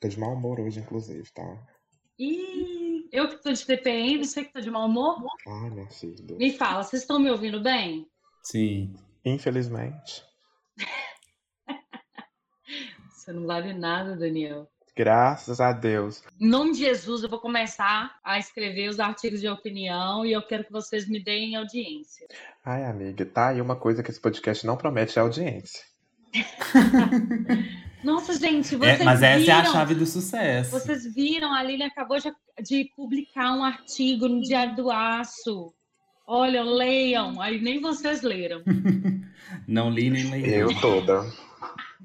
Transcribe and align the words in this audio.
Tô 0.00 0.08
de 0.08 0.18
mau 0.18 0.32
humor 0.32 0.60
hoje, 0.60 0.78
inclusive, 0.78 1.28
tá? 1.32 1.66
Ih, 2.18 3.08
eu 3.10 3.28
que 3.28 3.42
tô 3.42 3.52
de 3.52 3.66
TPM, 3.66 4.24
você 4.24 4.44
que 4.44 4.52
tá 4.52 4.60
de 4.60 4.70
mau 4.70 4.86
humor? 4.86 5.16
Ai, 5.46 5.70
minha 5.70 5.90
filha. 5.90 6.36
Me 6.36 6.56
fala, 6.56 6.84
vocês 6.84 7.02
estão 7.02 7.18
me 7.18 7.30
ouvindo 7.30 7.60
bem? 7.60 8.06
Sim. 8.42 8.94
Infelizmente. 9.24 10.24
Você 13.10 13.32
não 13.32 13.46
vale 13.46 13.74
nada, 13.74 14.16
Daniel. 14.16 14.70
Graças 14.96 15.60
a 15.60 15.72
Deus. 15.72 16.22
Em 16.40 16.48
nome 16.48 16.72
de 16.72 16.78
Jesus, 16.78 17.22
eu 17.22 17.28
vou 17.28 17.40
começar 17.40 18.18
a 18.24 18.38
escrever 18.38 18.88
os 18.88 18.98
artigos 18.98 19.40
de 19.40 19.48
opinião 19.48 20.24
e 20.24 20.32
eu 20.32 20.42
quero 20.42 20.64
que 20.64 20.72
vocês 20.72 21.08
me 21.08 21.22
deem 21.22 21.56
audiência. 21.56 22.26
Ai, 22.64 22.84
amiga, 22.84 23.26
tá 23.26 23.48
aí 23.48 23.60
uma 23.60 23.76
coisa 23.76 24.02
que 24.02 24.10
esse 24.10 24.20
podcast 24.20 24.66
não 24.66 24.76
promete 24.76 25.18
é 25.18 25.22
audiência. 25.22 25.84
Nossa, 28.02 28.38
gente, 28.38 28.76
vocês 28.76 29.00
É, 29.00 29.04
mas 29.04 29.22
essa 29.22 29.38
viram, 29.38 29.54
é 29.54 29.60
a 29.60 29.64
chave 29.64 29.94
do 29.94 30.06
sucesso. 30.06 30.70
Vocês 30.70 31.12
viram, 31.12 31.52
a 31.52 31.62
Lilian 31.62 31.86
acabou 31.86 32.18
de, 32.18 32.32
de 32.62 32.92
publicar 32.96 33.52
um 33.54 33.64
artigo 33.64 34.28
no 34.28 34.40
Diário 34.40 34.76
do 34.76 34.90
Aço. 34.90 35.72
Olha, 36.26 36.62
leiam. 36.62 37.40
Aí 37.40 37.60
nem 37.60 37.80
vocês 37.80 38.22
leram. 38.22 38.62
Não 39.66 39.90
li 39.90 40.10
nem 40.10 40.30
leio. 40.30 40.46
Eu 40.46 40.80
toda. 40.80 41.24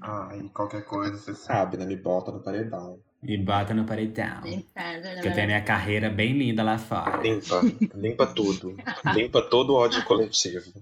Ai, 0.01 0.49
qualquer 0.53 0.83
coisa, 0.85 1.17
você 1.17 1.35
sabe, 1.35 1.77
né? 1.77 1.85
Me 1.85 1.95
bota 1.95 2.31
no 2.31 2.39
paredão. 2.39 2.99
E 3.21 3.37
bata 3.37 3.73
no 3.73 3.85
paredão. 3.85 4.41
Que 4.41 5.27
eu 5.27 5.33
tenho 5.33 5.47
minha 5.47 5.61
carreira 5.61 6.09
bem 6.09 6.33
linda 6.33 6.63
lá 6.63 6.77
fora. 6.77 7.21
Limpa, 7.21 7.61
limpa 7.95 8.27
tudo. 8.27 8.75
Limpa 9.13 9.41
todo 9.41 9.71
o 9.71 9.75
ódio 9.75 10.03
coletivo. 10.03 10.73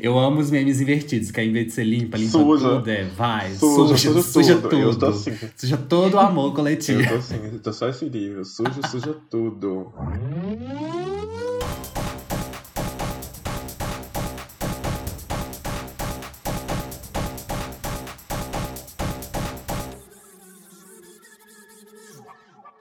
Eu 0.00 0.18
amo 0.18 0.40
os 0.40 0.50
memes 0.50 0.80
invertidos, 0.80 1.30
que 1.30 1.38
ao 1.38 1.46
invés 1.46 1.66
de 1.66 1.72
ser 1.72 1.84
limpa, 1.84 2.16
limpa 2.16 2.30
Suja. 2.30 2.68
tudo, 2.68 2.90
é, 2.90 3.04
vai, 3.04 3.52
Suja, 3.54 3.96
suja, 3.96 3.96
suja, 3.96 4.22
suja, 4.22 4.54
tudo. 4.56 4.68
tudo. 4.70 4.82
Eu 4.82 4.98
tô 4.98 5.06
assim. 5.06 5.32
Suja 5.56 5.76
todo 5.76 6.14
o 6.14 6.18
amor 6.18 6.54
coletivo. 6.54 7.00
Eu 7.02 7.08
tô 7.08 7.14
assim, 7.16 7.40
eu 7.52 7.58
tô 7.60 7.72
só 7.72 7.88
esse 7.88 8.04
livro. 8.08 8.44
Suja, 8.44 8.80
suja 8.90 9.14
tudo. 9.30 9.92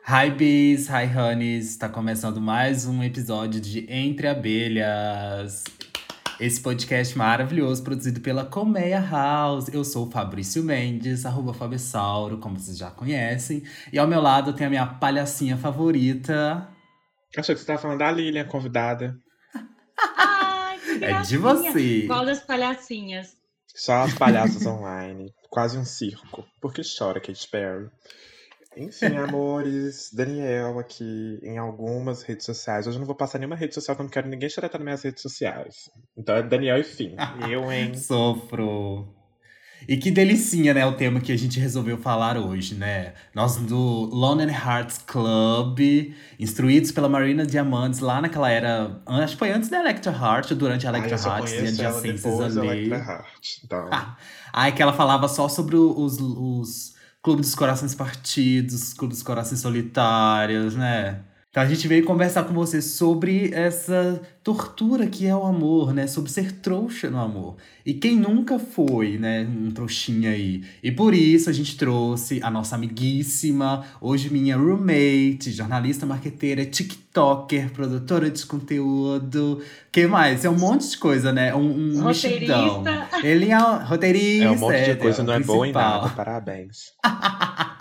Hi 0.08 0.30
bees, 0.30 0.88
hi 0.88 1.06
honeys, 1.18 1.72
está 1.72 1.90
começando 1.90 2.40
mais 2.40 2.86
um 2.86 3.04
episódio 3.04 3.60
de 3.60 3.86
Entre 3.92 4.28
Abelhas. 4.28 5.64
Esse 6.40 6.60
podcast 6.60 7.18
maravilhoso 7.18 7.82
produzido 7.82 8.20
pela 8.20 8.46
Colmeia 8.46 9.00
House. 9.00 9.70
Eu 9.70 9.86
sou 9.86 10.08
o 10.08 10.12
Fabrício 10.12 10.62
Mendes, 10.64 11.26
arroba 11.26 11.54
Fabessauro, 11.54 12.40
como 12.40 12.60
vocês 12.60 12.78
já 12.78 12.92
conhecem. 12.92 13.64
E 13.92 13.98
ao 13.98 14.08
meu 14.08 14.22
lado 14.22 14.52
tem 14.54 14.68
a 14.68 14.70
minha 14.70 14.86
palhacinha 14.86 15.58
favorita. 15.58 16.68
Achei 17.38 17.56
que 17.56 17.62
você 17.62 17.68
tava 17.68 17.80
falando 17.80 18.00
da 18.00 18.12
Lilian, 18.12 18.46
convidada. 18.46 19.18
Ai, 20.18 20.78
que 20.80 21.06
É 21.06 21.22
de 21.22 21.38
você. 21.38 22.04
Qual 22.06 22.26
das 22.26 22.42
palhacinhas? 22.42 23.38
Só 23.74 24.04
as 24.04 24.14
palhaças 24.14 24.66
online. 24.68 25.34
Quase 25.50 25.78
um 25.78 25.86
circo. 25.86 26.46
Por 26.62 26.74
que 26.74 26.82
chora, 26.98 27.22
Katy 27.22 27.48
Perry? 27.50 27.90
Enfim, 28.78 29.16
amores, 29.18 30.12
Daniel 30.14 30.80
aqui 30.80 31.40
em 31.42 31.58
algumas 31.58 32.24
redes 32.24 32.46
sociais. 32.46 32.88
Hoje 32.88 32.98
eu 32.98 33.00
não 33.00 33.08
vou 33.08 33.16
passar 33.16 33.40
nenhuma 33.40 33.56
rede 33.56 33.74
social, 33.74 33.96
porque 33.96 34.04
eu 34.04 34.06
não 34.06 34.12
quero 34.12 34.28
ninguém 34.28 34.50
xeretar 34.50 34.80
nas 34.80 34.86
minhas 34.86 35.04
redes 35.04 35.22
sociais. 35.22 35.90
Então 36.18 36.36
é 36.36 36.44
Daniel 36.44 36.80
e 36.80 36.84
fim. 36.84 37.16
Eu, 37.50 37.72
hein? 37.72 37.96
Sofro. 37.96 39.14
E 39.88 39.98
que 39.98 40.10
delicinha, 40.10 40.74
né, 40.74 40.86
o 40.86 40.94
tema 40.94 41.20
que 41.20 41.32
a 41.32 41.38
gente 41.38 41.60
resolveu 41.60 41.98
falar 41.98 42.38
hoje, 42.38 42.74
né? 42.74 43.14
Nós 43.36 43.58
do 43.58 43.78
London 43.78 44.50
Hearts 44.50 44.98
Club, 45.06 45.80
instruídos 46.40 46.92
pela 46.92 47.08
Marina 47.08 47.46
Diamantes 47.46 48.00
lá 48.00 48.20
naquela 48.20 48.50
era, 48.50 49.02
acho 49.06 49.34
que 49.34 49.40
foi 49.40 49.52
antes 49.52 49.70
da 49.70 49.80
Electra 49.80 50.12
Heart, 50.12 50.52
ou 50.52 50.58
durante 50.58 50.88
a 50.88 50.90
Electra 50.90 51.18
só 51.18 51.38
Heart, 51.38 51.52
e 51.52 51.58
ela 51.58 51.68
adjacências 51.68 52.58
ali. 52.58 52.68
Electra 52.68 52.98
Heart. 52.98 53.64
Então, 53.64 53.90
Ai, 54.52 54.72
que 54.72 54.82
ela 54.82 54.94
falava 54.94 55.28
só 55.28 55.48
sobre 55.48 55.76
os, 55.76 56.20
os 56.20 56.95
clubes 57.26 57.48
dos 57.48 57.56
corações 57.56 57.96
partidos, 57.96 58.94
clubes 58.94 59.18
dos 59.18 59.24
corações 59.26 59.60
solitários, 59.60 60.76
né? 60.76 61.24
Então 61.56 61.64
a 61.64 61.68
gente 61.68 61.88
veio 61.88 62.04
conversar 62.04 62.44
com 62.44 62.54
você 62.54 62.82
sobre 62.82 63.50
essa 63.54 64.22
tortura 64.44 65.08
que 65.08 65.26
é 65.26 65.34
o 65.34 65.46
amor, 65.46 65.94
né? 65.94 66.06
Sobre 66.06 66.30
ser 66.30 66.52
trouxa 66.52 67.10
no 67.10 67.18
amor. 67.18 67.56
E 67.86 67.94
quem 67.94 68.18
nunca 68.18 68.60
foi, 68.60 69.18
né? 69.18 69.48
Um 69.50 69.72
trouxinha 69.72 70.32
aí. 70.32 70.66
E 70.84 70.92
por 70.92 71.14
isso 71.14 71.50
a 71.50 71.54
gente 71.54 71.78
trouxe 71.78 72.42
a 72.44 72.52
nossa 72.52 72.76
amiguíssima, 72.76 73.86
hoje 74.02 74.30
minha 74.30 74.58
roommate, 74.58 75.50
jornalista, 75.50 76.06
marqueteira, 76.06 76.66
tiktoker, 76.66 77.72
produtora 77.72 78.30
de 78.30 78.46
conteúdo. 78.46 79.64
que 79.94 80.06
mais? 80.08 80.44
É 80.44 80.50
um 80.50 80.60
monte 80.60 80.90
de 80.90 80.98
coisa, 80.98 81.32
né? 81.32 81.56
Um, 81.56 82.00
um 82.00 82.04
mexidão. 82.04 82.80
Roteirista. 82.80 83.26
Ele 83.26 83.50
é 83.50 83.58
um 83.58 83.86
roteirista. 83.86 84.44
é 84.44 84.52
um 84.52 84.58
monte 84.58 84.84
de 84.84 84.96
coisa, 84.98 85.22
o 85.22 85.26
não 85.26 85.34
é 85.34 85.40
boa 85.40 85.66
em 85.66 85.72
nada. 85.72 86.10
Parabéns. 86.10 86.92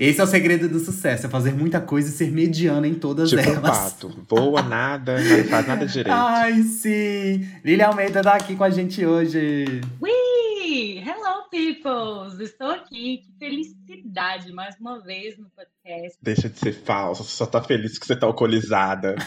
Esse 0.00 0.20
é 0.20 0.24
o 0.24 0.26
segredo 0.26 0.68
do 0.68 0.78
sucesso, 0.78 1.26
é 1.26 1.28
fazer 1.28 1.52
muita 1.52 1.80
coisa 1.80 2.08
e 2.08 2.12
ser 2.12 2.30
mediana 2.32 2.86
em 2.88 2.94
todas 2.94 3.30
Tipo 3.30 3.42
um 3.42 3.54
elas. 3.54 3.78
pato. 3.92 4.24
Voa 4.28 4.62
nada, 4.62 5.20
não 5.22 5.44
faz 5.44 5.66
nada 5.66 5.86
direito. 5.86 6.10
Ai, 6.14 6.62
sim! 6.62 7.46
Lilia 7.64 7.88
Almeida 7.88 8.22
tá 8.22 8.34
aqui 8.34 8.56
com 8.56 8.64
a 8.64 8.70
gente 8.70 9.04
hoje. 9.04 9.80
Ui! 10.00 10.98
Hello, 10.98 11.48
peoples! 11.50 12.40
Estou 12.40 12.70
aqui. 12.70 13.18
Que 13.18 13.32
felicidade 13.38 14.52
mais 14.52 14.74
uma 14.80 15.00
vez 15.00 15.36
no 15.38 15.48
podcast. 15.50 16.18
Deixa 16.22 16.48
de 16.48 16.58
ser 16.58 16.72
falsa, 16.72 17.22
você 17.22 17.30
só 17.36 17.46
tá 17.46 17.62
feliz 17.62 17.98
que 17.98 18.06
você 18.06 18.16
tá 18.16 18.26
alcoolizada. 18.26 19.14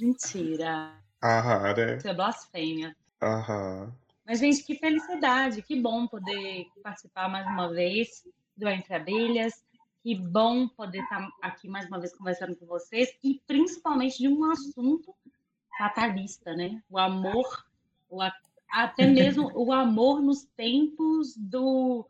Mentira. 0.00 0.92
Aham, 1.22 1.74
né? 1.76 1.96
Isso 1.96 2.08
é 2.08 2.14
blasfêmia. 2.14 2.96
Aham. 3.22 3.92
Mas, 4.26 4.40
gente, 4.40 4.64
que 4.64 4.74
felicidade. 4.74 5.62
Que 5.62 5.80
bom 5.80 6.06
poder 6.08 6.66
participar 6.82 7.28
mais 7.28 7.46
uma 7.46 7.72
vez 7.72 8.26
do 8.56 8.68
Entre 8.68 8.92
Abelhas. 8.92 9.64
Que 10.02 10.16
bom 10.16 10.66
poder 10.66 11.02
estar 11.02 11.28
aqui 11.40 11.68
mais 11.68 11.86
uma 11.86 12.00
vez 12.00 12.12
conversando 12.12 12.56
com 12.56 12.66
vocês. 12.66 13.08
E 13.22 13.40
principalmente 13.46 14.18
de 14.18 14.28
um 14.28 14.50
assunto 14.50 15.14
fatalista, 15.78 16.54
né? 16.54 16.82
O 16.90 16.98
amor, 16.98 17.64
o 18.10 18.20
até 18.68 19.06
mesmo 19.06 19.50
o 19.54 19.72
amor 19.72 20.20
nos 20.20 20.44
tempos 20.56 21.36
do, 21.36 22.04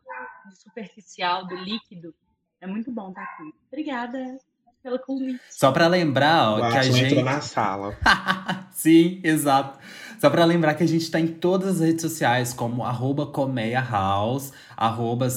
do 0.45 0.55
superficial, 0.55 1.45
do 1.45 1.55
líquido. 1.55 2.15
É 2.59 2.65
muito 2.65 2.91
bom 2.91 3.09
estar 3.09 3.21
aqui. 3.21 3.53
Obrigada 3.67 4.39
pelo 4.81 4.97
convite. 4.99 5.41
Só 5.49 5.71
pra 5.71 5.87
lembrar, 5.87 6.51
ó, 6.51 6.71
que 6.71 6.77
a 6.77 6.81
gente. 6.81 7.05
entrou 7.05 7.23
na 7.23 7.41
sala. 7.41 7.95
Sim, 8.71 9.19
exato. 9.23 9.79
Só 10.19 10.29
pra 10.29 10.45
lembrar 10.45 10.73
que 10.73 10.83
a 10.83 10.87
gente 10.87 11.09
tá 11.11 11.19
em 11.19 11.27
todas 11.27 11.75
as 11.75 11.79
redes 11.79 12.01
sociais, 12.01 12.53
como 12.53 12.83
arroba 12.83 13.27
Colmeia 13.27 13.81
House, 13.81 14.51
arroba 14.75 15.29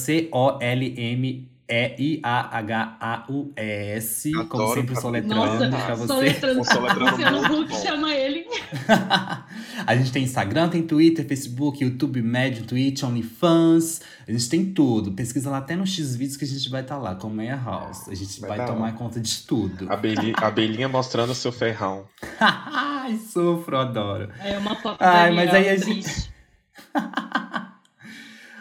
C-O-L-M-E-I-A-H-A-U-S, 3.00 4.32
como 4.48 4.75
sempre 4.75 5.00
soletrando 5.00 5.70
pra 5.70 5.94
você. 5.94 6.06
soletrando. 6.08 6.60
O 6.60 6.64
soletrando 6.64 7.48
muito 7.54 7.72
chama 7.76 8.12
ele. 8.12 8.44
a 9.86 9.97
gente 9.97 10.10
tem 10.10 10.25
Instagram, 10.25 10.69
tem 10.69 10.82
Twitter, 10.82 11.25
Facebook, 11.26 11.82
YouTube, 11.82 12.20
Medium, 12.20 12.64
Twitch, 12.64 13.04
OnlyFans. 13.04 14.00
A 14.26 14.32
gente 14.32 14.48
tem 14.48 14.72
tudo. 14.72 15.12
Pesquisa 15.12 15.48
lá 15.50 15.59
até 15.59 15.76
no 15.76 15.86
X-Vídeos 15.86 16.36
que 16.36 16.44
a 16.44 16.48
gente 16.48 16.69
vai 16.69 16.82
estar 16.82 16.98
lá, 16.98 17.14
com 17.14 17.28
Meia 17.30 17.56
House. 17.56 18.09
A 18.09 18.14
gente 18.14 18.41
Vai 18.41 18.50
vai, 18.50 18.59
tá 18.59 18.66
tomar 18.66 18.92
conta 18.94 19.20
de 19.20 19.42
tudo. 19.42 19.91
Abelhinha, 19.92 20.34
abelhinha 20.38 20.88
mostrando 20.88 21.30
o 21.30 21.34
seu 21.34 21.53
ferrão. 21.53 22.06
Ai, 22.41 23.16
sofro, 23.16 23.78
adoro. 23.78 24.28
É 24.41 24.59
uma 24.59 24.75
foto 24.75 25.00
Ai, 25.00 25.30
mas 25.30 25.54
aí 25.54 25.69
a 25.69 25.76
gente-. 25.76 26.30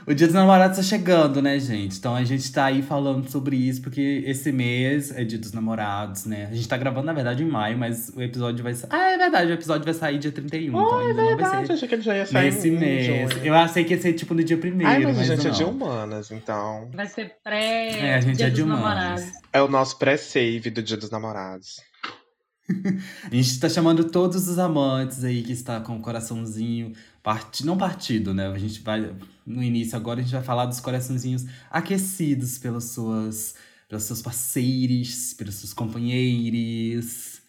O 0.09 0.14
Dia 0.16 0.25
dos 0.25 0.34
Namorados 0.36 0.75
tá 0.78 0.81
chegando, 0.81 1.40
né, 1.40 1.59
gente? 1.59 2.00
Então 2.00 2.16
a 2.16 2.24
gente 2.24 2.52
tá 2.52 2.66
aí 2.66 2.81
falando 2.81 3.30
sobre 3.30 3.56
isso, 3.56 3.80
porque 3.80 4.24
esse 4.25 4.51
mês 4.51 5.12
é 5.16 5.24
Dia 5.24 5.38
dos 5.38 5.54
Namorados, 5.54 6.25
né? 6.25 6.48
A 6.51 6.56
gente 6.56 6.68
tá 6.68 6.75
gravando, 6.78 7.06
na 7.06 7.13
verdade, 7.13 7.44
em 7.44 7.48
maio, 7.48 7.78
mas 7.78 8.10
o 8.16 8.19
episódio 8.19 8.63
vai 8.63 8.74
sair. 8.74 8.89
Ah, 8.92 9.12
é 9.12 9.18
verdade, 9.19 9.51
o 9.51 9.54
episódio 9.54 9.86
vai 9.86 9.94
sair 9.94 10.18
dia 10.18 10.31
31. 10.31 10.69
então 10.69 10.98
ainda 10.98 11.13
não 11.13 11.25
vai 11.25 11.36
Verdade, 11.36 11.68
ser 11.68 11.74
achei 11.74 11.88
que 11.88 11.94
ele 11.94 12.01
já 12.01 12.16
ia 12.18 12.25
sair 12.25 12.45
nesse 12.45 12.68
em 12.69 12.72
mês. 12.80 13.06
junho. 13.06 13.45
Eu 13.45 13.54
achei 13.54 13.84
que 13.84 13.94
ia 13.94 14.01
ser 14.01 14.13
tipo 14.13 14.34
no 14.34 14.44
dia 14.44 14.57
primeiro, 14.57 14.92
Ai, 14.92 15.04
mas 15.04 15.16
a 15.16 15.19
mas 15.19 15.28
gente 15.28 15.45
é 15.45 15.50
não. 15.51 15.57
de 15.57 15.63
humanas, 15.63 16.31
então. 16.31 16.89
Vai 16.92 17.06
ser 17.06 17.36
pré 17.44 17.89
É, 18.00 18.16
a 18.16 18.19
gente 18.19 18.38
Dia 18.38 18.48
é 18.48 18.50
de 18.50 18.63
humanas. 18.63 18.81
Namorados. 19.22 19.25
É 19.54 19.62
o 19.62 19.68
nosso 19.68 20.00
pré-save 20.00 20.72
do 20.72 20.81
Dia 20.81 20.98
dos 20.98 21.12
Namorados. 21.12 21.88
A 23.31 23.36
gente 23.36 23.60
tá 23.60 23.69
chamando 23.69 24.06
todos 24.06 24.48
os 24.48 24.60
amantes 24.60 25.24
aí 25.24 25.42
que 25.42 25.51
está 25.51 25.80
com 25.80 25.98
o 25.98 26.01
coraçãozinho 26.01 26.94
parti... 27.24 27.66
não 27.66 27.77
partido, 27.77 28.33
né? 28.33 28.48
A 28.48 28.57
gente 28.57 28.81
vai 28.81 29.13
no 29.45 29.63
início 29.63 29.95
agora 29.98 30.19
a 30.19 30.24
gente 30.24 30.31
vai 30.31 30.44
falar 30.44 30.66
dos 30.66 30.80
coraçãozinhos 30.80 31.45
aquecidos 31.71 32.57
pelas 32.57 32.86
suas 32.86 33.56
pelos 33.88 34.04
seus 34.04 34.21
parceiros, 34.21 35.33
pelos 35.33 35.56
seus 35.56 35.74
companheiros. 35.74 37.39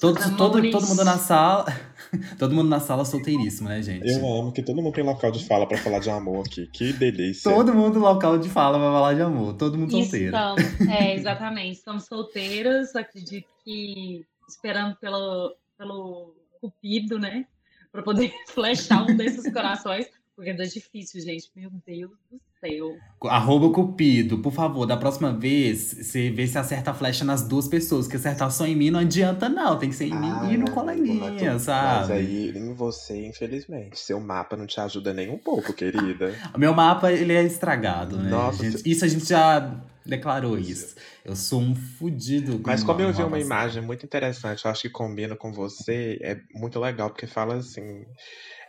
Todo, 0.00 0.36
todo, 0.36 0.70
todo 0.70 0.86
mundo 0.86 1.02
na 1.02 1.16
sala. 1.16 1.64
todo 2.38 2.54
mundo 2.54 2.68
na 2.68 2.78
sala 2.78 3.06
solteiríssimo, 3.06 3.70
né, 3.70 3.80
gente? 3.80 4.06
Eu 4.06 4.18
amo 4.18 4.52
que 4.52 4.62
todo 4.62 4.82
mundo 4.82 4.92
tem 4.92 5.02
local 5.02 5.30
de 5.30 5.46
fala 5.46 5.66
pra 5.66 5.78
falar 5.78 5.98
de 5.98 6.10
amor 6.10 6.44
aqui. 6.46 6.66
Que 6.66 6.92
delícia. 6.92 7.50
Todo 7.50 7.72
mundo 7.72 7.98
local 7.98 8.38
de 8.38 8.50
fala 8.50 8.78
pra 8.78 8.92
falar 8.92 9.14
de 9.14 9.22
amor. 9.22 9.54
Todo 9.54 9.78
mundo 9.78 9.92
solteiro. 9.92 10.26
Estamos, 10.26 10.80
é, 10.90 11.14
exatamente. 11.16 11.78
Estamos 11.78 12.04
solteiros. 12.04 12.94
Acredito 12.94 13.48
que 13.64 14.26
esperando 14.48 14.96
pelo, 14.96 15.56
pelo 15.76 16.34
Cupido, 16.60 17.18
né? 17.18 17.46
Pra 17.92 18.02
poder 18.02 18.32
flechar 18.48 19.02
um 19.02 19.16
desses 19.16 19.52
corações. 19.52 20.06
Porque 20.38 20.50
é 20.50 20.54
difícil, 20.54 21.20
gente. 21.20 21.50
Meu 21.56 21.68
Deus 21.84 22.12
do 22.30 22.40
céu. 22.60 22.96
Arroba 23.24 23.74
Cupido, 23.74 24.38
por 24.38 24.52
favor, 24.52 24.86
da 24.86 24.96
próxima 24.96 25.32
vez, 25.32 25.92
você 25.94 26.30
vê 26.30 26.46
se 26.46 26.56
acerta 26.56 26.92
a 26.92 26.94
flecha 26.94 27.24
nas 27.24 27.42
duas 27.42 27.66
pessoas. 27.66 28.06
Que 28.06 28.14
acertar 28.14 28.48
só 28.52 28.64
em 28.64 28.76
mim 28.76 28.88
não 28.88 29.00
adianta, 29.00 29.48
não. 29.48 29.76
Tem 29.76 29.88
que 29.88 29.96
ser 29.96 30.06
em 30.06 30.12
ah, 30.12 30.44
mim 30.44 30.54
e 30.54 30.56
no 30.56 30.70
coleguinha, 30.70 31.58
sabe? 31.58 31.98
Mas 31.98 32.10
aí, 32.12 32.52
em 32.56 32.72
você, 32.72 33.26
infelizmente. 33.26 33.98
Seu 33.98 34.20
mapa 34.20 34.56
não 34.56 34.64
te 34.64 34.78
ajuda 34.80 35.12
nem 35.12 35.28
um 35.28 35.38
pouco, 35.38 35.72
querida. 35.72 36.32
Meu 36.56 36.72
mapa, 36.72 37.10
ele 37.10 37.32
é 37.32 37.42
estragado, 37.42 38.16
né? 38.16 38.30
Nossa, 38.30 38.62
gente? 38.62 38.88
Isso 38.88 39.04
a 39.04 39.08
gente 39.08 39.28
já 39.28 39.82
declarou 40.08 40.58
isso. 40.58 40.96
Eu 41.24 41.36
sou 41.36 41.60
um 41.60 41.74
fudido. 41.74 42.60
Mas 42.64 42.82
como 42.82 43.00
eu 43.00 43.12
vi 43.12 43.22
uma 43.22 43.38
imagem 43.38 43.82
muito 43.82 44.04
interessante, 44.04 44.64
eu 44.64 44.70
acho 44.70 44.82
que 44.82 44.90
combina 44.90 45.36
com 45.36 45.52
você, 45.52 46.18
é 46.22 46.40
muito 46.54 46.80
legal, 46.80 47.10
porque 47.10 47.26
fala 47.26 47.56
assim. 47.56 48.04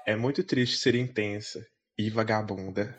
É 0.05 0.15
muito 0.15 0.43
triste 0.43 0.77
ser 0.77 0.95
intensa 0.95 1.65
e 1.97 2.09
vagabunda. 2.09 2.95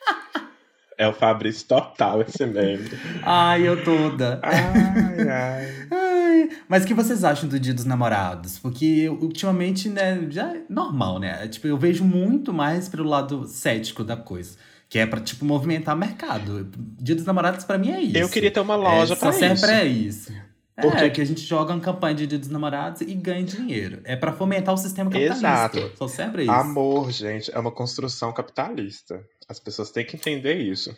é 0.96 1.06
o 1.08 1.12
Fabrício 1.12 1.66
total 1.66 2.22
esse 2.22 2.44
meme. 2.46 2.88
Ai, 3.22 3.66
eu 3.66 3.82
toda. 3.82 4.40
Ai, 4.42 5.28
ai. 5.28 5.88
ai. 5.90 6.48
Mas 6.68 6.84
o 6.84 6.86
que 6.86 6.94
vocês 6.94 7.24
acham 7.24 7.48
do 7.48 7.58
Dia 7.58 7.74
dos 7.74 7.84
Namorados? 7.84 8.58
Porque 8.58 9.08
ultimamente, 9.08 9.88
né, 9.88 10.26
já 10.30 10.54
é 10.54 10.62
normal, 10.68 11.18
né? 11.18 11.48
Tipo, 11.48 11.66
eu 11.66 11.78
vejo 11.78 12.04
muito 12.04 12.52
mais 12.52 12.88
pelo 12.88 13.08
lado 13.08 13.46
cético 13.46 14.04
da 14.04 14.16
coisa. 14.16 14.56
Que 14.88 14.98
é 14.98 15.06
pra, 15.06 15.20
tipo, 15.20 15.44
movimentar 15.44 15.96
mercado. 15.96 16.64
Dia 17.00 17.14
dos 17.14 17.26
Namorados, 17.26 17.64
pra 17.64 17.76
mim, 17.76 17.90
é 17.90 18.00
isso. 18.00 18.16
Eu 18.16 18.28
queria 18.28 18.50
ter 18.50 18.60
uma 18.60 18.76
loja 18.76 19.12
é, 19.12 19.16
pra 19.16 19.32
só 19.32 19.38
isso. 19.38 19.38
Só 19.38 19.56
serve 19.56 19.60
pra 19.60 19.84
isso. 19.84 20.32
Porque... 20.80 21.04
É, 21.04 21.10
que 21.10 21.20
a 21.20 21.24
gente 21.24 21.40
joga 21.40 21.74
uma 21.74 21.80
campanha 21.80 22.14
de 22.14 22.26
Dia 22.26 22.38
dos 22.38 22.48
Namorados 22.48 23.00
e 23.00 23.12
ganha 23.14 23.42
dinheiro. 23.42 24.00
É 24.04 24.14
para 24.14 24.32
fomentar 24.32 24.72
o 24.72 24.78
sistema 24.78 25.10
capitalista. 25.10 25.46
Exato. 25.46 25.96
Só 25.96 26.06
sempre 26.06 26.42
isso. 26.42 26.52
Amor, 26.52 27.10
gente, 27.10 27.50
é 27.52 27.58
uma 27.58 27.72
construção 27.72 28.32
capitalista. 28.32 29.24
As 29.48 29.58
pessoas 29.58 29.90
têm 29.90 30.06
que 30.06 30.14
entender 30.14 30.54
isso. 30.54 30.96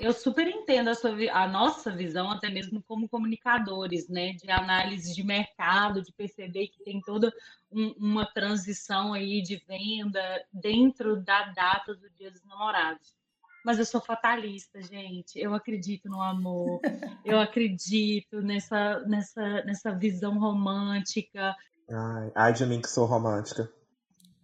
Eu 0.00 0.12
super 0.12 0.46
entendo 0.46 0.88
a, 0.88 0.94
sua, 0.94 1.10
a 1.32 1.46
nossa 1.46 1.90
visão, 1.90 2.30
até 2.30 2.48
mesmo 2.48 2.82
como 2.86 3.08
comunicadores, 3.08 4.08
né? 4.08 4.32
De 4.32 4.50
análise 4.50 5.14
de 5.14 5.22
mercado, 5.22 6.00
de 6.00 6.12
perceber 6.12 6.68
que 6.68 6.82
tem 6.82 7.00
toda 7.02 7.30
um, 7.70 7.94
uma 7.98 8.24
transição 8.24 9.12
aí 9.12 9.42
de 9.42 9.62
venda 9.68 10.22
dentro 10.52 11.22
da 11.22 11.52
data 11.52 11.94
do 11.94 12.08
Dia 12.16 12.30
dos 12.30 12.44
Namorados 12.46 13.17
mas 13.64 13.78
eu 13.78 13.84
sou 13.84 14.00
fatalista, 14.00 14.80
gente. 14.82 15.38
Eu 15.38 15.54
acredito 15.54 16.08
no 16.08 16.22
amor, 16.22 16.80
eu 17.24 17.38
acredito 17.40 18.40
nessa, 18.40 19.00
nessa, 19.00 19.64
nessa 19.64 19.92
visão 19.92 20.38
romântica. 20.38 21.54
Ai, 21.90 22.32
ai 22.34 22.52
de 22.52 22.66
mim 22.66 22.80
que 22.80 22.88
sou 22.88 23.06
romântica. 23.06 23.70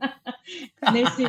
nesse, 0.92 1.22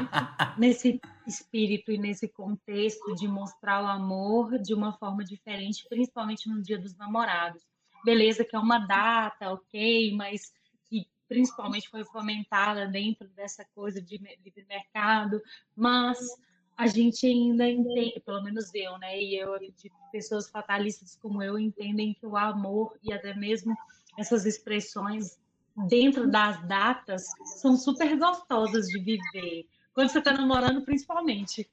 nesse 0.58 1.02
espírito 1.28 1.92
e 1.92 1.98
nesse 1.98 2.28
contexto 2.28 3.16
de 3.16 3.28
mostrar 3.28 3.84
o 3.84 3.88
amor 3.88 4.60
de 4.60 4.74
uma 4.74 4.94
forma 4.94 5.24
diferente, 5.24 5.86
principalmente 5.90 6.50
no 6.50 6.62
Dia 6.62 6.78
dos 6.78 6.96
Namorados. 6.96 7.64
Beleza, 8.04 8.44
que 8.44 8.56
é 8.56 8.60
uma 8.60 8.80
data, 8.80 9.52
ok, 9.52 10.14
mas 10.16 10.54
que 10.88 11.08
principalmente 11.28 11.90
foi 11.90 12.04
fomentada 12.04 12.88
dentro 12.88 13.28
dessa 13.30 13.66
coisa 13.74 14.02
de 14.02 14.18
livre 14.18 14.66
mercado, 14.68 15.42
mas 15.76 16.20
a 16.78 16.88
gente 16.88 17.26
ainda 17.26 17.68
entende, 17.68 18.22
pelo 18.26 18.44
menos 18.44 18.74
eu, 18.74 18.98
né? 18.98 19.22
E 19.22 19.38
eu 19.38 19.54
acredito 19.54 19.84
que 19.84 20.12
pessoas 20.12 20.50
fatalistas 20.50 21.18
como 21.22 21.42
eu 21.42 21.58
entendem 21.58 22.14
que 22.14 22.26
o 22.26 22.36
amor 22.36 22.98
e 23.04 23.14
até 23.14 23.34
mesmo 23.34 23.76
essas 24.18 24.46
expressões 24.46 25.40
dentro 25.88 26.30
das 26.30 26.66
datas 26.68 27.24
são 27.62 27.78
super 27.78 28.18
gostosas 28.18 28.88
de 28.88 29.00
viver. 29.00 29.66
Quando 29.94 30.10
você 30.10 30.20
está 30.20 30.34
namorando, 30.34 30.84
principalmente. 30.84 31.70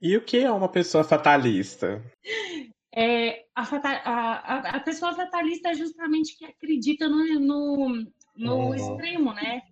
E 0.00 0.16
o 0.16 0.24
que 0.24 0.38
é 0.38 0.50
uma 0.50 0.68
pessoa 0.68 1.04
fatalista? 1.04 2.02
É, 2.94 3.46
a, 3.54 3.62
a, 3.62 4.76
a, 4.76 4.80
pessoa 4.80 5.14
fatalista 5.14 5.70
é 5.70 5.74
justamente 5.74 6.36
que 6.36 6.44
acredita 6.44 7.08
no, 7.08 7.40
no, 7.40 8.06
no 8.36 8.56
uhum. 8.56 8.74
extremo, 8.74 9.32
né? 9.32 9.62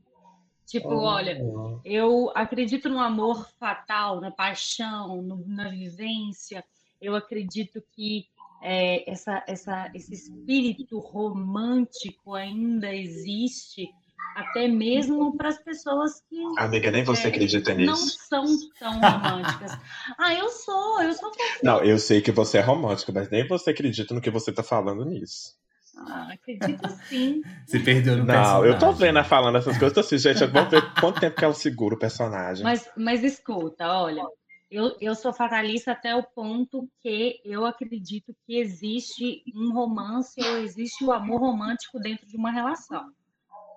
Tipo, 0.70 0.94
oh. 0.94 1.02
olha, 1.02 1.37
eu 1.84 2.31
acredito 2.32 2.88
no 2.88 3.00
amor 3.00 3.50
fatal, 3.58 4.20
na 4.20 4.31
paixão, 4.31 5.20
no, 5.20 5.44
na 5.49 5.69
vivência. 5.69 6.64
Eu 7.02 7.17
acredito 7.17 7.82
que 7.90 8.28
é, 8.62 9.11
essa, 9.11 9.43
essa, 9.49 9.90
esse 9.93 10.14
espírito 10.14 11.00
romântico 11.00 12.37
ainda 12.37 12.94
existe, 12.94 13.88
até 14.37 14.69
mesmo 14.69 15.37
para 15.37 15.49
as 15.49 15.58
pessoas 15.58 16.22
que. 16.31 16.37
Amiga, 16.56 16.93
nem 16.93 17.02
você 17.02 17.26
é, 17.26 17.31
acredita 17.31 17.75
nisso. 17.75 17.90
Não 17.90 17.96
são 17.96 18.44
tão 18.78 18.93
românticas. 18.93 19.72
ah, 20.17 20.34
eu 20.34 20.49
sou, 20.50 21.02
eu 21.02 21.12
sou. 21.14 21.32
Não, 21.64 21.82
eu 21.82 21.99
sei 21.99 22.22
que 22.22 22.31
você 22.31 22.58
é 22.58 22.61
romântica, 22.61 23.11
mas 23.11 23.28
nem 23.28 23.44
você 23.49 23.70
acredita 23.70 24.14
no 24.14 24.20
que 24.20 24.31
você 24.31 24.50
está 24.50 24.62
falando 24.62 25.05
nisso. 25.05 25.58
Ah, 26.00 26.32
acredito 26.32 26.88
sim. 27.08 27.43
Se 27.67 27.79
perdeu 27.79 28.17
no 28.17 28.25
Não, 28.25 28.26
personagem. 28.26 28.73
eu 28.73 28.79
tô 28.79 28.93
vendo 28.93 29.19
ela 29.19 29.25
falando 29.25 29.58
essas 29.58 29.76
coisas, 29.76 29.93
tô 29.93 30.00
assim, 30.00 30.19
gente, 30.19 30.44
vamos 30.47 30.70
ver 30.70 30.82
quanto 30.94 31.20
tempo 31.20 31.37
que 31.37 31.44
ela 31.44 31.55
segura 31.55 31.94
o 31.94 31.99
personagem. 31.99 32.64
Mas, 32.64 32.91
mas 32.97 33.23
escuta, 33.23 33.87
olha, 33.87 34.23
eu, 34.70 34.97
eu 35.00 35.14
sou 35.14 35.32
fatalista 35.32 35.93
até 35.93 36.14
o 36.14 36.23
ponto 36.23 36.88
que 37.00 37.41
eu 37.44 37.67
acredito 37.67 38.35
que 38.47 38.56
existe 38.56 39.43
um 39.55 39.73
romance 39.73 40.41
ou 40.41 40.58
existe 40.58 41.05
o 41.05 41.12
amor 41.12 41.41
romântico 41.41 41.99
dentro 42.00 42.26
de 42.26 42.37
uma 42.37 42.50
relação. 42.50 43.12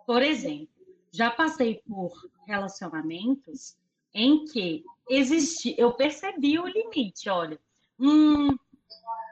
Por 0.06 0.22
exemplo, 0.22 0.70
já 1.12 1.30
passei 1.30 1.82
por 1.88 2.12
relacionamentos 2.48 3.76
em 4.14 4.46
que 4.46 4.84
existe, 5.10 5.76
eu 5.78 5.94
percebi 5.94 6.60
o 6.60 6.68
limite, 6.68 7.30
olha, 7.30 7.60
hum, 8.00 8.56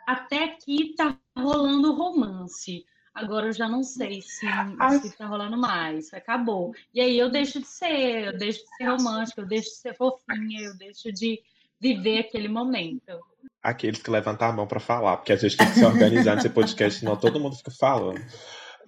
até 0.07 0.43
aqui 0.43 0.93
tá 0.95 1.17
rolando 1.41 1.93
romance. 1.93 2.85
Agora 3.13 3.47
eu 3.47 3.53
já 3.53 3.67
não 3.67 3.83
sei 3.83 4.21
se, 4.21 4.47
se 5.01 5.17
tá 5.17 5.25
rolando 5.27 5.57
mais. 5.57 6.13
Acabou. 6.13 6.73
E 6.93 7.01
aí 7.01 7.19
eu 7.19 7.29
deixo 7.29 7.59
de 7.59 7.67
ser, 7.67 8.27
eu 8.27 8.37
deixo 8.37 8.59
de 8.59 8.75
ser 8.77 8.85
romântica, 8.85 9.41
eu 9.41 9.47
deixo 9.47 9.69
de 9.69 9.75
ser 9.75 9.95
fofinha, 9.95 10.61
eu 10.61 10.77
deixo 10.77 11.11
de 11.11 11.41
viver 11.79 12.19
aquele 12.19 12.47
momento. 12.47 13.19
Aqueles 13.61 14.01
que 14.01 14.09
levantam 14.09 14.47
a 14.47 14.53
mão 14.53 14.67
para 14.67 14.79
falar, 14.79 15.17
porque 15.17 15.33
a 15.33 15.35
gente 15.35 15.57
tem 15.57 15.67
que 15.67 15.73
se 15.73 15.85
organizar 15.85 16.35
nesse 16.35 16.49
podcast, 16.49 16.99
senão 16.99 17.17
todo 17.17 17.39
mundo 17.39 17.55
fica 17.55 17.71
falando. 17.71 18.21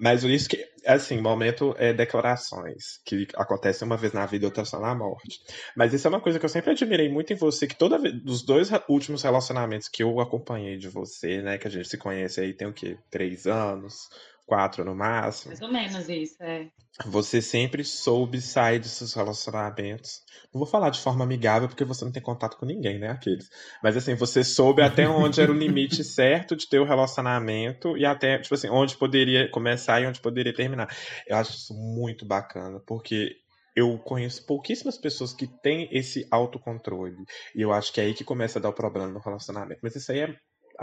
Mas 0.03 0.21
isso 0.25 0.49
que, 0.49 0.61
assim, 0.85 1.21
momento 1.21 1.73
é 1.77 1.93
declarações, 1.93 2.99
que 3.05 3.25
acontecem 3.37 3.85
uma 3.85 3.95
vez 3.95 4.11
na 4.11 4.25
vida 4.25 4.43
e 4.43 4.47
outra 4.47 4.65
só 4.65 4.77
na 4.77 4.93
morte. 4.93 5.39
Mas 5.77 5.93
isso 5.93 6.05
é 6.05 6.09
uma 6.09 6.19
coisa 6.19 6.37
que 6.37 6.43
eu 6.43 6.49
sempre 6.49 6.71
admirei 6.71 7.07
muito 7.07 7.31
em 7.31 7.37
você, 7.37 7.65
que 7.65 7.75
toda 7.77 7.97
vez, 7.97 8.13
dos 8.21 8.43
dois 8.43 8.69
últimos 8.89 9.23
relacionamentos 9.23 9.87
que 9.87 10.03
eu 10.03 10.19
acompanhei 10.19 10.75
de 10.77 10.89
você, 10.89 11.41
né, 11.41 11.57
que 11.57 11.69
a 11.69 11.71
gente 11.71 11.87
se 11.87 11.97
conhece 11.97 12.41
aí 12.41 12.53
tem 12.53 12.67
o 12.67 12.73
quê? 12.73 12.97
Três 13.09 13.47
anos? 13.47 14.09
Quatro 14.45 14.83
no 14.83 14.95
máximo. 14.95 15.49
Mais 15.49 15.61
ou 15.61 15.71
menos 15.71 16.09
isso, 16.09 16.41
é. 16.41 16.67
Você 17.05 17.41
sempre 17.41 17.83
soube 17.83 18.39
sair 18.39 18.79
desses 18.79 19.13
relacionamentos. 19.13 20.21
Não 20.53 20.59
vou 20.59 20.67
falar 20.67 20.91
de 20.91 20.99
forma 20.99 21.23
amigável, 21.23 21.67
porque 21.67 21.83
você 21.83 22.05
não 22.05 22.11
tem 22.11 22.21
contato 22.21 22.57
com 22.57 22.65
ninguém, 22.65 22.99
né? 22.99 23.09
Aqueles. 23.09 23.49
Mas 23.81 23.97
assim, 23.97 24.13
você 24.13 24.43
soube 24.43 24.81
até 24.81 25.07
onde 25.09 25.41
era 25.41 25.51
o 25.51 25.55
limite 25.55 26.03
certo 26.05 26.55
de 26.55 26.69
ter 26.69 26.79
o 26.79 26.85
relacionamento 26.85 27.97
e 27.97 28.05
até, 28.05 28.37
tipo 28.37 28.53
assim, 28.53 28.69
onde 28.69 28.95
poderia 28.95 29.49
começar 29.49 30.01
e 30.01 30.05
onde 30.05 30.21
poderia 30.21 30.53
terminar. 30.53 30.95
Eu 31.25 31.37
acho 31.37 31.53
isso 31.53 31.73
muito 31.73 32.25
bacana, 32.25 32.79
porque 32.85 33.37
eu 33.75 33.97
conheço 33.97 34.45
pouquíssimas 34.45 34.97
pessoas 34.97 35.33
que 35.33 35.47
têm 35.47 35.89
esse 35.91 36.27
autocontrole. 36.29 37.17
E 37.55 37.61
eu 37.61 37.73
acho 37.73 37.91
que 37.91 37.99
é 37.99 38.03
aí 38.03 38.13
que 38.13 38.23
começa 38.23 38.59
a 38.59 38.61
dar 38.61 38.69
o 38.69 38.73
problema 38.73 39.11
no 39.11 39.19
relacionamento. 39.19 39.79
Mas 39.81 39.95
isso 39.95 40.11
aí 40.11 40.19
é 40.19 40.35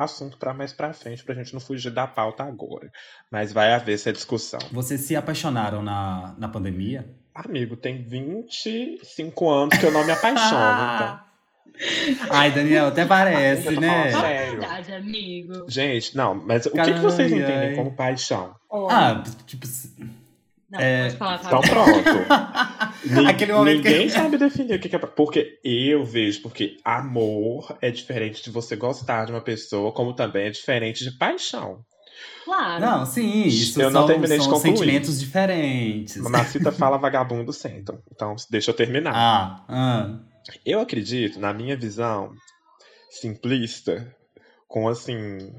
assunto 0.02 0.37
para 0.37 0.54
mais 0.54 0.73
para 0.73 0.92
frente, 0.92 1.23
pra 1.23 1.35
gente 1.35 1.52
não 1.52 1.61
fugir 1.61 1.90
da 1.90 2.07
pauta 2.07 2.42
agora. 2.42 2.90
Mas 3.30 3.52
vai 3.52 3.73
haver 3.73 3.95
essa 3.95 4.12
discussão. 4.12 4.61
Vocês 4.73 5.02
se 5.02 5.14
apaixonaram 5.14 5.83
na, 5.83 6.35
na 6.38 6.49
pandemia? 6.49 7.09
Amigo, 7.35 7.76
tem 7.76 8.02
25 8.02 9.50
anos 9.50 9.78
que 9.78 9.87
eu 9.87 9.92
não 9.92 10.04
me 10.04 10.12
apaixono, 10.12 10.61
então. 10.95 11.30
Ai, 12.30 12.50
Daniel, 12.50 12.88
até 12.88 13.07
parece, 13.07 13.71
né? 13.78 14.11
Sério. 14.11 14.61
Verdade, 14.61 14.92
amigo. 14.92 15.64
Gente, 15.69 16.16
não, 16.16 16.35
mas 16.35 16.66
o 16.66 16.71
que, 16.71 16.83
que 16.83 17.00
vocês 17.00 17.33
entendem 17.33 17.76
como 17.76 17.92
paixão? 17.92 18.54
Ah, 18.90 19.23
tipo. 19.47 19.66
Não, 20.71 20.78
é... 20.78 21.11
pode 21.12 21.16
falar, 21.16 21.40
Então 21.45 21.61
pronto. 21.61 22.70
Aquele 23.26 23.52
momento 23.52 23.85
ninguém 23.85 24.07
que... 24.07 24.12
sabe 24.12 24.37
definir 24.37 24.75
o 24.75 24.80
que 24.80 24.95
é. 24.95 24.99
Porque 24.99 25.59
eu 25.64 26.04
vejo, 26.04 26.42
porque 26.42 26.76
amor 26.85 27.76
é 27.80 27.90
diferente 27.90 28.42
de 28.42 28.50
você 28.50 28.76
gostar 28.76 29.25
de 29.25 29.33
uma 29.33 29.40
pessoa, 29.40 29.92
como 29.92 30.14
também 30.14 30.47
é 30.47 30.50
diferente 30.50 31.04
de 31.04 31.16
paixão. 31.16 31.85
Claro. 32.45 32.80
Não, 32.85 33.07
sim, 33.07 33.45
isso 33.47 33.80
Eu 33.80 33.90
não 33.90 34.00
são, 34.00 34.07
terminei 34.09 34.38
de 34.38 34.45
são 34.45 34.52
concluir. 34.52 34.76
sentimentos 34.76 35.21
diferentes. 35.21 36.16
Mamacita 36.16 36.73
fala 36.73 36.99
vagabundo 36.99 37.52
sentam. 37.52 38.02
Então, 38.12 38.35
deixa 38.50 38.71
eu 38.71 38.75
terminar. 38.75 39.14
Ah, 39.14 39.64
ah. 39.69 40.21
Eu 40.64 40.80
acredito, 40.80 41.38
na 41.38 41.52
minha 41.52 41.76
visão 41.76 42.33
simplista, 43.11 44.14
com 44.66 44.88
assim 44.88 45.52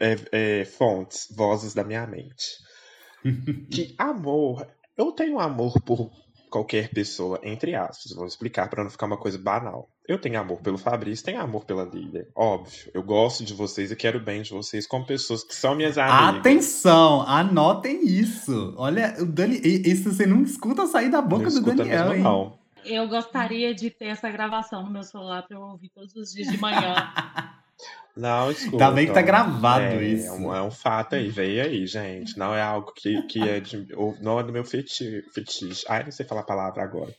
é, 0.00 0.16
é, 0.32 0.64
fontes, 0.64 1.28
vozes 1.34 1.74
da 1.74 1.84
minha 1.84 2.06
mente, 2.06 2.58
que 3.70 3.94
amor, 3.98 4.66
eu 4.96 5.12
tenho 5.12 5.40
amor 5.40 5.80
por 5.82 6.10
qualquer 6.54 6.88
pessoa, 6.90 7.40
entre 7.42 7.74
aspas, 7.74 8.14
vou 8.14 8.26
explicar 8.26 8.70
para 8.70 8.84
não 8.84 8.90
ficar 8.90 9.06
uma 9.06 9.16
coisa 9.16 9.36
banal. 9.36 9.90
Eu 10.06 10.20
tenho 10.20 10.38
amor 10.38 10.60
pelo 10.60 10.78
Fabrício, 10.78 11.24
tenho 11.24 11.40
amor 11.40 11.64
pela 11.64 11.82
Lília, 11.82 12.28
óbvio. 12.32 12.92
Eu 12.94 13.02
gosto 13.02 13.44
de 13.44 13.52
vocês 13.52 13.90
e 13.90 13.96
quero 13.96 14.20
bem 14.20 14.40
de 14.40 14.52
vocês 14.52 14.86
como 14.86 15.04
pessoas 15.04 15.42
que 15.42 15.52
são 15.52 15.74
minhas 15.74 15.98
amigas. 15.98 16.38
Atenção, 16.38 17.22
anotem 17.22 18.06
isso. 18.06 18.72
Olha, 18.76 19.16
o 19.18 19.26
Dani, 19.26 19.60
isso 19.64 20.12
você 20.12 20.26
não 20.26 20.42
escuta 20.42 20.86
sair 20.86 21.10
da 21.10 21.20
boca 21.20 21.50
não 21.50 21.60
do 21.60 21.74
Daniel, 21.74 22.10
mesmo, 22.10 22.14
hein? 22.14 22.22
não. 22.22 22.56
Eu 22.84 23.08
gostaria 23.08 23.74
de 23.74 23.90
ter 23.90 24.06
essa 24.06 24.30
gravação 24.30 24.84
no 24.84 24.92
meu 24.92 25.02
celular 25.02 25.42
para 25.42 25.56
eu 25.56 25.60
ouvir 25.60 25.88
todos 25.88 26.14
os 26.14 26.30
dias 26.30 26.46
de 26.46 26.60
manhã. 26.60 26.94
Não, 28.16 28.50
escuta. 28.50 28.84
Ainda 28.84 28.90
bem 28.92 29.06
que 29.06 29.12
tá 29.12 29.22
gravado 29.22 29.84
é, 29.84 30.04
isso. 30.04 30.28
É 30.28 30.32
um, 30.32 30.54
é 30.54 30.62
um 30.62 30.70
fato 30.70 31.16
aí, 31.16 31.28
veio 31.28 31.64
aí, 31.64 31.86
gente. 31.86 32.38
Não 32.38 32.54
é 32.54 32.62
algo 32.62 32.92
que, 32.92 33.22
que 33.22 33.40
é 33.40 33.58
de. 33.58 33.88
ou 33.94 34.16
Não 34.20 34.38
é 34.38 34.44
do 34.44 34.52
meu 34.52 34.64
feti, 34.64 35.22
fetiche. 35.32 35.84
Ai, 35.88 36.04
não 36.04 36.12
sei 36.12 36.24
falar 36.24 36.42
a 36.42 36.46
palavra 36.46 36.82
agora. 36.82 37.12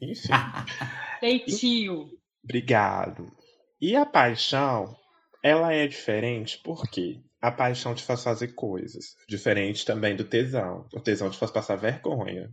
Enfim, 0.00 0.28
Feitio. 1.20 2.10
obrigado. 2.44 3.30
E 3.80 3.96
a 3.96 4.04
paixão, 4.04 4.94
ela 5.42 5.72
é 5.72 5.86
diferente 5.86 6.60
porque 6.62 7.20
a 7.40 7.50
paixão 7.50 7.94
te 7.94 8.02
faz 8.02 8.22
fazer 8.22 8.48
coisas. 8.48 9.16
Diferente 9.28 9.84
também 9.84 10.14
do 10.14 10.24
tesão. 10.24 10.86
O 10.92 11.00
tesão 11.00 11.30
te 11.30 11.38
faz 11.38 11.50
passar 11.50 11.76
vergonha. 11.76 12.50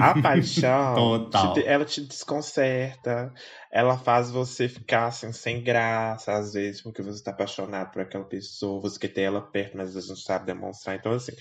A 0.00 0.20
paixão, 0.20 1.30
te 1.30 1.64
ela 1.66 1.84
te 1.84 2.00
desconcerta, 2.00 3.32
ela 3.70 3.96
faz 3.98 4.30
você 4.30 4.68
ficar 4.68 5.06
assim, 5.06 5.32
sem 5.32 5.62
graça, 5.62 6.32
às 6.32 6.54
vezes, 6.54 6.80
porque 6.80 7.02
você 7.02 7.18
está 7.18 7.30
apaixonado 7.30 7.90
por 7.92 8.02
aquela 8.02 8.24
pessoa, 8.24 8.80
você 8.80 8.98
quer 8.98 9.08
ter 9.08 9.22
ela 9.22 9.40
perto, 9.40 9.76
mas 9.76 9.88
às 9.88 9.94
vezes 9.94 10.08
não 10.08 10.16
sabe 10.16 10.46
demonstrar. 10.46 10.96
Então, 10.96 11.12
assim, 11.12 11.32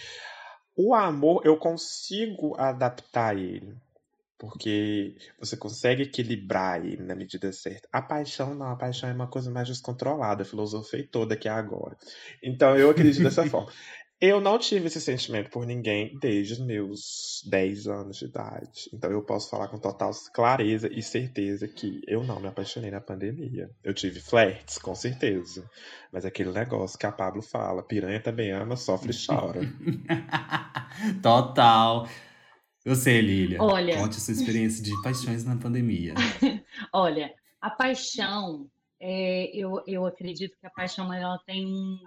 o 0.76 0.94
amor 0.94 1.42
eu 1.46 1.58
consigo 1.58 2.56
adaptar 2.60 3.38
ele, 3.38 3.76
porque 4.38 5.16
você 5.40 5.56
consegue 5.56 6.04
equilibrar 6.04 6.84
ele 6.86 7.02
na 7.04 7.16
medida 7.16 7.52
certa. 7.52 7.88
A 7.92 8.02
paixão 8.02 8.54
não, 8.54 8.72
a 8.72 8.76
paixão 8.76 9.10
é 9.10 9.14
uma 9.14 9.28
coisa 9.28 9.50
mais 9.50 9.68
descontrolada, 9.68 10.44
filosofei 10.44 11.04
toda 11.04 11.36
aqui 11.36 11.48
agora. 11.48 11.96
Então, 12.42 12.76
eu 12.76 12.90
acredito 12.90 13.24
dessa 13.24 13.46
forma. 13.50 13.72
Eu 14.26 14.40
não 14.40 14.58
tive 14.58 14.88
esse 14.88 15.02
sentimento 15.02 15.50
por 15.50 15.66
ninguém 15.66 16.18
desde 16.18 16.54
os 16.54 16.60
meus 16.60 17.44
10 17.46 17.88
anos 17.88 18.20
de 18.20 18.24
idade. 18.24 18.90
Então 18.94 19.12
eu 19.12 19.22
posso 19.22 19.50
falar 19.50 19.68
com 19.68 19.78
total 19.78 20.12
clareza 20.34 20.88
e 20.90 21.04
certeza 21.04 21.68
que 21.68 22.00
eu 22.08 22.24
não 22.24 22.40
me 22.40 22.48
apaixonei 22.48 22.90
na 22.90 23.02
pandemia. 23.02 23.70
Eu 23.84 23.94
tive 23.94 24.22
flertes, 24.22 24.78
com 24.78 24.96
certeza. 24.96 25.70
Mas 26.10 26.24
aquele 26.24 26.54
negócio 26.54 26.98
que 26.98 27.06
a 27.06 27.12
Pablo 27.12 27.42
fala, 27.42 27.84
piranha 27.84 28.22
também 28.22 28.50
ama, 28.52 28.78
sofre 28.78 29.12
e 29.12 29.28
chora. 29.28 29.60
Total. 31.22 32.08
Eu 32.86 32.96
sei, 32.96 33.20
Lilia. 33.20 33.62
Olha. 33.62 33.98
Conte 33.98 34.22
sua 34.22 34.34
experiência 34.34 34.82
de 34.82 34.94
paixões 35.02 35.44
na 35.44 35.58
pandemia. 35.58 36.14
Olha, 36.94 37.30
a 37.60 37.70
paixão, 37.70 38.70
é, 39.02 39.52
eu, 39.54 39.84
eu 39.86 40.06
acredito 40.06 40.58
que 40.58 40.66
a 40.66 40.70
paixão 40.70 41.14
ela 41.14 41.38
tem 41.46 41.66
um. 41.66 42.00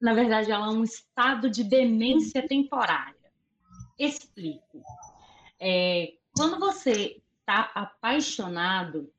Na 0.00 0.14
verdade, 0.14 0.50
ela 0.50 0.66
é 0.66 0.70
um 0.70 0.84
estado 0.84 1.50
de 1.50 1.64
demência 1.64 2.46
temporária. 2.46 3.14
Explico. 3.98 4.82
É, 5.58 6.14
quando 6.36 6.58
você 6.58 7.20
está 7.40 7.70
apaixonado, 7.74 9.12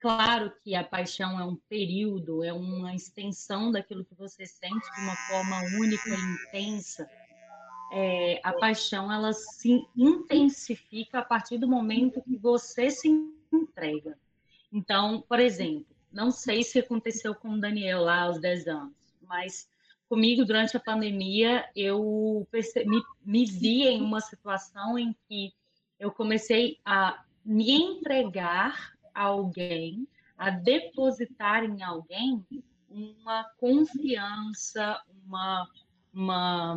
claro 0.00 0.52
que 0.62 0.74
a 0.74 0.82
paixão 0.82 1.38
é 1.38 1.44
um 1.44 1.56
período, 1.68 2.42
é 2.42 2.52
uma 2.52 2.94
extensão 2.94 3.70
daquilo 3.70 4.04
que 4.04 4.14
você 4.14 4.44
sente 4.44 4.92
de 4.96 5.00
uma 5.02 5.16
forma 5.28 5.60
única 5.78 6.10
e 6.10 6.34
intensa. 6.34 7.08
É, 7.92 8.40
a 8.42 8.52
paixão 8.54 9.12
ela 9.12 9.32
se 9.32 9.86
intensifica 9.96 11.20
a 11.20 11.24
partir 11.24 11.58
do 11.58 11.68
momento 11.68 12.22
que 12.22 12.36
você 12.36 12.90
se 12.90 13.08
entrega. 13.52 14.18
Então, 14.72 15.24
por 15.28 15.38
exemplo, 15.38 15.86
não 16.10 16.32
sei 16.32 16.64
se 16.64 16.80
aconteceu 16.80 17.34
com 17.34 17.50
o 17.50 17.60
Daniel 17.60 18.02
lá 18.02 18.22
aos 18.22 18.40
10 18.40 18.66
anos, 18.66 18.94
mas 19.22 19.68
comigo 20.08 20.44
durante 20.44 20.76
a 20.76 20.80
pandemia 20.80 21.68
eu 21.74 22.46
me, 22.86 23.02
me 23.24 23.44
vi 23.44 23.86
em 23.86 24.02
uma 24.02 24.20
situação 24.20 24.98
em 24.98 25.14
que 25.28 25.52
eu 25.98 26.10
comecei 26.10 26.78
a 26.84 27.24
me 27.44 27.70
entregar 27.70 28.92
a 29.14 29.22
alguém, 29.24 30.06
a 30.36 30.50
depositar 30.50 31.64
em 31.64 31.82
alguém 31.82 32.44
uma 32.88 33.44
confiança, 33.58 35.00
uma, 35.26 35.68
uma 36.12 36.76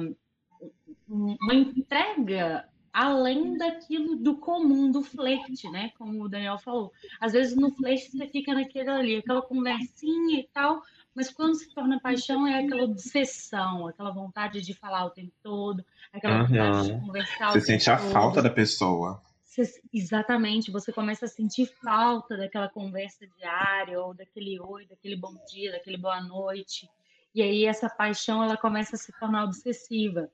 uma 1.08 1.54
entrega 1.54 2.68
além 2.92 3.58
daquilo 3.58 4.16
do 4.16 4.38
comum 4.38 4.92
do 4.92 5.04
flerte, 5.04 5.70
né? 5.70 5.92
Como 5.98 6.24
o 6.24 6.30
Daniel 6.30 6.58
falou. 6.58 6.92
Às 7.20 7.34
vezes 7.34 7.56
no 7.56 7.72
flerte 7.72 8.12
você 8.12 8.28
fica 8.28 8.54
naquele 8.54 8.90
ali, 8.90 9.16
aquela 9.18 9.42
conversinha 9.42 10.40
e 10.40 10.50
tal, 10.52 10.82
mas 11.18 11.32
quando 11.32 11.56
se 11.56 11.68
torna 11.74 12.00
paixão 12.00 12.46
é 12.46 12.64
aquela 12.64 12.84
obsessão, 12.84 13.88
aquela 13.88 14.12
vontade 14.12 14.62
de 14.62 14.72
falar 14.76 15.04
o 15.06 15.10
tempo 15.10 15.34
todo, 15.42 15.84
aquela 16.14 16.44
vontade 16.44 16.86
de 16.86 16.92
Uhum. 16.94 17.08
conversar 17.08 17.50
Você 17.54 17.58
o 17.58 17.62
tempo 17.66 17.66
sente 17.66 17.90
a 17.90 17.98
todo. 17.98 18.12
falta 18.12 18.40
da 18.40 18.52
pessoa. 18.52 19.20
Você- 19.44 19.82
exatamente, 19.92 20.70
você 20.70 20.94
começa 20.94 21.26
a 21.26 21.28
sentir 21.28 21.66
falta 21.82 22.38
daquela 22.38 22.70
conversa 22.70 23.26
diária, 23.36 24.00
ou 24.00 24.14
daquele 24.14 24.60
oi, 24.60 24.86
daquele 24.86 25.16
bom 25.16 25.34
dia, 25.50 25.72
daquele 25.72 25.98
boa 25.98 26.22
noite. 26.22 26.88
E 27.34 27.42
aí 27.42 27.66
essa 27.66 27.90
paixão 27.90 28.44
ela 28.44 28.56
começa 28.56 28.96
a 28.96 29.00
se 29.00 29.12
tornar 29.20 29.44
obsessiva. 29.46 30.30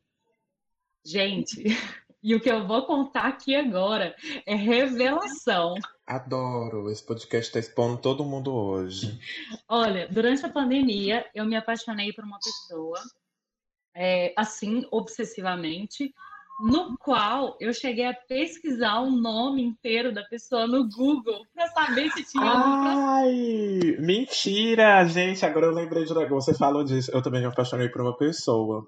Gente, 1.05 1.63
e 2.23 2.33
o 2.33 2.39
que 2.39 2.49
eu 2.49 2.65
vou 2.65 2.85
contar 2.85 3.25
aqui 3.25 3.53
agora 3.53 4.15
é 4.45 4.55
revelação. 4.55 5.75
Adoro. 6.07 6.89
Esse 6.89 7.05
podcast 7.05 7.51
tá 7.51 7.59
expondo 7.59 7.97
todo 7.97 8.23
mundo 8.23 8.53
hoje. 8.53 9.19
Olha, 9.67 10.07
durante 10.09 10.45
a 10.45 10.49
pandemia, 10.49 11.25
eu 11.35 11.45
me 11.45 11.55
apaixonei 11.55 12.13
por 12.13 12.23
uma 12.23 12.39
pessoa, 12.39 12.99
é, 13.93 14.33
assim, 14.37 14.87
obsessivamente, 14.89 16.13
no 16.61 16.97
qual 16.97 17.57
eu 17.59 17.73
cheguei 17.73 18.05
a 18.05 18.13
pesquisar 18.13 18.99
o 19.01 19.11
nome 19.11 19.61
inteiro 19.61 20.13
da 20.13 20.23
pessoa 20.23 20.65
no 20.65 20.87
Google 20.87 21.45
para 21.53 21.67
saber 21.67 22.09
se 22.11 22.23
tinha. 22.23 22.45
Ai, 22.45 23.97
mentira, 23.99 25.03
gente. 25.05 25.45
Agora 25.45 25.65
eu 25.65 25.73
lembrei 25.73 26.05
de 26.05 26.13
um 26.13 26.19
negócio. 26.19 26.53
Você 26.53 26.57
falou 26.57 26.83
disso. 26.83 27.11
Eu 27.11 27.21
também 27.21 27.41
me 27.41 27.47
apaixonei 27.47 27.89
por 27.89 28.01
uma 28.01 28.15
pessoa. 28.15 28.87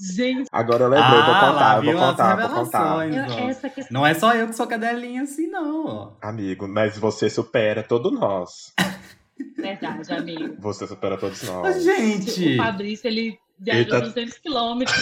Gente, 0.00 0.48
Agora 0.50 0.84
eu 0.84 0.88
lembrei, 0.88 1.08
vou 1.10 1.18
Ah, 1.20 1.24
contar, 1.40 1.52
lá, 1.52 1.76
eu 1.76 1.82
vou 1.84 1.92
contar, 1.94 2.36
vou 2.48 2.64
contar. 2.64 3.00
revelações. 3.04 3.64
eu- 3.64 3.70
questão. 3.70 3.86
Não 3.92 4.06
é 4.06 4.12
só 4.14 4.34
eu 4.34 4.48
que 4.48 4.54
sou 4.56 4.66
cadelinha 4.66 5.22
assim, 5.22 5.46
não. 5.46 6.16
Amigo, 6.20 6.66
mas 6.66 6.98
você 6.98 7.30
supera 7.30 7.82
todos 7.82 8.12
nós. 8.12 8.72
Verdade, 9.56 10.12
amigo. 10.12 10.56
Você 10.60 10.86
supera 10.86 11.16
todos 11.16 11.42
nós. 11.44 11.82
gente, 11.82 12.54
O 12.54 12.56
Fabrício, 12.56 13.06
ele 13.08 13.38
viajou 13.58 13.82
Eita. 13.84 14.00
200 14.00 14.38
quilômetros, 14.38 14.96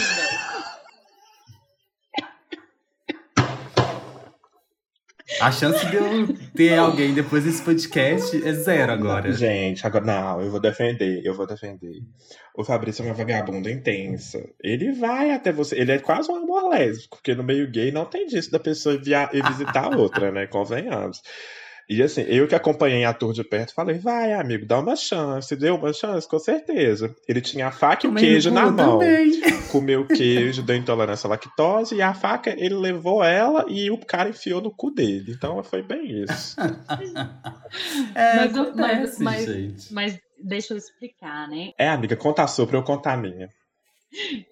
a 5.41 5.51
chance 5.51 5.85
de 5.87 5.95
eu 5.95 6.27
ter 6.55 6.77
alguém 6.77 7.13
depois 7.13 7.43
desse 7.43 7.61
podcast 7.61 8.35
é 8.47 8.53
zero 8.53 8.91
agora. 8.91 9.31
Gente, 9.33 9.85
agora 9.85 10.05
não, 10.05 10.41
eu 10.41 10.49
vou 10.51 10.59
defender, 10.59 11.21
eu 11.25 11.33
vou 11.33 11.45
defender. 11.47 12.01
O 12.55 12.63
Fabrício 12.63 13.01
é 13.03 13.05
uma 13.07 13.13
vagabunda 13.13 13.69
intensa. 13.71 14.43
Ele 14.63 14.91
vai 14.93 15.31
até 15.31 15.51
você. 15.51 15.75
Ele 15.79 15.91
é 15.91 15.99
quase 15.99 16.31
um 16.31 16.35
amor 16.35 16.69
lésbico, 16.69 17.17
porque 17.17 17.33
no 17.35 17.43
meio 17.43 17.69
gay 17.69 17.91
não 17.91 18.05
tem 18.05 18.25
disso 18.27 18.51
da 18.51 18.59
pessoa 18.59 18.97
via- 18.97 19.29
ir 19.33 19.43
visitar 19.47 19.91
a 19.93 19.97
outra, 19.97 20.31
né? 20.31 20.45
Convenhamos. 20.47 21.21
E 21.89 22.01
assim, 22.01 22.21
eu 22.21 22.47
que 22.47 22.55
acompanhei 22.55 23.03
a 23.03 23.13
tour 23.13 23.33
de 23.33 23.43
perto, 23.43 23.73
falei, 23.73 23.97
vai, 23.99 24.31
amigo, 24.33 24.65
dá 24.65 24.79
uma 24.79 24.95
chance. 24.95 25.53
Deu 25.55 25.75
uma 25.75 25.91
chance, 25.91 26.27
com 26.27 26.39
certeza. 26.39 27.13
Ele 27.27 27.41
tinha 27.41 27.67
a 27.67 27.71
faca 27.71 28.07
e 28.07 28.09
o 28.09 28.15
queijo 28.15 28.49
na 28.51 28.71
mão. 28.71 28.99
também. 28.99 29.31
Comeu 29.71 30.01
o 30.01 30.07
queijo 30.07 30.63
da 30.63 30.75
intolerância 30.75 31.27
à 31.27 31.31
lactose 31.31 31.95
e 31.95 32.01
a 32.01 32.13
faca 32.13 32.51
ele 32.51 32.75
levou 32.75 33.23
ela 33.23 33.65
e 33.67 33.91
o 33.91 33.97
cara 33.97 34.29
enfiou 34.29 34.61
no 34.61 34.71
cu 34.71 34.91
dele. 34.91 35.33
Então 35.35 35.61
foi 35.63 35.81
bem 35.81 36.23
isso. 36.23 36.55
É, 38.15 38.35
Mas 38.35 38.55
eu- 38.55 38.63
acontece, 38.63 39.23
mas- 39.23 39.45
gente. 39.45 39.93
Mas 39.93 40.19
deixa 40.39 40.73
eu 40.73 40.77
explicar, 40.77 41.47
né? 41.49 41.71
É, 41.77 41.89
amiga, 41.89 42.15
conta 42.15 42.43
a 42.43 42.47
sua 42.47 42.67
pra 42.67 42.77
eu 42.77 42.83
contar 42.83 43.13
a 43.13 43.17
minha. 43.17 43.49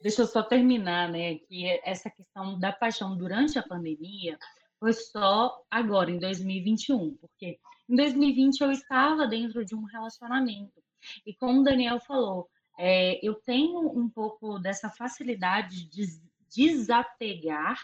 Deixa 0.01 0.23
eu 0.23 0.27
só 0.27 0.41
terminar, 0.41 1.07
né? 1.11 1.35
Que 1.47 1.79
essa 1.85 2.09
questão 2.09 2.59
da 2.59 2.71
paixão 2.71 3.15
durante 3.15 3.59
a 3.59 3.63
pandemia 3.63 4.37
foi 4.81 4.93
só 4.93 5.63
agora, 5.69 6.11
em 6.11 6.19
2021, 6.19 7.15
porque 7.21 7.59
em 7.87 7.95
2020 7.95 8.61
eu 8.61 8.71
estava 8.71 9.27
dentro 9.27 9.63
de 9.63 9.75
um 9.75 9.83
relacionamento. 9.83 10.83
E 11.25 11.35
como 11.35 11.61
o 11.61 11.63
Daniel 11.63 11.99
falou, 11.99 12.49
É, 12.77 13.19
eu 13.21 13.35
tenho 13.35 13.79
um 14.01 14.09
pouco 14.09 14.57
dessa 14.59 14.89
facilidade 14.89 15.85
de 15.87 16.03
desapegar, 16.49 17.77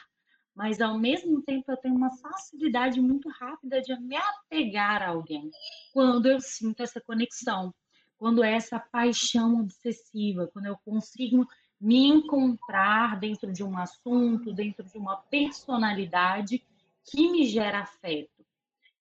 mas 0.55 0.81
ao 0.81 0.97
mesmo 0.97 1.41
tempo 1.43 1.71
eu 1.71 1.77
tenho 1.77 1.95
uma 1.95 2.09
facilidade 2.17 2.99
muito 2.99 3.29
rápida 3.29 3.81
de 3.81 3.95
me 3.99 4.15
apegar 4.17 5.03
a 5.03 5.09
alguém 5.09 5.51
quando 5.93 6.25
eu 6.25 6.39
sinto 6.41 6.81
essa 6.81 6.99
conexão, 7.01 7.73
quando 8.17 8.43
é 8.43 8.53
essa 8.53 8.79
paixão 8.79 9.59
obsessiva, 9.61 10.49
quando 10.51 10.65
eu 10.67 10.77
consigo 10.83 11.47
me 11.79 12.07
encontrar 12.07 13.19
dentro 13.19 13.53
de 13.53 13.63
um 13.63 13.77
assunto, 13.77 14.53
dentro 14.53 14.83
de 14.89 14.97
uma 14.97 15.17
personalidade 15.29 16.63
que 17.07 17.31
me 17.31 17.45
gera 17.45 17.79
afeto. 17.79 18.45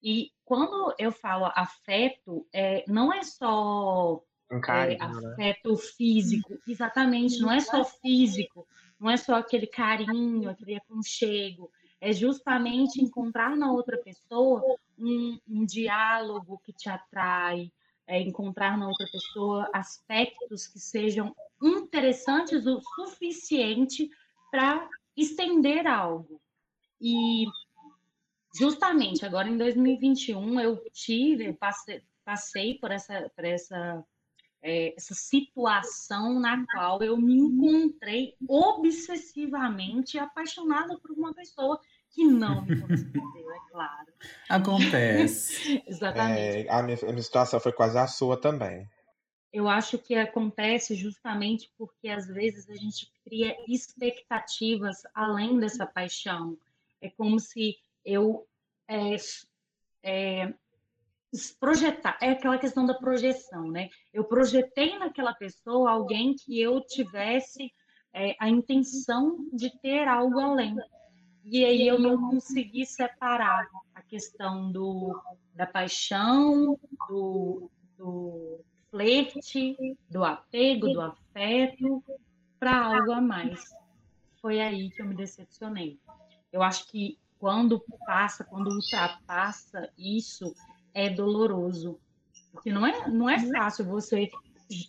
E 0.03 0.31
quando 0.45 0.95
eu 0.99 1.11
falo 1.11 1.47
afeto, 1.55 2.47
é, 2.53 2.85
não 2.87 3.13
é 3.13 3.23
só 3.23 4.23
Um 4.51 4.61
carinho, 4.61 5.03
é, 5.03 5.09
né? 5.09 5.33
afeto 5.33 5.77
físico, 5.77 6.57
exatamente, 6.67 7.41
não 7.41 7.51
é 7.51 7.59
só 7.61 7.85
físico, 7.85 8.67
não 9.01 9.11
é 9.11 9.17
só 9.17 9.35
aquele 9.35 9.67
carinho, 9.67 10.49
aquele 10.49 10.77
aconchego, 10.77 11.71
é 12.01 12.13
justamente 12.13 13.03
encontrar 13.03 13.57
na 13.57 13.73
outra 13.73 13.99
pessoa 13.99 14.63
um, 14.97 15.39
um 15.49 15.65
diálogo 15.65 16.61
que 16.65 16.73
te 16.73 16.89
atrai, 16.89 17.73
é 18.07 18.21
encontrar 18.21 18.79
na 18.79 18.87
outra 18.87 19.07
pessoa 19.11 19.69
aspectos 19.73 20.69
que 20.69 20.79
sejam 20.79 21.35
interessantes 21.61 22.65
o 22.67 22.81
suficiente 22.95 24.09
para 24.51 24.89
estender 25.17 25.87
algo. 25.87 26.41
E 27.01 27.47
justamente 28.59 29.25
agora 29.25 29.49
em 29.49 29.57
2021 29.57 30.61
eu 30.61 30.83
tive, 30.93 31.53
passei, 31.53 32.03
passei 32.25 32.75
por 32.75 32.91
essa, 32.91 33.31
por 33.35 33.45
essa, 33.45 34.05
é, 34.63 34.95
essa 34.97 35.15
situação 35.15 36.41
na 36.41 36.65
qual 36.67 37.03
eu 37.03 37.17
me 37.17 37.35
encontrei 37.35 38.35
obsessivamente 38.49 40.19
apaixonada 40.19 40.99
por 40.99 41.11
uma 41.13 41.33
pessoa 41.35 41.81
que 42.11 42.25
não 42.25 42.65
me 42.65 42.81
correspondeu, 42.81 43.53
é 43.53 43.71
claro. 43.71 44.07
Acontece. 44.49 45.83
Exatamente. 45.87 46.67
É, 46.67 46.71
a, 46.71 46.83
minha, 46.83 46.99
a 47.03 47.13
minha 47.13 47.23
situação 47.23 47.61
foi 47.61 47.73
quase 47.73 47.99
a 47.99 48.07
sua 48.07 48.41
também. 48.41 48.89
Eu 49.53 49.69
acho 49.69 49.99
que 49.99 50.15
acontece 50.15 50.95
justamente 50.95 51.71
porque 51.79 52.09
às 52.09 52.27
vezes 52.27 52.69
a 52.69 52.75
gente 52.75 53.11
cria 53.25 53.57
expectativas 53.69 55.03
além 55.15 55.59
dessa 55.59 55.87
paixão. 55.87 56.59
É 57.01 57.09
como 57.11 57.39
se 57.39 57.77
eu 58.07 58.47
é, 58.89 59.17
é, 60.05 60.55
projetar, 61.59 62.17
é 62.23 62.31
aquela 62.31 62.57
questão 62.57 62.87
da 62.87 62.95
projeção, 62.95 63.69
né? 63.69 63.91
Eu 64.15 64.25
projetei 64.25 64.97
naquela 64.97 65.35
pessoa 65.35 65.91
alguém 65.91 66.35
que 66.37 66.61
eu 66.61 66.81
tivesse 66.81 67.73
é, 68.15 68.37
a 68.39 68.49
intenção 68.49 69.45
de 69.53 69.71
ter 69.81 70.07
algo 70.07 70.39
além. 70.39 70.77
E 71.45 71.65
aí 71.65 71.87
eu 71.87 71.99
não 71.99 72.31
consegui 72.31 72.87
separar 72.87 73.67
a 73.95 74.03
questão 74.03 74.71
do, 74.71 75.21
da 75.55 75.67
paixão, 75.67 76.79
do, 77.09 77.71
do 77.99 78.61
flerte, 78.91 79.77
do 80.09 80.25
apego, 80.25 80.93
do 80.93 81.01
afeto, 81.01 82.03
para 82.59 82.97
algo 82.97 83.13
a 83.13 83.21
mais. 83.21 83.75
Foi 84.41 84.61
aí 84.61 84.91
que 84.91 85.03
eu 85.03 85.07
me 85.07 85.15
decepcionei. 85.15 86.01
Eu 86.53 86.63
acho 86.63 86.89
que 86.89 87.19
quando 87.39 87.83
passa, 88.07 88.45
quando 88.45 88.71
ultrapassa 88.71 89.89
isso, 89.99 90.55
é 90.95 91.11
doloroso. 91.11 91.99
Porque 92.53 92.73
não 92.73 92.87
é, 92.87 93.09
não 93.09 93.29
é 93.29 93.39
fácil 93.51 93.85
você 93.85 94.31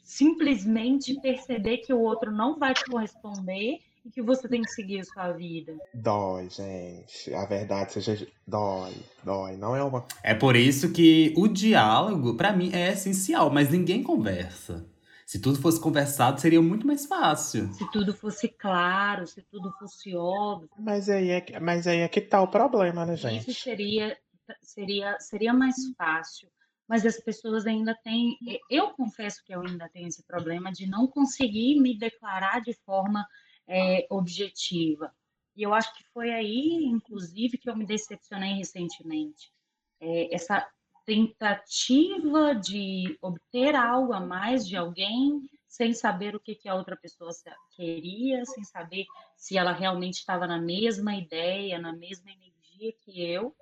simplesmente 0.03 1.19
perceber 1.21 1.77
que 1.79 1.93
o 1.93 1.99
outro 1.99 2.31
não 2.31 2.57
vai 2.57 2.73
te 2.73 2.85
corresponder 2.85 3.79
e 4.05 4.09
que 4.09 4.21
você 4.21 4.47
tem 4.47 4.61
que 4.61 4.71
seguir 4.71 5.01
a 5.01 5.03
sua 5.03 5.31
vida. 5.33 5.77
Dói, 5.93 6.49
gente. 6.49 7.33
A 7.33 7.45
verdade 7.45 7.93
seja. 7.93 8.27
Dói, 8.47 8.93
dói. 9.23 9.57
Não 9.57 9.75
é 9.75 9.83
uma. 9.83 10.05
É 10.23 10.33
por 10.33 10.55
isso 10.55 10.93
que 10.93 11.33
o 11.35 11.47
diálogo, 11.47 12.35
pra 12.35 12.53
mim, 12.53 12.71
é 12.73 12.93
essencial, 12.93 13.51
mas 13.51 13.69
ninguém 13.69 14.01
conversa. 14.01 14.85
Se 15.27 15.41
tudo 15.41 15.59
fosse 15.59 15.77
conversado, 15.81 16.39
seria 16.39 16.61
muito 16.61 16.87
mais 16.87 17.05
fácil. 17.05 17.67
Se 17.73 17.91
tudo 17.91 18.13
fosse 18.13 18.47
claro, 18.47 19.27
se 19.27 19.41
tudo 19.41 19.69
fosse 19.77 20.15
óbvio, 20.15 20.69
Mas 20.79 21.09
aí 21.09 21.31
é, 21.31 21.41
que- 21.41 21.59
mas 21.59 21.85
aí 21.85 21.99
é 21.99 22.07
que 22.07 22.21
tá 22.21 22.41
o 22.41 22.47
problema, 22.47 23.05
né, 23.05 23.15
isso 23.15 23.27
gente? 23.29 23.53
seria, 23.53 24.17
seria, 24.63 25.19
seria 25.19 25.53
mais 25.53 25.75
fácil. 25.97 26.49
Mas 26.87 27.05
as 27.05 27.19
pessoas 27.19 27.67
ainda 27.67 27.93
têm. 27.93 28.37
Eu 28.69 28.91
confesso 28.91 29.43
que 29.43 29.53
eu 29.53 29.59
ainda 29.59 29.89
tenho 29.89 30.07
esse 30.07 30.23
problema 30.23 30.71
de 30.71 30.87
não 30.87 31.05
conseguir 31.07 31.77
me 31.81 31.97
declarar 31.97 32.61
de 32.61 32.71
forma 32.85 33.27
é, 33.67 34.07
objetiva. 34.09 35.13
E 35.57 35.63
eu 35.63 35.73
acho 35.73 35.93
que 35.93 36.05
foi 36.13 36.31
aí, 36.31 36.85
inclusive, 36.85 37.57
que 37.57 37.69
eu 37.69 37.75
me 37.75 37.85
decepcionei 37.85 38.53
recentemente. 38.53 39.51
É, 39.99 40.33
essa 40.33 40.65
tentativa 41.07 42.53
de 42.53 43.17
obter 43.21 43.73
algo 43.75 44.11
a 44.11 44.19
mais 44.19 44.67
de 44.67 44.75
alguém 44.75 45.49
sem 45.69 45.93
saber 45.93 46.35
o 46.35 46.39
que, 46.39 46.53
que 46.53 46.67
a 46.67 46.75
outra 46.75 46.97
pessoa 46.97 47.31
queria, 47.71 48.43
sem 48.45 48.63
saber 48.65 49.05
se 49.37 49.57
ela 49.57 49.71
realmente 49.71 50.15
estava 50.15 50.45
na 50.45 50.59
mesma 50.59 51.15
ideia, 51.15 51.79
na 51.79 51.93
mesma 51.93 52.29
energia 52.29 52.93
que 53.01 53.23
eu. 53.23 53.55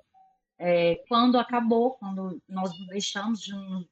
É, 0.58 1.04
quando 1.08 1.38
acabou, 1.38 1.92
quando 1.92 2.42
nós 2.50 2.72
deixamos 2.88 3.42
de 3.42 3.54
nos, 3.54 3.86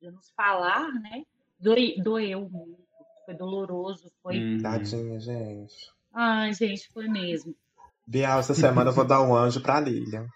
de 0.00 0.10
nos 0.10 0.30
falar, 0.30 0.92
né? 0.92 1.24
Doeu 1.58 2.48
muito, 2.48 2.86
foi 3.24 3.34
doloroso, 3.34 4.12
foi. 4.22 4.38
Uhum. 4.38 4.58
Tadinha, 4.62 5.18
gente. 5.18 5.90
Ai, 6.12 6.52
gente, 6.54 6.88
foi 6.92 7.08
mesmo. 7.08 7.56
Bial, 8.06 8.38
essa 8.38 8.54
semana 8.54 8.90
eu 8.90 8.94
vou 8.94 9.04
dar 9.04 9.22
um 9.22 9.34
anjo 9.34 9.60
pra 9.60 9.80
Lilian. 9.80 10.28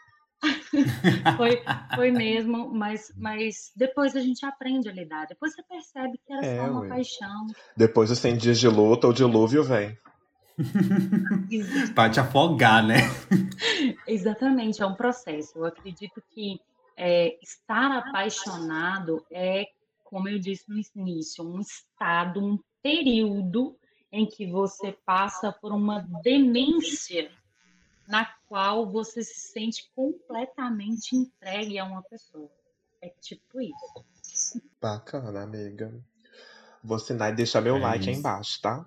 Foi, 1.36 1.62
foi 1.94 2.10
mesmo, 2.10 2.70
mas, 2.72 3.12
mas 3.16 3.72
depois 3.76 4.14
a 4.16 4.20
gente 4.20 4.44
aprende 4.44 4.88
a 4.88 4.92
lidar. 4.92 5.26
Depois 5.26 5.54
você 5.54 5.62
percebe 5.62 6.18
que 6.26 6.32
era 6.32 6.44
É, 6.44 6.56
só 6.56 6.70
uma 6.70 6.80
ué. 6.80 6.88
paixão. 6.88 7.46
Depois 7.76 8.08
dos 8.10 8.18
100 8.18 8.36
dias 8.36 8.58
de 8.58 8.68
luta, 8.68 9.06
o 9.06 9.12
dilúvio 9.12 9.62
vem. 9.64 9.96
Pra 11.94 12.08
te 12.10 12.20
afogar, 12.20 12.84
né? 12.86 12.98
Exatamente, 14.06 14.82
é 14.82 14.86
um 14.86 14.94
processo. 14.94 15.58
Eu 15.58 15.64
acredito 15.64 16.22
que 16.30 16.60
é, 16.96 17.36
estar 17.42 17.90
apaixonado 17.98 19.24
é, 19.32 19.66
como 20.04 20.28
eu 20.28 20.38
disse 20.38 20.64
no 20.68 20.76
início, 20.94 21.44
um 21.44 21.60
estado, 21.60 22.44
um 22.44 22.58
período 22.82 23.76
em 24.12 24.26
que 24.26 24.46
você 24.46 24.96
passa 25.04 25.50
por 25.50 25.72
uma 25.72 26.06
demência 26.22 27.30
na 28.08 28.26
qual 28.48 28.90
você 28.90 29.22
se 29.22 29.48
sente 29.52 29.90
completamente 29.94 31.16
entregue 31.16 31.78
a 31.78 31.84
uma 31.84 32.02
pessoa. 32.02 32.50
É 33.02 33.08
tipo 33.20 33.60
isso. 33.60 34.60
Bacana, 34.80 35.42
amiga. 35.42 35.92
Vou 36.82 36.96
assinar 36.96 37.32
e 37.32 37.36
deixar 37.36 37.60
meu 37.60 37.76
É 37.76 37.80
like 37.80 38.06
aí 38.06 38.12
isso. 38.12 38.20
embaixo, 38.20 38.60
tá? 38.60 38.86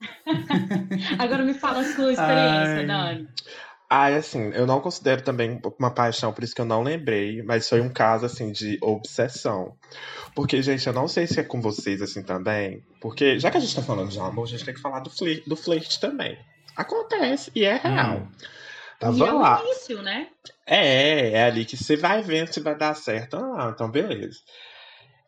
Agora 1.18 1.44
me 1.44 1.54
fala 1.54 1.80
a 1.80 1.84
sua 1.84 2.12
experiência, 2.12 2.78
Ai. 2.80 2.86
Dani. 2.86 3.28
Ah, 3.88 4.06
assim, 4.06 4.48
eu 4.54 4.66
não 4.66 4.80
considero 4.80 5.22
também 5.22 5.60
uma 5.78 5.90
paixão, 5.90 6.32
por 6.32 6.42
isso 6.42 6.54
que 6.54 6.62
eu 6.62 6.64
não 6.64 6.82
lembrei, 6.82 7.42
mas 7.42 7.68
foi 7.68 7.82
um 7.82 7.90
caso, 7.92 8.24
assim, 8.24 8.50
de 8.50 8.78
obsessão. 8.80 9.76
Porque, 10.34 10.62
gente, 10.62 10.86
eu 10.86 10.94
não 10.94 11.06
sei 11.06 11.26
se 11.26 11.38
é 11.38 11.42
com 11.44 11.60
vocês, 11.60 12.00
assim, 12.00 12.22
também, 12.22 12.82
porque 13.02 13.38
já 13.38 13.50
que 13.50 13.58
a 13.58 13.60
gente 13.60 13.74
tá 13.74 13.82
falando 13.82 14.08
de 14.08 14.18
amor, 14.18 14.44
a 14.44 14.48
gente 14.48 14.64
tem 14.64 14.72
que 14.72 14.80
falar 14.80 15.00
do 15.00 15.10
flerte, 15.10 15.46
do 15.46 15.54
flerte 15.56 16.00
também. 16.00 16.38
Acontece, 16.76 17.50
e 17.54 17.64
é 17.64 17.76
real. 17.76 18.18
Hum. 18.18 18.28
Tava 18.98 19.16
e 19.18 19.22
é 19.22 19.32
lá. 19.32 19.60
início, 19.64 20.00
né? 20.02 20.28
É, 20.64 21.32
é 21.32 21.44
ali 21.44 21.64
que 21.64 21.76
você 21.76 21.96
vai 21.96 22.22
vendo 22.22 22.52
se 22.52 22.60
vai 22.60 22.76
dar 22.76 22.94
certo. 22.94 23.36
Ah, 23.36 23.72
então 23.74 23.90
beleza. 23.90 24.38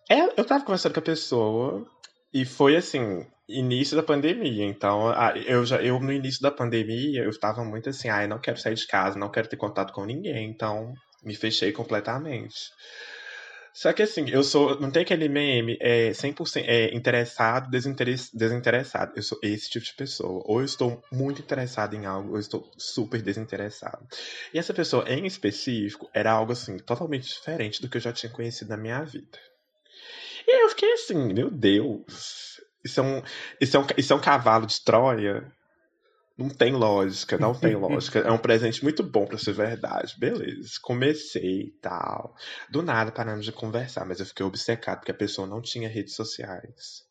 É, 0.09 0.41
eu 0.41 0.45
tava 0.45 0.65
conversando 0.65 0.95
com 0.95 1.01
a 1.01 1.03
pessoa 1.03 1.87
e 2.33 2.45
foi 2.45 2.77
assim, 2.77 3.27
início 3.49 3.97
da 3.97 4.03
pandemia. 4.03 4.65
Então, 4.65 5.13
eu 5.47 5.65
já 5.67 5.83
eu 5.83 5.99
no 5.99 6.13
início 6.13 6.41
da 6.41 6.51
pandemia, 6.51 7.23
eu 7.23 7.39
tava 7.39 7.65
muito 7.65 7.89
assim, 7.89 8.09
ah, 8.09 8.23
eu 8.23 8.29
não 8.29 8.39
quero 8.39 8.59
sair 8.59 8.75
de 8.75 8.87
casa, 8.87 9.19
não 9.19 9.31
quero 9.31 9.49
ter 9.49 9.57
contato 9.57 9.93
com 9.93 10.05
ninguém, 10.05 10.49
então 10.51 10.95
me 11.25 11.35
fechei 11.35 11.73
completamente. 11.73 12.71
Só 13.75 13.93
que 13.93 14.03
assim, 14.05 14.31
eu 14.31 14.45
sou, 14.45 14.81
não 14.81 14.91
tem 14.91 15.03
aquele 15.03 15.29
meme, 15.29 15.77
é 15.81 16.13
100% 16.15 16.65
é, 16.65 16.95
interessado, 16.95 17.69
desinteres- 17.71 18.31
desinteressado. 18.33 19.13
Eu 19.17 19.23
sou 19.23 19.37
esse 19.43 19.69
tipo 19.69 19.85
de 19.85 19.93
pessoa. 19.95 20.43
Ou 20.47 20.61
eu 20.61 20.65
estou 20.65 21.03
muito 21.13 21.43
interessado 21.43 21.95
em 21.95 22.07
algo, 22.07 22.31
ou 22.31 22.37
eu 22.37 22.41
estou 22.41 22.71
super 22.79 23.21
desinteressado. 23.21 24.07
E 24.55 24.59
essa 24.59 24.73
pessoa 24.73 25.05
em 25.11 25.27
específico 25.27 26.09
era 26.15 26.31
algo 26.31 26.53
assim, 26.53 26.79
totalmente 26.79 27.27
diferente 27.29 27.83
do 27.83 27.89
que 27.89 27.97
eu 27.97 28.01
já 28.01 28.13
tinha 28.13 28.31
conhecido 28.31 28.69
na 28.69 28.77
minha 28.77 29.03
vida. 29.03 29.39
E 30.47 30.65
eu 30.65 30.69
fiquei 30.71 30.93
assim, 30.93 31.33
meu 31.33 31.51
Deus, 31.51 32.61
isso 32.85 33.01
é 33.01 33.03
um, 33.03 33.23
isso 33.61 33.77
é 33.77 33.81
um, 33.81 33.87
isso 33.97 34.13
é 34.13 34.17
um 34.17 34.21
cavalo 34.21 34.67
de 34.67 34.81
Troia? 34.83 35.51
Não 36.37 36.49
tem 36.49 36.73
lógica, 36.73 37.39
não 37.39 37.55
tem 37.55 37.75
lógica. 37.77 38.19
É 38.19 38.31
um 38.31 38.39
presente 38.39 38.83
muito 38.83 39.03
bom 39.03 39.25
pra 39.25 39.39
ser 39.39 39.53
verdade. 39.53 40.19
Beleza, 40.19 40.71
comecei 40.83 41.61
e 41.61 41.71
tal. 41.81 42.35
Do 42.69 42.83
nada 42.83 43.13
paramos 43.13 43.45
de 43.45 43.53
conversar, 43.53 44.05
mas 44.05 44.19
eu 44.21 44.27
fiquei 44.27 44.45
obcecado 44.45 44.99
porque 44.99 45.13
a 45.13 45.15
pessoa 45.15 45.47
não 45.47 45.63
tinha 45.63 45.89
redes 45.89 46.15
sociais. 46.15 47.05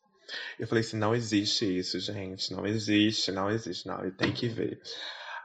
Eu 0.58 0.66
falei 0.66 0.82
assim, 0.82 0.96
não 0.96 1.14
existe 1.14 1.64
isso, 1.64 1.98
gente. 2.00 2.52
Não 2.52 2.66
existe, 2.66 3.32
não 3.32 3.50
existe, 3.50 3.86
não. 3.86 4.10
Tem 4.12 4.32
que 4.32 4.48
ver. 4.48 4.80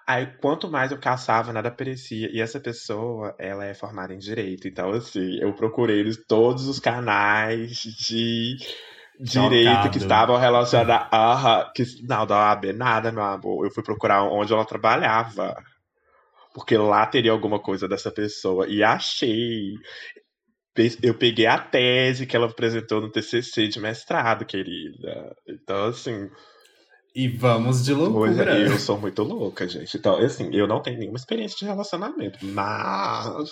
Aí, 0.07 0.25
quanto 0.41 0.69
mais 0.69 0.91
eu 0.91 0.99
caçava, 0.99 1.53
nada 1.53 1.67
aparecia. 1.69 2.29
E 2.31 2.41
essa 2.41 2.59
pessoa, 2.59 3.35
ela 3.37 3.65
é 3.65 3.73
formada 3.75 4.13
em 4.13 4.17
Direito. 4.17 4.67
Então, 4.67 4.89
assim, 4.91 5.37
eu 5.39 5.53
procurei 5.53 6.03
todos 6.27 6.67
os 6.67 6.79
canais 6.79 7.77
de 7.77 8.57
direito 9.19 9.67
Chocado. 9.69 9.89
que 9.91 9.97
estavam 9.97 10.37
relacionados 10.37 11.07
a... 11.11 11.71
Que, 11.75 11.83
não, 12.07 12.25
da 12.25 12.51
OAB, 12.51 12.73
nada, 12.73 13.11
meu 13.11 13.23
amor. 13.23 13.65
Eu 13.65 13.71
fui 13.71 13.83
procurar 13.83 14.23
onde 14.23 14.53
ela 14.53 14.65
trabalhava. 14.65 15.55
Porque 16.53 16.77
lá 16.77 17.05
teria 17.05 17.31
alguma 17.31 17.59
coisa 17.59 17.87
dessa 17.87 18.09
pessoa. 18.11 18.67
E 18.67 18.83
achei. 18.83 19.73
Eu 21.03 21.13
peguei 21.13 21.45
a 21.45 21.57
tese 21.59 22.25
que 22.25 22.35
ela 22.35 22.47
apresentou 22.47 23.01
no 23.01 23.11
TCC 23.11 23.67
de 23.67 23.79
mestrado, 23.79 24.45
querida. 24.45 25.35
Então, 25.47 25.85
assim, 25.87 26.29
E 27.15 27.27
vamos 27.27 27.83
de 27.83 27.93
loucura. 27.93 28.45
Pois 28.45 28.71
eu 28.71 28.79
sou 28.79 28.97
muito 28.97 29.23
louca, 29.23 29.67
gente. 29.67 29.97
Então, 29.97 30.17
assim, 30.17 30.49
eu 30.53 30.67
não 30.67 30.81
tenho 30.81 30.99
nenhuma 30.99 31.17
experiência 31.17 31.57
de 31.57 31.65
relacionamento, 31.65 32.37
mas 32.45 33.47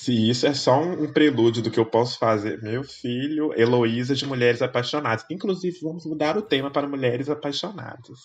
se 0.00 0.30
isso 0.30 0.46
é 0.46 0.54
só 0.54 0.80
um, 0.80 1.12
prelúdio 1.12 1.62
do 1.62 1.70
que 1.70 1.78
eu 1.78 1.84
posso 1.84 2.18
fazer, 2.18 2.62
meu 2.62 2.82
filho, 2.82 3.52
Heloísa 3.54 4.14
de 4.14 4.24
Mulheres 4.24 4.62
Apaixonadas. 4.62 5.26
Inclusive, 5.30 5.78
vamos 5.82 6.06
mudar 6.06 6.38
o 6.38 6.42
tema 6.42 6.70
para 6.70 6.88
Mulheres 6.88 7.28
Apaixonadas. 7.28 8.18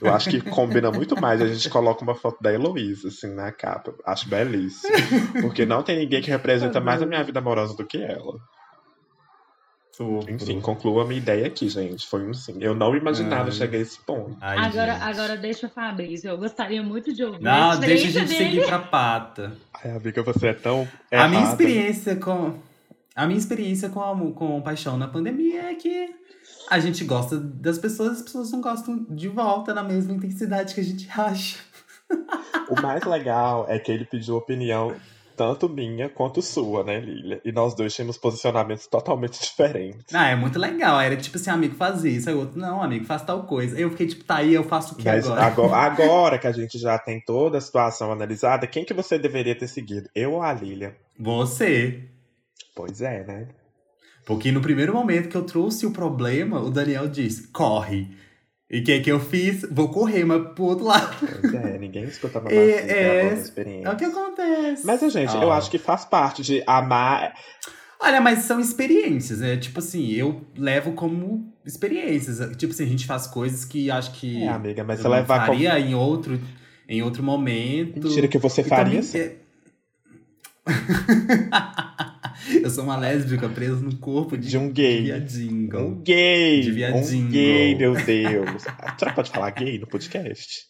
Eu 0.00 0.10
acho 0.14 0.30
que 0.30 0.40
combina 0.40 0.90
muito 0.90 1.14
mais. 1.20 1.42
A 1.42 1.46
gente 1.46 1.68
coloca 1.68 2.02
uma 2.02 2.14
foto 2.14 2.42
da 2.42 2.50
Heloísa, 2.50 3.08
assim, 3.08 3.34
na 3.34 3.52
capa. 3.52 3.94
Acho 4.06 4.30
belíssimo. 4.30 4.96
Porque 5.42 5.66
não 5.66 5.82
tem 5.82 5.98
ninguém 5.98 6.22
que 6.22 6.30
representa 6.30 6.80
mais 6.80 7.02
a 7.02 7.06
minha 7.06 7.22
vida 7.22 7.38
amorosa 7.38 7.76
do 7.76 7.84
que 7.84 7.98
ela. 7.98 8.38
Tudo. 9.98 10.30
Enfim, 10.30 10.60
concluo 10.60 11.00
a 11.00 11.04
minha 11.04 11.18
ideia 11.20 11.46
aqui, 11.46 11.68
gente. 11.68 12.06
Foi 12.06 12.24
um 12.26 12.32
sim. 12.32 12.56
Eu 12.60 12.72
não 12.74 12.94
imaginava 12.96 13.46
Ai. 13.46 13.50
chegar 13.52 13.76
a 13.76 13.80
esse 13.80 13.98
ponto. 13.98 14.36
Ai, 14.40 14.56
Agora, 14.56 14.92
gente. 14.94 15.02
agora 15.02 15.36
deixa 15.36 15.66
o 15.66 15.70
Fabrício. 15.70 16.30
Eu 16.30 16.38
gostaria 16.38 16.80
muito 16.82 17.12
de 17.12 17.24
ouvir 17.24 17.42
Não, 17.42 17.70
a 17.72 17.76
deixa 17.76 18.04
a 18.04 18.08
experiência 18.08 18.20
gente 18.20 18.38
dele. 18.38 18.50
seguir 18.60 18.66
pra 18.66 18.78
pata. 18.78 19.52
Ai, 19.84 19.90
amiga, 19.90 20.22
você 20.22 20.46
é 20.46 20.54
tão. 20.54 20.86
A 21.12 21.26
minha 21.26 21.40
errada. 21.40 21.50
experiência 21.50 22.14
com. 22.16 22.54
A 23.16 23.26
minha 23.26 23.38
experiência 23.38 23.88
com, 23.88 24.00
a- 24.00 24.32
com 24.32 24.62
paixão 24.62 24.96
na 24.96 25.08
pandemia 25.08 25.62
é 25.70 25.74
que 25.74 26.14
a 26.70 26.78
gente 26.78 27.02
gosta 27.04 27.36
das 27.36 27.76
pessoas, 27.76 28.18
as 28.18 28.22
pessoas 28.22 28.52
não 28.52 28.60
gostam 28.60 29.04
de 29.10 29.26
volta 29.26 29.74
na 29.74 29.82
mesma 29.82 30.12
intensidade 30.14 30.72
que 30.74 30.80
a 30.80 30.84
gente 30.84 31.08
acha. 31.10 31.58
O 32.70 32.80
mais 32.80 33.02
legal 33.04 33.66
é 33.68 33.78
que 33.78 33.90
ele 33.90 34.04
pediu 34.04 34.36
opinião 34.36 34.94
tanto 35.38 35.68
minha 35.68 36.08
quanto 36.08 36.42
sua, 36.42 36.82
né, 36.82 36.98
Lilia? 36.98 37.40
E 37.44 37.52
nós 37.52 37.72
dois 37.72 37.94
tínhamos 37.94 38.18
posicionamentos 38.18 38.88
totalmente 38.88 39.38
diferentes. 39.40 40.12
Ah, 40.12 40.30
é 40.30 40.34
muito 40.34 40.58
legal. 40.58 41.00
Era 41.00 41.16
tipo 41.16 41.36
assim, 41.36 41.48
amigo, 41.48 41.76
faz 41.76 42.04
isso. 42.04 42.28
Aí 42.28 42.34
o 42.34 42.40
outro, 42.40 42.58
não, 42.58 42.82
amigo, 42.82 43.04
faz 43.04 43.22
tal 43.22 43.44
coisa. 43.44 43.78
Eu 43.78 43.88
fiquei 43.90 44.08
tipo, 44.08 44.24
tá 44.24 44.38
aí, 44.38 44.52
eu 44.52 44.64
faço 44.64 44.94
o 44.94 44.96
que 44.96 45.04
Mas 45.04 45.24
agora? 45.24 45.44
agora, 45.44 45.76
agora 45.78 46.38
que 46.38 46.48
a 46.48 46.52
gente 46.52 46.76
já 46.76 46.98
tem 46.98 47.20
toda 47.24 47.56
a 47.56 47.60
situação 47.60 48.10
analisada, 48.10 48.66
quem 48.66 48.84
que 48.84 48.92
você 48.92 49.16
deveria 49.16 49.54
ter 49.54 49.68
seguido? 49.68 50.10
Eu 50.12 50.32
ou 50.32 50.42
a 50.42 50.52
Lilia? 50.52 50.96
Você. 51.16 52.08
Pois 52.74 53.00
é, 53.00 53.24
né? 53.24 53.48
Porque 54.26 54.50
no 54.50 54.60
primeiro 54.60 54.92
momento 54.92 55.28
que 55.28 55.36
eu 55.36 55.44
trouxe 55.44 55.86
o 55.86 55.92
problema, 55.92 56.60
o 56.60 56.70
Daniel 56.70 57.08
disse, 57.08 57.48
corre. 57.48 58.10
E 58.70 58.80
o 58.80 58.84
que 58.84 59.00
que 59.00 59.10
eu 59.10 59.18
fiz? 59.18 59.62
Vou 59.70 59.88
correr, 59.88 60.24
mas 60.24 60.52
pro 60.54 60.64
outro 60.64 60.84
lado. 60.84 61.16
Pois 61.40 61.54
é, 61.54 61.78
ninguém 61.78 62.04
escuta 62.04 62.38
uma 62.38 62.50
É, 62.52 62.54
é, 62.54 62.90
é, 62.90 63.28
É 63.30 63.32
experiência. 63.32 63.90
o 63.90 63.96
que 63.96 64.04
acontece. 64.04 64.84
Mas, 64.86 65.00
gente, 65.12 65.34
eu 65.34 65.50
Ah. 65.50 65.56
acho 65.56 65.70
que 65.70 65.78
faz 65.78 66.04
parte 66.04 66.42
de 66.42 66.62
amar. 66.66 67.32
Olha, 68.00 68.20
mas 68.20 68.40
são 68.40 68.60
experiências, 68.60 69.40
né? 69.40 69.56
Tipo 69.56 69.78
assim, 69.78 70.12
eu 70.12 70.42
levo 70.56 70.92
como 70.92 71.50
experiências. 71.64 72.38
Tipo 72.56 72.72
assim, 72.72 72.84
a 72.84 72.86
gente 72.88 73.06
faz 73.06 73.26
coisas 73.26 73.64
que 73.64 73.90
acho 73.90 74.12
que 74.12 74.44
É, 74.44 74.48
amiga, 74.48 74.84
mas 74.84 74.98
eu 74.98 75.04
você 75.04 75.08
levar 75.08 75.46
como. 75.46 75.46
faria 75.58 75.80
em 75.80 75.94
outro, 75.94 76.38
em 76.88 77.02
outro 77.02 77.22
momento. 77.22 78.04
Mentira 78.06 78.28
que 78.28 78.38
você 78.38 78.62
faria 78.62 78.84
também 78.84 79.02
sim. 79.02 79.30
eu 82.62 82.70
sou 82.70 82.84
uma 82.84 82.96
lésbica 82.96 83.48
presa 83.48 83.76
no 83.80 83.96
corpo 83.96 84.36
de, 84.36 84.48
De 84.48 84.58
um 84.58 84.70
gay. 84.70 84.98
de 84.98 85.04
viadinho. 85.04 85.78
Um 85.78 86.02
gay! 86.02 86.60
De 86.60 86.70
viadinho. 86.72 87.26
Um 87.26 87.30
gay, 87.30 87.74
meu 87.74 87.92
Deus. 87.94 88.62
Será 88.98 89.10
que 89.10 89.16
pode 89.16 89.30
falar 89.30 89.50
gay 89.50 89.78
no 89.78 89.86
podcast? 89.86 90.66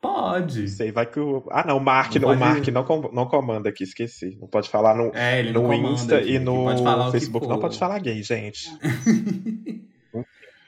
Pode. 0.00 0.68
Sei, 0.68 0.90
vai 0.90 1.06
que 1.06 1.20
o. 1.20 1.44
Ah, 1.50 1.64
não, 1.64 1.76
o 1.76 1.80
Mark, 1.80 2.16
Não 2.16 2.32
o 2.32 2.36
Mark 2.36 2.66
não, 2.68 2.82
com- 2.82 3.10
não 3.12 3.26
comanda 3.26 3.68
aqui, 3.68 3.84
esqueci. 3.84 4.36
Não 4.40 4.48
pode 4.48 4.68
falar 4.68 4.96
no, 4.96 5.12
É, 5.14 5.44
no 5.52 5.72
Insta 5.72 6.18
aqui, 6.18 6.32
e 6.32 6.38
no 6.40 6.66
Facebook. 7.12 7.46
Não 7.46 7.60
pode 7.60 7.78
falar 7.78 8.00
gay, 8.00 8.20
gente. 8.22 8.68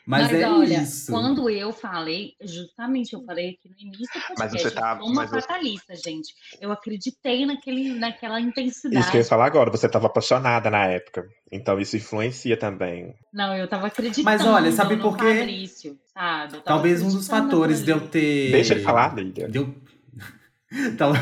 Mas, 0.06 0.30
é 0.32 0.46
olha, 0.46 0.82
isso. 0.82 1.10
quando 1.10 1.48
eu 1.48 1.72
falei, 1.72 2.34
justamente 2.42 3.14
eu 3.14 3.24
falei 3.24 3.50
aqui 3.50 3.68
no 3.70 3.74
início 3.88 4.04
do 4.20 4.26
podcast, 4.26 4.38
Mas 4.38 4.52
você 4.52 4.70
tá- 4.70 4.92
eu 4.92 4.98
sou 4.98 5.06
uma 5.12 5.22
mas 5.22 5.30
você- 5.30 5.40
fatalista, 5.40 5.94
gente. 5.94 6.34
Eu 6.60 6.70
acreditei 6.70 7.46
naquele, 7.46 7.94
naquela 7.98 8.38
intensidade. 8.40 9.00
Isso 9.00 9.10
que 9.10 9.16
eu 9.16 9.22
ia 9.22 9.26
falar 9.26 9.46
agora, 9.46 9.70
você 9.70 9.86
estava 9.86 10.06
apaixonada 10.06 10.68
na 10.70 10.84
época. 10.86 11.26
Então 11.50 11.78
isso 11.80 11.96
influencia 11.96 12.56
também. 12.56 13.14
Não, 13.32 13.56
eu 13.56 13.66
tava 13.66 13.86
acreditando 13.86 14.24
Mas 14.24 14.44
olha, 14.44 14.70
sabe 14.72 14.96
no 14.96 15.02
por 15.02 15.16
quê? 15.16 15.36
Fabrício, 15.38 15.98
sabe? 16.12 16.60
Talvez 16.62 17.00
um 17.02 17.08
dos 17.08 17.26
fatores 17.26 17.82
de 17.82 17.90
eu 17.90 18.00
ter. 18.08 18.50
Deixa 18.52 18.74
ele 18.74 18.82
falar, 18.82 19.14
Lídia. 19.16 19.48
Deu... 19.48 19.74
Tal- 20.98 21.12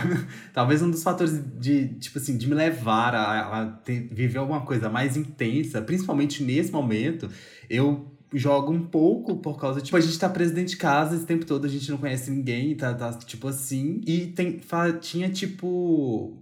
Talvez 0.52 0.80
um 0.82 0.90
dos 0.90 1.02
fatores 1.02 1.32
de, 1.58 1.88
tipo 1.98 2.18
assim, 2.18 2.36
de 2.38 2.48
me 2.48 2.54
levar 2.54 3.14
a, 3.14 3.60
a 3.62 3.66
ter- 3.66 4.08
viver 4.10 4.38
alguma 4.38 4.62
coisa 4.64 4.88
mais 4.88 5.16
intensa, 5.16 5.82
principalmente 5.82 6.42
nesse 6.42 6.72
momento, 6.72 7.30
eu 7.68 8.11
jogo 8.32 8.72
um 8.72 8.82
pouco 8.82 9.36
por 9.36 9.58
causa, 9.58 9.80
tipo, 9.80 9.96
a 9.96 10.00
gente 10.00 10.18
tá 10.18 10.28
preso 10.28 10.54
dentro 10.54 10.70
de 10.70 10.76
casa 10.76 11.16
esse 11.16 11.26
tempo 11.26 11.44
todo, 11.44 11.66
a 11.66 11.68
gente 11.68 11.90
não 11.90 11.98
conhece 11.98 12.30
ninguém, 12.30 12.74
tá, 12.74 12.94
tá 12.94 13.12
tipo 13.12 13.48
assim, 13.48 14.00
e 14.06 14.26
tem, 14.28 14.60
tinha 15.00 15.28
tipo 15.28 16.36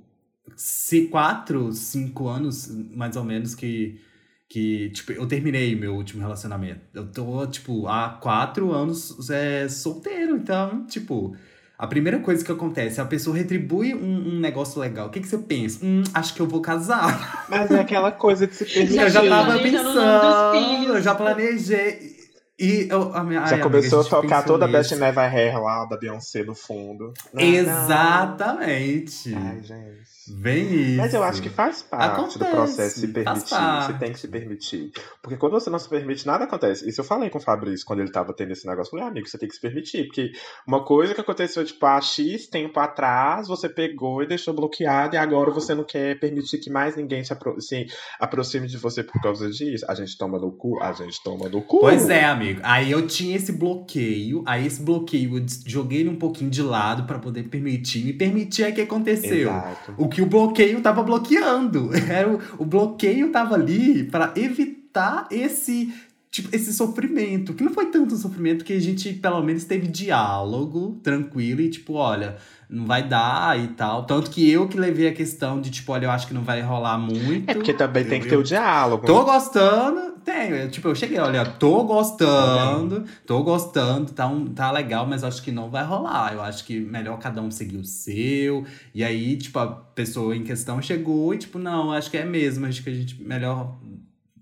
quatro, 1.10 1.72
cinco 1.72 2.28
anos, 2.28 2.68
mais 2.94 3.16
ou 3.16 3.24
menos, 3.24 3.54
que, 3.54 4.00
que, 4.48 4.90
tipo, 4.90 5.12
eu 5.12 5.26
terminei 5.26 5.74
meu 5.74 5.94
último 5.94 6.20
relacionamento. 6.20 6.80
Eu 6.94 7.10
tô, 7.10 7.46
tipo, 7.46 7.86
há 7.86 8.10
quatro 8.20 8.72
anos 8.72 9.30
é, 9.30 9.68
solteiro, 9.68 10.36
então, 10.36 10.86
tipo, 10.86 11.36
a 11.80 11.86
primeira 11.86 12.18
coisa 12.18 12.44
que 12.44 12.52
acontece, 12.52 13.00
a 13.00 13.06
pessoa 13.06 13.34
retribui 13.34 13.94
um, 13.94 14.34
um 14.34 14.38
negócio 14.38 14.78
legal. 14.78 15.06
O 15.06 15.10
que, 15.10 15.18
que 15.18 15.26
você 15.26 15.38
pensa? 15.38 15.78
Hum, 15.82 16.02
acho 16.12 16.34
que 16.34 16.40
eu 16.40 16.46
vou 16.46 16.60
casar. 16.60 17.46
Mas 17.48 17.70
é 17.70 17.80
aquela 17.80 18.12
coisa 18.12 18.46
de 18.46 18.54
se 18.54 18.66
permitir. 18.66 19.00
eu 19.00 19.08
já 19.08 19.26
tava 19.26 19.54
nome 19.54 19.70
dos 19.70 19.80
pensando, 19.80 20.94
eu 20.94 21.00
já 21.00 21.14
planejei. 21.14 22.20
E 22.58 22.86
eu, 22.90 23.14
a 23.14 23.24
minha, 23.24 23.46
Já 23.46 23.56
ai, 23.56 23.62
começou 23.62 24.00
amiga, 24.00 24.18
a 24.18 24.20
gente 24.20 24.28
tocar 24.28 24.44
toda 24.44 24.66
a. 24.66 24.68
Best 24.68 24.94
Never 24.94 25.34
Hair 25.34 25.58
lá, 25.58 25.86
da 25.86 25.96
Beyoncé 25.96 26.44
no 26.44 26.54
fundo. 26.54 27.14
Exatamente. 27.34 29.34
Ai, 29.34 29.62
gente. 29.62 30.10
Bem 30.30 30.72
isso. 30.72 30.96
Mas 30.96 31.14
eu 31.14 31.22
acho 31.22 31.42
que 31.42 31.48
faz 31.48 31.82
parte 31.82 32.38
do 32.38 32.44
Acontece, 32.44 32.50
processo 32.50 33.00
se 33.00 33.08
permitir. 33.08 33.54
Você 33.82 33.92
tem 33.94 34.12
que 34.12 34.18
se 34.18 34.28
permitir. 34.28 34.92
Porque 35.22 35.36
quando 35.36 35.52
você 35.52 35.70
não 35.70 35.78
se 35.78 35.88
permite, 35.88 36.26
nada 36.26 36.44
acontece. 36.44 36.88
Isso 36.88 37.00
eu 37.00 37.04
falei 37.04 37.30
com 37.30 37.38
o 37.38 37.40
Fabrício 37.40 37.84
quando 37.86 38.00
ele 38.00 38.10
tava 38.10 38.32
tendo 38.32 38.52
esse 38.52 38.66
negócio. 38.66 38.88
Eu 38.88 38.98
falei, 38.98 39.06
amigo, 39.06 39.28
você 39.28 39.38
tem 39.38 39.48
que 39.48 39.54
se 39.54 39.60
permitir. 39.60 40.06
Porque 40.06 40.32
uma 40.66 40.84
coisa 40.84 41.14
que 41.14 41.20
aconteceu, 41.20 41.64
tipo, 41.64 41.84
há 41.86 42.00
X 42.00 42.46
tempo 42.48 42.78
atrás, 42.80 43.48
você 43.48 43.68
pegou 43.68 44.22
e 44.22 44.26
deixou 44.26 44.54
bloqueado, 44.54 45.14
e 45.14 45.18
agora 45.18 45.50
você 45.50 45.74
não 45.74 45.84
quer 45.84 46.18
permitir 46.18 46.58
que 46.58 46.70
mais 46.70 46.96
ninguém 46.96 47.24
se, 47.24 47.32
apro 47.32 47.60
se 47.60 47.86
aproxime 48.18 48.66
de 48.66 48.78
você 48.78 49.02
por 49.02 49.20
causa 49.20 49.50
disso. 49.50 49.84
A 49.88 49.94
gente 49.94 50.16
toma 50.16 50.38
no 50.38 50.52
cu, 50.52 50.80
a 50.82 50.92
gente 50.92 51.22
toma 51.22 51.48
no 51.48 51.62
cu. 51.62 51.80
Pois 51.80 52.08
é, 52.08 52.24
amigo. 52.24 52.60
Aí 52.62 52.90
eu 52.90 53.06
tinha 53.06 53.36
esse 53.36 53.52
bloqueio, 53.52 54.42
aí 54.46 54.66
esse 54.66 54.82
bloqueio 54.82 55.38
eu 55.38 55.46
joguei 55.66 56.00
ele 56.00 56.08
um 56.08 56.18
pouquinho 56.18 56.50
de 56.50 56.62
lado 56.62 57.04
pra 57.04 57.18
poder 57.18 57.44
permitir. 57.44 58.04
Me 58.04 58.12
permitir 58.12 58.64
é 58.64 58.72
que 58.72 58.80
aconteceu. 58.80 59.50
Exato. 59.50 59.94
O 59.98 60.08
que 60.08 60.19
o 60.20 60.26
bloqueio 60.26 60.80
tava 60.80 61.02
bloqueando. 61.02 61.90
Era 62.08 62.28
o, 62.28 62.40
o 62.58 62.64
bloqueio 62.64 63.30
tava 63.30 63.54
ali 63.54 64.04
pra 64.04 64.32
evitar 64.36 65.26
esse 65.30 65.92
tipo 66.30 66.48
esse 66.54 66.72
sofrimento, 66.72 67.54
que 67.54 67.64
não 67.64 67.72
foi 67.74 67.86
tanto 67.86 68.16
sofrimento 68.16 68.64
que 68.64 68.72
a 68.72 68.80
gente 68.80 69.12
pelo 69.14 69.42
menos 69.42 69.64
teve 69.64 69.88
diálogo 69.88 71.00
tranquilo 71.02 71.60
e 71.60 71.68
tipo, 71.70 71.94
olha, 71.94 72.36
não 72.68 72.86
vai 72.86 73.02
dar 73.06 73.58
e 73.58 73.66
tal. 73.68 74.04
Tanto 74.04 74.30
que 74.30 74.48
eu 74.48 74.68
que 74.68 74.78
levei 74.78 75.08
a 75.08 75.12
questão 75.12 75.60
de 75.60 75.70
tipo, 75.70 75.90
olha, 75.92 76.06
eu 76.06 76.10
acho 76.10 76.28
que 76.28 76.34
não 76.34 76.42
vai 76.42 76.60
rolar 76.62 76.98
muito. 76.98 77.50
É 77.50 77.54
porque 77.54 77.74
também 77.74 78.04
tem 78.04 78.18
Eu- 78.18 78.22
que 78.22 78.28
ter 78.28 78.36
o 78.36 78.44
diálogo. 78.44 79.04
Tô 79.04 79.24
gostando, 79.24 80.12
tenho. 80.24 80.68
Tipo, 80.70 80.86
eu 80.88 80.94
cheguei, 80.94 81.18
olha, 81.18 81.44
tô 81.44 81.82
gostando, 81.82 83.04
tô 83.26 83.42
gostando, 83.42 84.12
tá, 84.12 84.28
um, 84.28 84.46
tá 84.46 84.70
legal, 84.70 85.06
mas 85.06 85.24
acho 85.24 85.42
que 85.42 85.50
não 85.50 85.68
vai 85.68 85.84
rolar. 85.84 86.32
Eu 86.32 86.42
acho 86.42 86.64
que 86.64 86.78
melhor 86.78 87.18
cada 87.18 87.42
um 87.42 87.50
seguir 87.50 87.76
o 87.78 87.84
seu. 87.84 88.64
E 88.94 89.02
aí, 89.02 89.36
tipo, 89.36 89.58
a 89.58 89.66
pessoa 89.66 90.36
em 90.36 90.44
questão 90.44 90.80
chegou 90.80 91.34
e, 91.34 91.38
tipo, 91.38 91.58
não, 91.58 91.90
acho 91.90 92.08
que 92.08 92.16
é 92.16 92.24
mesmo, 92.24 92.66
acho 92.66 92.84
que 92.84 92.90
a 92.90 92.94
gente 92.94 93.20
melhor 93.20 93.76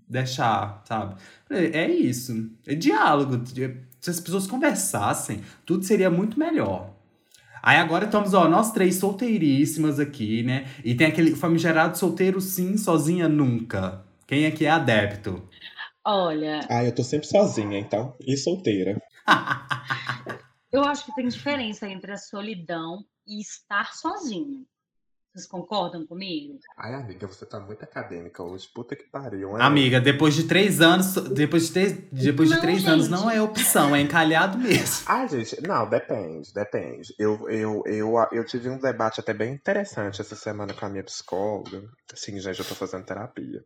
deixar, 0.09 0.81
sabe? 0.85 1.15
É 1.49 1.89
isso. 1.89 2.49
É 2.65 2.73
diálogo. 2.73 3.41
Se 3.99 4.09
as 4.09 4.19
pessoas 4.19 4.47
conversassem, 4.47 5.43
tudo 5.65 5.83
seria 5.83 6.09
muito 6.09 6.39
melhor. 6.39 6.93
Aí 7.61 7.77
agora 7.77 8.05
estamos, 8.05 8.33
ó, 8.33 8.47
nós 8.47 8.71
três 8.71 8.95
solteiríssimas 8.95 9.99
aqui, 9.99 10.43
né? 10.43 10.65
E 10.83 10.95
tem 10.95 11.07
aquele 11.07 11.35
famigerado 11.35 11.97
solteiro 11.97 12.39
sim, 12.39 12.77
sozinha 12.77 13.27
nunca. 13.27 14.03
Quem 14.25 14.45
aqui 14.45 14.65
é 14.65 14.69
adepto? 14.69 15.47
Olha, 16.05 16.65
Ah, 16.69 16.83
eu 16.85 16.95
tô 16.95 17.03
sempre 17.03 17.27
sozinha, 17.27 17.77
então. 17.77 18.15
E 18.25 18.37
solteira. 18.37 19.01
eu 20.71 20.83
acho 20.83 21.05
que 21.05 21.13
tem 21.15 21.27
diferença 21.27 21.87
entre 21.89 22.13
a 22.13 22.17
solidão 22.17 23.03
e 23.27 23.41
estar 23.41 23.93
sozinho. 23.93 24.65
Vocês 25.39 25.47
concordam 25.47 26.05
comigo? 26.05 26.59
Ai, 26.77 26.93
amiga, 26.93 27.25
você 27.25 27.45
tá 27.45 27.61
muito 27.61 27.81
acadêmica 27.81 28.43
hoje. 28.43 28.67
Puta 28.67 28.93
que 28.93 29.05
pariu, 29.05 29.51
hein? 29.51 29.57
Amiga, 29.61 30.01
depois 30.01 30.33
de 30.33 30.43
três 30.43 30.81
anos, 30.81 31.13
depois 31.15 31.67
de 31.67 31.71
três, 31.73 31.93
depois 32.11 32.49
de 32.49 32.55
Não, 32.55 32.61
três 32.61 32.85
anos 32.85 33.05
gente. 33.05 33.17
não 33.17 33.31
é 33.31 33.41
opção, 33.41 33.95
é 33.95 34.01
encalhado 34.01 34.57
mesmo. 34.57 35.05
Ah, 35.07 35.25
gente, 35.27 35.65
não, 35.65 35.89
depende, 35.89 36.53
depende. 36.53 37.15
Eu, 37.17 37.49
eu, 37.49 37.83
eu, 37.85 38.15
eu 38.33 38.45
tive 38.45 38.69
um 38.69 38.77
debate 38.77 39.21
até 39.21 39.33
bem 39.33 39.53
interessante 39.53 40.19
essa 40.19 40.35
semana 40.35 40.73
com 40.73 40.85
a 40.85 40.89
minha 40.89 41.03
psicóloga. 41.05 41.83
Sim, 42.13 42.37
gente, 42.37 42.59
eu 42.59 42.65
tô 42.65 42.75
fazendo 42.75 43.05
terapia. 43.05 43.63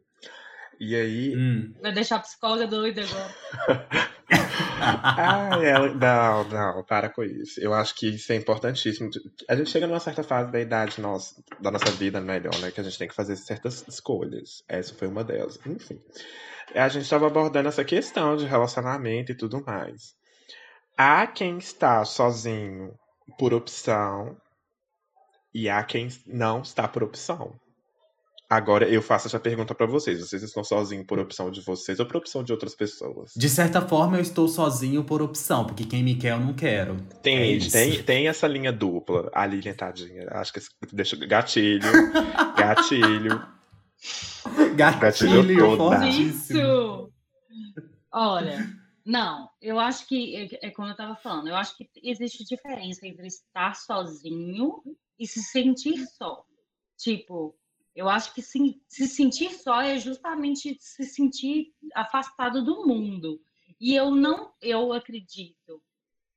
E 0.80 0.96
aí. 0.96 1.36
Hum. 1.36 1.74
Vai 1.82 1.94
deixar 1.94 2.18
a 2.18 2.20
psicóloga 2.20 2.68
doida 2.68 3.04
agora. 3.04 4.14
Ah, 4.86 5.60
ela. 5.64 5.94
Não, 5.94 6.44
não, 6.50 6.84
para 6.84 7.10
com 7.10 7.24
isso. 7.24 7.60
Eu 7.60 7.74
acho 7.74 7.96
que 7.96 8.08
isso 8.08 8.32
é 8.34 8.36
importantíssimo. 8.36 9.10
A 9.48 9.56
gente 9.56 9.70
chega 9.70 9.88
numa 9.88 10.00
certa 10.00 10.24
fase 10.24 10.52
da 10.52 10.60
idade 10.60 11.00
nossa, 11.00 11.42
da 11.60 11.72
nossa 11.72 11.90
vida, 11.92 12.20
melhor, 12.20 12.58
né? 12.60 12.72
Que 12.72 12.82
a 12.82 12.84
gente 12.84 12.98
tem 12.98 13.08
que 13.08 13.16
fazer 13.16 13.36
certas 13.36 13.86
escolhas. 13.88 14.64
Essa 14.68 14.94
foi 14.94 15.08
uma 15.08 15.24
delas. 15.24 15.60
Enfim. 15.66 16.02
A 16.76 16.90
gente 16.90 17.04
estava 17.04 17.28
abordando 17.28 17.70
essa 17.70 17.84
questão 17.86 18.36
de 18.36 18.46
relacionamento 18.46 19.32
e 19.32 19.36
tudo 19.36 19.64
mais. 19.64 20.16
Há 20.98 21.28
quem 21.28 21.58
está 21.58 22.04
sozinho 22.04 22.94
por 23.38 23.54
opção 23.54 24.38
e 25.54 25.70
há 25.70 25.84
quem 25.84 26.10
não 26.26 26.62
está 26.62 26.88
por 26.88 27.04
opção. 27.04 27.54
Agora 28.54 28.88
eu 28.88 29.02
faço 29.02 29.26
essa 29.26 29.39
pergunta 29.39 29.74
pra 29.74 29.88
vocês. 29.88 30.20
Vocês 30.20 30.44
estão 30.44 30.63
sozinhos 30.63 31.08
por 31.08 31.18
opção 31.18 31.50
de 31.50 31.60
vocês 31.62 32.00
ou 32.00 32.06
por 32.06 32.18
opção 32.18 32.44
de 32.44 32.52
outras 32.52 32.76
pessoas? 32.76 33.32
De 33.36 33.50
certa 33.50 33.82
forma, 33.82 34.18
eu 34.18 34.22
estou 34.22 34.48
sozinho 34.48 35.04
por 35.04 35.24
opção, 35.24 35.66
porque 35.66 35.84
quem 35.84 36.04
me 36.04 36.13
quer 36.13 36.34
eu 36.34 36.39
não 36.39 36.54
quero. 36.54 36.98
Tem, 37.24 37.56
É 37.58 37.60
tem, 37.68 38.04
tem 38.04 38.28
essa 38.28 38.48
linha 38.48 38.72
dupla. 38.72 39.32
A 39.34 39.48
Lilian, 39.48 39.74
tadinha. 39.74 40.28
Acho 40.30 40.54
que 40.54 40.60
deixa 40.92 41.16
gatilho. 41.26 41.82
gatilho. 42.56 43.44
Gatilho 44.76 45.76
fortíssimo. 45.76 46.60
Isso! 46.60 47.10
Olha, 48.12 48.70
não, 49.04 49.50
eu 49.60 49.80
acho 49.80 50.08
que, 50.08 50.36
é, 50.36 50.68
é 50.68 50.70
como 50.70 50.89
eu 50.89 50.92
estava 50.92 51.16
falando, 51.16 51.48
eu 51.48 51.56
acho 51.56 51.76
que 51.76 51.89
existe 52.04 52.44
diferença 52.46 53.08
entre 53.08 53.26
estar 53.26 53.76
sozinho 53.76 54.84
e 55.18 55.26
se 55.26 55.42
sentir 55.42 56.06
só. 56.06 56.44
Tipo, 57.00 57.56
eu 57.96 58.10
acho 58.10 58.34
que 58.34 58.42
se, 58.42 58.82
se 58.88 59.08
sentir 59.08 59.52
só 59.52 59.82
é 59.82 59.98
justamente 59.98 60.78
se 60.80 61.04
sentir 61.04 61.74
afastado 61.94 62.64
do 62.64 62.88
mundo. 62.88 63.40
E 63.80 63.94
eu 63.96 64.12
não, 64.12 64.52
eu 64.62 64.94
acredito 64.94 65.82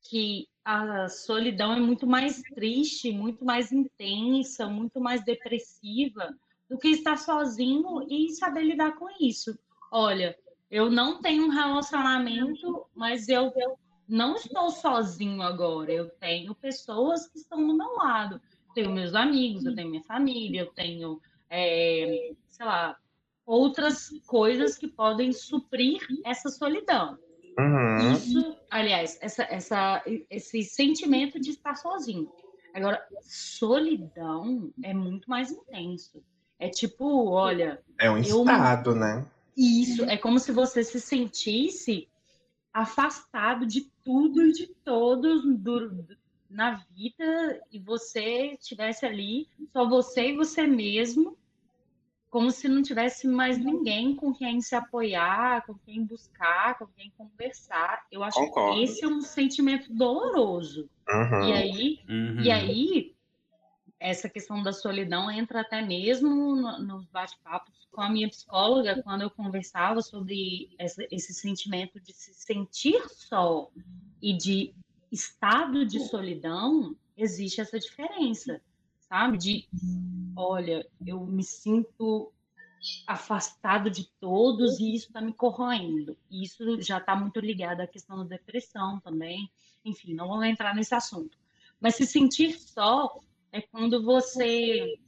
que 0.02 0.48
a 0.64 1.08
solidão 1.08 1.72
é 1.72 1.80
muito 1.80 2.06
mais 2.06 2.42
triste, 2.42 3.12
muito 3.12 3.44
mais 3.44 3.72
intensa, 3.72 4.66
muito 4.66 5.00
mais 5.00 5.24
depressiva 5.24 6.36
do 6.68 6.78
que 6.78 6.88
estar 6.88 7.16
sozinho 7.16 8.06
e 8.10 8.30
saber 8.30 8.64
lidar 8.64 8.96
com 8.96 9.06
isso. 9.20 9.56
Olha, 9.90 10.36
eu 10.70 10.90
não 10.90 11.20
tenho 11.20 11.46
um 11.46 11.50
relacionamento, 11.50 12.86
mas 12.94 13.28
eu, 13.28 13.52
eu 13.56 13.78
não 14.08 14.34
estou 14.34 14.70
sozinho 14.70 15.42
agora. 15.42 15.92
Eu 15.92 16.10
tenho 16.10 16.54
pessoas 16.54 17.28
que 17.28 17.38
estão 17.38 17.64
do 17.64 17.74
meu 17.74 17.94
lado. 17.94 18.40
Tenho 18.74 18.92
meus 18.92 19.14
amigos, 19.14 19.64
eu 19.64 19.74
tenho 19.74 19.88
minha 19.88 20.02
família, 20.02 20.60
eu 20.62 20.66
tenho, 20.66 21.20
é, 21.50 22.32
sei 22.48 22.66
lá, 22.66 22.96
outras 23.44 24.10
coisas 24.26 24.76
que 24.76 24.88
podem 24.88 25.32
suprir 25.32 26.00
essa 26.24 26.48
solidão. 26.48 27.18
Uhum. 27.58 28.12
Isso, 28.12 28.56
aliás, 28.70 29.18
essa, 29.20 29.44
essa, 29.44 30.02
esse 30.28 30.62
sentimento 30.62 31.40
de 31.40 31.50
estar 31.50 31.74
sozinho. 31.76 32.30
Agora, 32.74 33.02
solidão 33.22 34.70
é 34.82 34.92
muito 34.92 35.28
mais 35.30 35.50
intenso. 35.50 36.22
É 36.58 36.68
tipo, 36.68 37.26
olha, 37.28 37.82
É 37.98 38.10
um 38.10 38.18
Eu- 38.18 38.40
estado, 38.40 38.94
né? 38.94 39.24
isso 39.56 40.04
é 40.04 40.16
como 40.18 40.38
se 40.38 40.52
você 40.52 40.84
se 40.84 41.00
sentisse 41.00 42.08
afastado 42.72 43.64
de 43.66 43.90
tudo 44.04 44.42
e 44.42 44.52
de 44.52 44.66
todos 44.84 45.42
do- 45.58 46.16
na 46.50 46.76
vida 46.94 47.60
e 47.72 47.78
você 47.78 48.54
estivesse 48.54 49.04
ali, 49.04 49.48
só 49.72 49.88
você 49.88 50.30
e 50.30 50.36
você 50.36 50.66
mesmo, 50.66 51.36
como 52.30 52.50
se 52.50 52.68
não 52.68 52.82
tivesse 52.82 53.26
mais 53.26 53.56
ninguém 53.58 54.14
com 54.14 54.32
quem 54.34 54.60
se 54.60 54.74
apoiar, 54.74 55.64
com 55.66 55.74
quem 55.74 56.04
buscar, 56.04 56.78
com 56.78 56.86
quem 56.86 57.10
conversar. 57.16 58.04
Eu 58.10 58.22
acho 58.22 58.38
Concordo. 58.38 58.76
que 58.76 58.84
esse 58.84 59.04
é 59.04 59.08
um 59.08 59.20
sentimento 59.22 59.92
doloroso. 59.92 60.88
Uhum. 61.08 61.48
E 61.48 61.52
aí, 61.52 61.98
Uhum. 62.08 62.40
e 62.42 62.50
aí, 62.50 63.14
essa 63.98 64.28
questão 64.28 64.62
da 64.62 64.72
solidão 64.72 65.30
entra 65.30 65.62
até 65.62 65.80
mesmo 65.80 66.28
no- 66.54 66.78
nos 66.78 67.06
bate-papos 67.06 67.88
com 67.90 68.02
a 68.02 68.10
minha 68.10 68.28
psicóloga, 68.28 69.02
quando 69.02 69.22
eu 69.22 69.30
conversava 69.30 70.02
sobre 70.02 70.68
essa- 70.78 71.06
esse 71.10 71.32
sentimento 71.32 71.98
de 71.98 72.12
se 72.12 72.34
sentir 72.34 73.00
só 73.08 73.70
e 74.20 74.36
de 74.36 74.74
estado 75.10 75.84
de 75.84 76.00
solidão, 76.00 76.96
existe 77.16 77.60
essa 77.60 77.78
diferença, 77.78 78.60
sabe? 79.00 79.38
De, 79.38 79.68
olha, 80.36 80.86
eu 81.06 81.24
me 81.26 81.42
sinto 81.42 82.32
afastado 83.06 83.90
de 83.90 84.08
todos 84.20 84.78
e 84.78 84.94
isso 84.94 85.06
está 85.06 85.20
me 85.20 85.32
corroendo. 85.32 86.16
E 86.30 86.44
Isso 86.44 86.80
já 86.80 86.98
está 86.98 87.16
muito 87.16 87.40
ligado 87.40 87.80
à 87.80 87.86
questão 87.86 88.18
da 88.18 88.36
depressão 88.36 89.00
também. 89.00 89.50
Enfim, 89.84 90.14
não 90.14 90.28
vamos 90.28 90.46
entrar 90.46 90.74
nesse 90.74 90.94
assunto. 90.94 91.38
Mas 91.80 91.96
se 91.96 92.06
sentir 92.06 92.58
só 92.58 93.18
é 93.52 93.60
quando 93.60 94.02
você, 94.02 94.98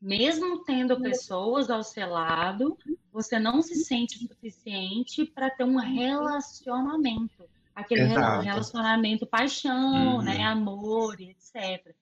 mesmo 0.00 0.64
tendo 0.64 1.00
pessoas 1.00 1.70
ao 1.70 1.82
seu 1.82 2.08
lado, 2.08 2.78
você 3.12 3.38
não 3.38 3.62
se 3.62 3.76
sente 3.76 4.18
suficiente 4.26 5.24
para 5.24 5.50
ter 5.50 5.64
um 5.64 5.76
relacionamento. 5.76 7.48
Aquele 7.74 8.02
Exato. 8.02 8.44
relacionamento 8.44 9.26
paixão, 9.26 10.16
Uhum. 10.16 10.22
né, 10.22 10.42
amor, 10.44 11.18
etc. 11.20 11.94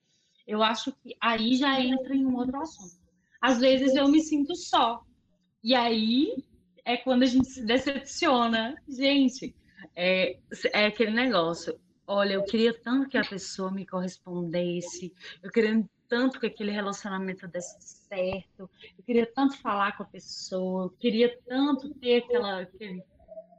Eu 0.45 0.61
acho 0.61 0.91
que 0.91 1.15
aí 1.21 1.55
já 1.55 1.79
entra 1.79 2.13
em 2.15 2.25
um 2.25 2.35
outro 2.35 2.59
assunto. 2.61 2.99
Às 3.41 3.59
vezes 3.59 3.95
eu 3.95 4.07
me 4.07 4.21
sinto 4.21 4.55
só. 4.55 5.03
E 5.63 5.73
aí 5.73 6.43
é 6.83 6.97
quando 6.97 7.23
a 7.23 7.27
gente 7.27 7.47
se 7.47 7.63
decepciona. 7.65 8.75
Gente, 8.87 9.55
é, 9.95 10.37
é 10.73 10.85
aquele 10.87 11.11
negócio. 11.11 11.79
Olha, 12.05 12.33
eu 12.33 12.43
queria 12.43 12.73
tanto 12.73 13.07
que 13.07 13.17
a 13.17 13.23
pessoa 13.23 13.71
me 13.71 13.85
correspondesse, 13.85 15.13
eu 15.41 15.49
queria 15.49 15.81
tanto 16.09 16.41
que 16.41 16.47
aquele 16.47 16.71
relacionamento 16.71 17.47
desse 17.47 17.77
certo, 17.79 18.69
eu 18.97 19.03
queria 19.05 19.25
tanto 19.25 19.55
falar 19.59 19.95
com 19.95 20.03
a 20.03 20.07
pessoa, 20.07 20.85
eu 20.85 20.89
queria 20.89 21.39
tanto 21.47 21.93
ter 21.95 22.17
aquela, 22.23 22.61
aquele 22.63 23.01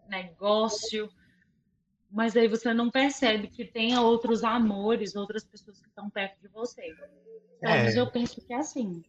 negócio, 0.07 1.09
mas 2.13 2.37
aí 2.37 2.47
você 2.47 2.73
não 2.75 2.91
percebe 2.91 3.49
que 3.49 3.65
tem 3.65 3.97
outros 3.99 4.45
amores, 4.45 5.17
outras 5.17 5.45
pessoas 5.45 5.81
que 5.81 5.89
estão 5.89 6.11
perto 6.11 6.41
de 6.43 6.49
você. 6.49 6.83
Pelo 7.61 7.73
É. 7.73 7.99
eu 7.99 8.11
penso 8.11 8.41
que 8.45 8.53
é 8.53 8.57
assim. 8.57 9.03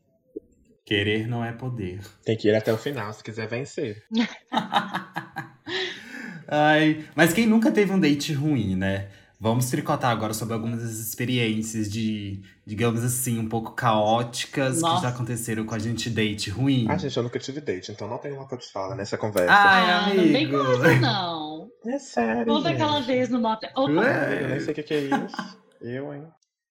Querer 0.85 1.27
não 1.27 1.43
é 1.43 1.51
poder. 1.51 2.01
Tem 2.23 2.37
que 2.37 2.47
ir 2.47 2.55
até 2.55 2.71
o 2.73 2.77
final 2.77 3.11
se 3.13 3.23
quiser 3.23 3.47
vencer. 3.47 4.03
Ai, 6.47 7.05
mas 7.15 7.33
quem 7.33 7.47
nunca 7.47 7.71
teve 7.71 7.91
um 7.91 7.99
date 7.99 8.33
ruim, 8.33 8.75
né? 8.75 9.09
Vamos 9.43 9.69
tricotar 9.69 10.09
agora 10.09 10.33
sobre 10.33 10.53
algumas 10.53 10.81
das 10.81 10.99
experiências 10.99 11.91
de, 11.91 12.41
digamos 12.65 13.03
assim, 13.03 13.37
um 13.37 13.49
pouco 13.49 13.73
caóticas 13.73 14.77
que 14.77 14.81
Nossa. 14.83 15.01
já 15.03 15.09
aconteceram 15.09 15.65
com 15.65 15.75
a 15.75 15.79
gente 15.79 16.09
date 16.09 16.49
ruim. 16.49 16.85
Ah, 16.87 16.97
gente, 16.97 17.17
eu 17.17 17.23
nunca 17.23 17.37
tive 17.37 17.59
date, 17.59 17.91
então 17.91 18.07
não 18.07 18.17
tem 18.19 18.31
local 18.31 18.57
de 18.57 18.71
fala 18.71 18.95
nessa 18.95 19.17
conversa. 19.17 19.51
Ai, 19.51 19.91
ah, 19.91 20.07
não 20.15 20.23
vem 20.23 20.45
amigo. 20.45 20.63
com 20.63 20.71
isso, 20.71 21.01
não. 21.01 21.69
É 21.85 21.99
sério. 21.99 22.45
Toda 22.45 22.69
gente. 22.69 22.81
aquela 22.81 23.01
vez 23.01 23.27
no 23.27 23.41
motel. 23.41 23.69
Eu 23.75 24.47
nem 24.47 24.59
sei 24.61 24.71
o 24.71 24.75
que, 24.75 24.83
que 24.83 24.93
é 24.93 25.01
isso. 25.01 25.57
Eu, 25.81 26.13
hein? 26.13 26.23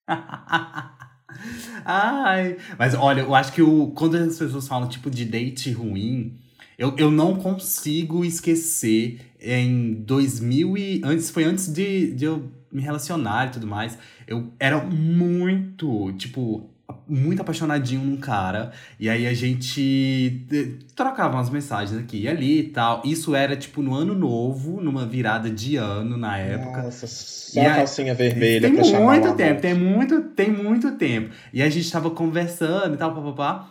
Ai, 1.85 2.57
mas 2.79 2.95
olha, 2.95 3.21
eu 3.21 3.35
acho 3.35 3.53
que 3.53 3.61
o, 3.61 3.89
quando 3.89 4.17
as 4.17 4.39
pessoas 4.39 4.67
falam 4.67 4.89
tipo 4.89 5.11
de 5.11 5.27
date 5.27 5.71
ruim, 5.71 6.41
eu, 6.79 6.97
eu 6.97 7.11
não 7.11 7.37
consigo 7.37 8.25
esquecer 8.25 9.21
em 9.39 9.93
2000 9.93 10.79
e 10.79 11.03
antes 11.05 11.29
foi 11.29 11.45
antes 11.45 11.71
de, 11.71 12.15
de 12.15 12.25
eu 12.25 12.62
me 12.73 12.83
relacionar 12.83 13.49
e 13.49 13.51
tudo 13.51 13.67
mais, 13.67 13.99
eu 14.27 14.53
era 14.59 14.79
muito, 14.83 16.13
tipo, 16.15 16.71
muito 17.09 17.41
apaixonadinho 17.41 18.03
num 18.03 18.17
cara, 18.17 18.73
e 18.99 19.09
aí 19.09 19.27
a 19.27 19.35
gente 19.35 20.47
eh, 20.53 20.85
trocava 20.95 21.37
umas 21.37 21.51
mensagens 21.51 21.99
aqui 21.99 22.23
e 22.23 22.29
ali 22.29 22.61
e 22.61 22.69
tal. 22.69 23.03
Isso 23.05 23.35
era 23.35 23.57
tipo 23.57 23.83
no 23.83 23.95
ano 23.95 24.15
novo, 24.15 24.81
numa 24.81 25.07
virada 25.07 25.51
de 25.51 25.77
ano 25.77 26.17
na 26.17 26.39
época. 26.39 26.83
Nossa, 26.83 27.07
só 27.07 27.61
E 27.61 27.67
a 27.67 27.77
calcinha 27.77 28.15
vermelha 28.15 28.71
Tem 28.71 28.77
pra 28.77 29.01
muito 29.01 29.35
tempo, 29.35 29.61
tem 29.61 29.75
muito, 29.75 30.23
tem 30.23 30.51
muito 30.51 30.93
tempo. 30.93 31.31
E 31.53 31.63
a 31.63 31.69
gente 31.69 31.91
tava 31.91 32.11
conversando 32.11 32.95
e 32.95 32.97
tal, 32.97 33.15
papapá. 33.15 33.69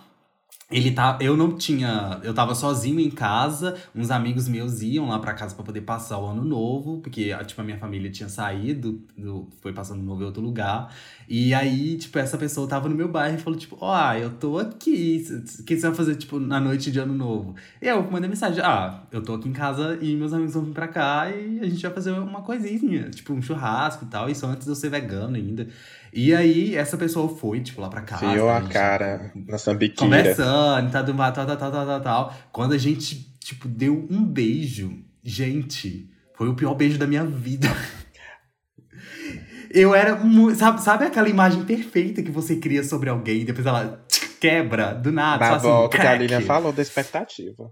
Ele 0.71 0.91
tá, 0.91 1.17
eu 1.21 1.35
não 1.35 1.55
tinha, 1.57 2.19
eu 2.23 2.33
tava 2.33 2.55
sozinho 2.55 2.99
em 2.99 3.09
casa, 3.09 3.75
uns 3.93 4.09
amigos 4.09 4.47
meus 4.47 4.81
iam 4.81 5.09
lá 5.09 5.19
pra 5.19 5.33
casa 5.33 5.53
pra 5.53 5.63
poder 5.63 5.81
passar 5.81 6.17
o 6.19 6.25
ano 6.25 6.43
novo, 6.43 6.99
porque 7.01 7.35
tipo 7.45 7.59
a 7.61 7.63
minha 7.63 7.77
família 7.77 8.09
tinha 8.09 8.29
saído, 8.29 9.01
do, 9.17 9.47
foi 9.61 9.73
passando 9.73 10.01
novo 10.01 10.21
em 10.23 10.25
outro 10.25 10.41
lugar. 10.41 10.93
E 11.27 11.53
aí, 11.53 11.97
tipo, 11.97 12.17
essa 12.19 12.37
pessoa 12.37 12.67
tava 12.67 12.89
no 12.89 12.95
meu 12.95 13.07
bairro 13.07 13.35
e 13.35 13.39
falou 13.39 13.57
tipo, 13.57 13.77
ó, 13.79 14.11
oh, 14.11 14.13
eu 14.13 14.29
tô 14.31 14.57
aqui, 14.59 15.23
o 15.59 15.63
que 15.63 15.75
você 15.77 15.87
vai 15.87 15.95
fazer 15.95 16.15
tipo 16.15 16.39
na 16.39 16.59
noite 16.59 16.91
de 16.91 16.99
ano 16.99 17.13
novo? 17.13 17.55
E 17.81 17.87
eu 17.87 18.01
mandei 18.11 18.29
mensagem: 18.29 18.61
"Ah, 18.63 19.03
eu 19.11 19.21
tô 19.21 19.33
aqui 19.35 19.47
em 19.49 19.53
casa 19.53 19.97
e 20.01 20.15
meus 20.15 20.33
amigos 20.33 20.53
vão 20.53 20.63
vir 20.63 20.73
pra 20.73 20.87
cá 20.87 21.29
e 21.29 21.59
a 21.59 21.65
gente 21.69 21.81
vai 21.81 21.91
fazer 21.93 22.11
uma 22.11 22.41
coisinha, 22.41 23.09
tipo 23.09 23.33
um 23.33 23.41
churrasco 23.41 24.05
e 24.05 24.07
tal, 24.07 24.29
isso 24.29 24.45
antes 24.45 24.65
de 24.65 24.71
eu 24.71 24.75
ser 24.75 24.89
vegano 24.89 25.35
ainda". 25.35 25.67
E 26.13 26.33
aí, 26.33 26.75
essa 26.75 26.97
pessoa 26.97 27.29
foi, 27.35 27.61
tipo, 27.61 27.79
lá 27.79 27.89
pra 27.89 28.01
casa. 28.01 28.31
Viu 28.31 28.49
a 28.49 28.61
cara 28.61 29.31
na 29.35 29.57
sambiqueira. 29.57 30.17
Conversando, 30.17 30.91
tá 30.91 31.01
do 31.01 31.13
tal, 31.15 31.31
tal, 31.33 31.45
tal, 31.45 31.57
tal, 31.57 31.85
tal, 31.85 32.01
tal. 32.01 32.33
Quando 32.51 32.73
a 32.73 32.77
gente, 32.77 33.15
tipo, 33.39 33.67
deu 33.67 34.07
um 34.09 34.23
beijo, 34.23 34.93
gente, 35.23 36.09
foi 36.35 36.49
o 36.49 36.55
pior 36.55 36.75
beijo 36.75 36.97
da 36.97 37.07
minha 37.07 37.23
vida. 37.23 37.67
Eu 39.73 39.95
era 39.95 40.15
muito. 40.17 40.57
Sabe, 40.57 40.81
sabe 40.81 41.05
aquela 41.05 41.29
imagem 41.29 41.63
perfeita 41.63 42.21
que 42.21 42.29
você 42.29 42.57
cria 42.57 42.83
sobre 42.83 43.09
alguém 43.09 43.41
e 43.41 43.45
depois 43.45 43.65
ela 43.65 44.05
quebra 44.39 44.93
do 44.93 45.13
nada? 45.13 45.45
Na 45.49 45.59
só 45.59 45.67
volta 45.67 45.97
assim, 45.97 46.07
que 46.07 46.13
a. 46.13 46.17
Lilian 46.17 46.41
falou 46.41 46.73
da 46.73 46.81
expectativa. 46.81 47.71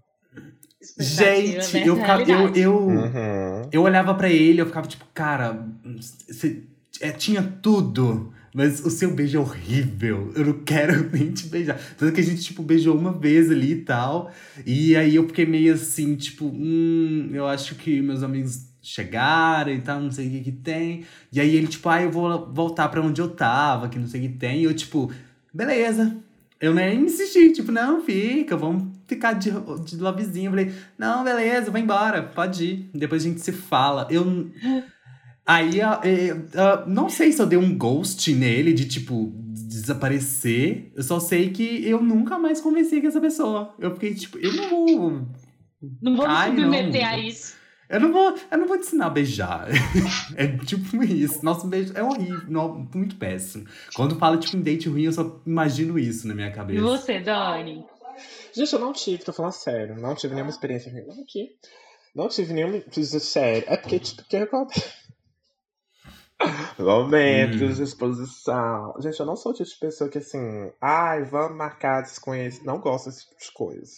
Gente, 0.97 1.73
né? 1.73 1.83
eu, 1.85 1.97
eu, 2.25 2.55
eu, 2.55 2.87
Uhum. 2.87 3.61
eu 3.69 3.81
olhava 3.81 4.15
pra 4.15 4.29
ele, 4.29 4.61
eu 4.61 4.65
ficava 4.65 4.87
tipo, 4.87 5.05
cara, 5.13 5.61
você 6.25 6.63
é, 7.01 7.11
tinha 7.11 7.41
tudo. 7.41 8.33
Mas 8.53 8.83
o 8.83 8.89
seu 8.89 9.13
beijo 9.13 9.37
é 9.37 9.39
horrível. 9.39 10.31
Eu 10.35 10.45
não 10.45 10.59
quero 10.63 11.09
nem 11.13 11.31
te 11.31 11.47
beijar. 11.47 11.79
Tanto 11.97 12.13
que 12.13 12.21
a 12.21 12.23
gente, 12.23 12.41
tipo, 12.41 12.63
beijou 12.63 12.97
uma 12.97 13.11
vez 13.11 13.49
ali 13.51 13.73
e 13.73 13.81
tal. 13.81 14.31
E 14.65 14.95
aí 14.95 15.15
eu 15.15 15.27
fiquei 15.27 15.45
meio 15.45 15.73
assim, 15.73 16.15
tipo, 16.15 16.45
hum, 16.45 17.29
eu 17.33 17.45
acho 17.47 17.75
que 17.75 18.01
meus 18.01 18.23
amigos 18.23 18.67
chegaram 18.81 19.71
e 19.71 19.81
tal, 19.81 20.01
não 20.01 20.11
sei 20.11 20.27
o 20.27 20.31
que 20.31 20.39
que 20.41 20.51
tem. 20.51 21.05
E 21.31 21.39
aí 21.39 21.55
ele, 21.55 21.67
tipo, 21.67 21.87
ah, 21.89 22.01
eu 22.01 22.11
vou 22.11 22.51
voltar 22.51 22.89
pra 22.89 23.01
onde 23.01 23.21
eu 23.21 23.29
tava, 23.29 23.89
que 23.89 23.99
não 23.99 24.07
sei 24.07 24.25
o 24.25 24.29
que 24.29 24.37
tem. 24.37 24.61
E 24.61 24.63
eu, 24.63 24.73
tipo, 24.73 25.11
beleza. 25.53 26.17
Eu 26.59 26.73
nem 26.73 27.03
insisti, 27.03 27.53
tipo, 27.53 27.71
não, 27.71 28.03
fica, 28.03 28.57
vamos 28.57 28.83
ficar 29.07 29.33
de, 29.33 29.49
de 29.85 29.95
lovezinho. 29.95 30.47
Eu 30.47 30.51
falei, 30.51 30.73
não, 30.97 31.23
beleza, 31.23 31.71
vai 31.71 31.81
embora, 31.81 32.23
pode 32.23 32.65
ir. 32.65 32.89
Depois 32.93 33.23
a 33.23 33.29
gente 33.29 33.41
se 33.41 33.51
fala. 33.51 34.07
Eu. 34.09 34.49
Aí, 35.49 35.81
ah, 35.81 36.85
não 36.85 37.09
sei 37.09 37.31
se 37.31 37.41
eu 37.41 37.47
dei 37.47 37.57
um 37.57 37.75
ghost 37.75 38.31
nele, 38.35 38.71
de 38.71 38.87
tipo, 38.87 39.33
desaparecer. 39.67 40.91
Eu 40.95 41.01
só 41.01 41.19
sei 41.19 41.49
que 41.49 41.89
eu 41.89 42.03
nunca 42.03 42.37
mais 42.37 42.61
conversei 42.61 43.01
com 43.01 43.07
essa 43.07 43.19
pessoa. 43.19 43.73
Eu 43.79 43.95
fiquei 43.95 44.13
tipo, 44.13 44.37
eu 44.37 44.53
não 44.53 44.69
vou. 44.69 45.11
Não 46.03 46.15
vou 46.15 46.27
me 46.27 46.45
submeter 46.45 47.01
não. 47.01 47.09
a 47.09 47.17
isso. 47.17 47.57
Eu 47.89 47.99
não 47.99 48.13
vou, 48.13 48.37
eu 48.51 48.57
não 48.59 48.67
vou 48.67 48.77
te 48.77 48.85
ensinar 48.85 49.07
a 49.07 49.09
beijar. 49.09 49.67
é 50.37 50.45
tipo 50.65 51.03
isso. 51.03 51.43
Nosso 51.43 51.65
beijo 51.65 51.93
é 51.95 52.03
horrível, 52.03 52.43
não, 52.47 52.87
muito 52.93 53.15
péssimo. 53.15 53.65
Quando 53.95 54.19
fala 54.19 54.37
tipo 54.37 54.55
em 54.55 54.61
date 54.61 54.87
ruim, 54.87 55.05
eu 55.05 55.11
só 55.11 55.41
imagino 55.47 55.97
isso 55.97 56.27
na 56.27 56.35
minha 56.35 56.49
E 56.49 56.53
cabeça. 56.53 56.79
você, 56.79 57.19
Dani? 57.19 57.83
Gente, 58.53 58.71
eu 58.71 58.79
não 58.79 58.93
tive, 58.93 59.23
tô 59.23 59.33
falando 59.33 59.53
sério. 59.53 59.99
Não 59.99 60.13
tive 60.13 60.35
nenhuma 60.35 60.51
experiência 60.51 60.91
ruim 60.91 61.23
aqui. 61.23 61.55
Não 62.15 62.27
tive 62.27 62.53
nenhuma 62.53 62.77
experiência 62.77 63.19
séria. 63.19 63.65
É 63.67 63.77
porque, 63.77 63.97
tipo, 63.97 64.21
o 64.21 64.25
que 64.25 64.37
acontece? 64.37 65.09
Momentos 66.79 67.77
de 67.77 67.83
exposição. 67.83 68.93
Gente, 68.99 69.19
eu 69.19 69.25
não 69.25 69.35
sou 69.35 69.51
o 69.51 69.55
tipo 69.55 69.69
de 69.69 69.77
pessoa 69.77 70.09
que 70.09 70.17
assim, 70.19 70.71
ai, 70.81 71.23
vamos 71.23 71.57
marcar 71.57 72.01
desconhecido. 72.01 72.65
Não 72.65 72.79
gosto 72.79 73.09
desse 73.09 73.27
tipo 73.27 73.39
de 73.39 73.51
coisa. 73.53 73.91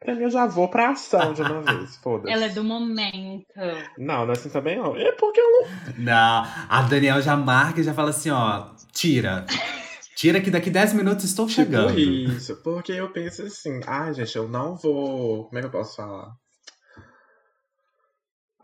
Pra 0.00 0.14
mim, 0.14 0.24
eu 0.24 0.30
já 0.30 0.44
vou 0.46 0.68
pra 0.68 0.90
ação 0.90 1.32
de 1.32 1.40
uma 1.40 1.62
vez. 1.62 1.96
Foda-se. 2.02 2.30
Ela 2.32 2.44
é 2.44 2.48
do 2.50 2.62
momento. 2.62 3.46
Não, 3.96 4.26
não 4.26 4.30
é 4.30 4.32
assim 4.32 4.50
também 4.50 4.76
não. 4.76 4.94
É 4.96 5.12
porque 5.12 5.40
eu 5.40 5.50
não. 5.50 5.68
Não, 5.98 6.44
a 6.68 6.82
Daniel 6.82 7.22
já 7.22 7.34
marca 7.36 7.80
e 7.80 7.84
já 7.84 7.94
fala 7.94 8.10
assim, 8.10 8.30
ó, 8.30 8.70
tira. 8.92 9.46
Tira 10.16 10.40
que 10.40 10.48
daqui 10.48 10.70
10 10.70 10.92
minutos 10.92 11.24
estou 11.24 11.44
Tipo 11.46 11.56
chegando. 11.62 11.98
isso. 11.98 12.54
Porque 12.62 12.92
eu 12.92 13.10
penso 13.12 13.42
assim, 13.42 13.80
ai, 13.84 14.14
gente, 14.14 14.36
eu 14.36 14.48
não 14.48 14.76
vou. 14.76 15.46
Como 15.46 15.58
é 15.58 15.60
que 15.60 15.66
eu 15.66 15.70
posso 15.72 15.96
falar? 15.96 16.30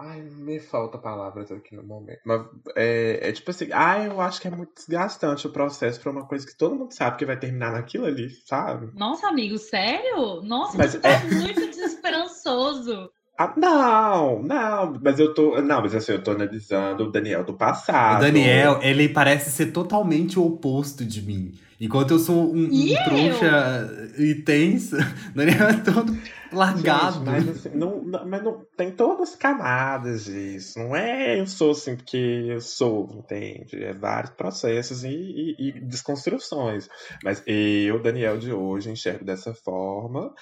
Ai, 0.02 0.22
me 0.22 0.58
falta 0.58 0.96
palavras 0.96 1.52
aqui 1.52 1.76
no 1.76 1.82
momento. 1.82 2.20
Mas 2.24 2.46
é, 2.74 3.28
é 3.28 3.32
tipo 3.32 3.50
assim, 3.50 3.68
ai, 3.70 4.08
eu 4.08 4.18
acho 4.18 4.40
que 4.40 4.48
é 4.48 4.50
muito 4.50 4.72
desgastante 4.74 5.46
o 5.46 5.52
processo 5.52 6.00
pra 6.00 6.10
uma 6.10 6.26
coisa 6.26 6.46
que 6.46 6.56
todo 6.56 6.74
mundo 6.74 6.92
sabe 6.94 7.18
que 7.18 7.26
vai 7.26 7.38
terminar 7.38 7.72
naquilo 7.72 8.06
ali, 8.06 8.30
sabe? 8.46 8.90
Nossa, 8.94 9.28
amigo, 9.28 9.58
sério? 9.58 10.40
Nossa, 10.42 10.78
Mas 10.78 10.92
você 10.92 11.00
tá 11.00 11.10
é- 11.10 11.24
muito 11.26 11.66
desesperançoso. 11.68 13.10
Ah, 13.38 13.54
não, 13.56 14.42
não, 14.42 15.00
mas 15.02 15.18
eu 15.18 15.32
tô. 15.32 15.62
Não, 15.62 15.80
mas 15.80 15.94
assim, 15.94 16.12
eu 16.12 16.22
tô 16.22 16.32
analisando 16.32 17.04
o 17.04 17.10
Daniel 17.10 17.42
do 17.42 17.56
passado. 17.56 18.18
O 18.18 18.20
Daniel, 18.20 18.78
ele 18.82 19.08
parece 19.08 19.50
ser 19.50 19.72
totalmente 19.72 20.38
o 20.38 20.44
oposto 20.44 21.02
de 21.06 21.22
mim. 21.22 21.54
Enquanto 21.80 22.10
eu 22.10 22.18
sou 22.18 22.52
um, 22.54 22.64
um 22.64 22.68
E 22.70 22.92
eu? 22.92 23.02
trouxa 23.04 24.12
e 24.18 24.34
tenso, 24.34 24.96
o 25.32 25.34
Daniel 25.34 25.68
é 25.70 25.76
todo 25.80 26.14
largado. 26.52 27.14
Gente, 27.18 27.24
mas 27.24 27.48
assim, 27.48 27.70
não, 27.70 28.02
não- 28.02 28.28
mas 28.28 28.42
não 28.42 28.64
tem 28.76 28.90
todas 28.90 29.30
as 29.30 29.36
camadas 29.36 30.24
disso. 30.26 30.78
Não 30.78 30.94
é 30.94 31.40
eu 31.40 31.46
sou 31.46 31.70
assim 31.70 31.96
porque 31.96 32.16
eu 32.50 32.60
sou, 32.60 33.08
entende? 33.14 33.82
É 33.82 33.94
vários 33.94 34.32
processos 34.32 35.04
e, 35.04 35.08
e- 35.08 35.56
e 35.58 35.80
desconstruções. 35.80 36.88
Mas 37.24 37.42
eu, 37.46 38.02
Daniel 38.02 38.36
de 38.38 38.52
hoje, 38.52 38.90
enxergo 38.90 39.24
dessa 39.24 39.54
forma 39.54 40.34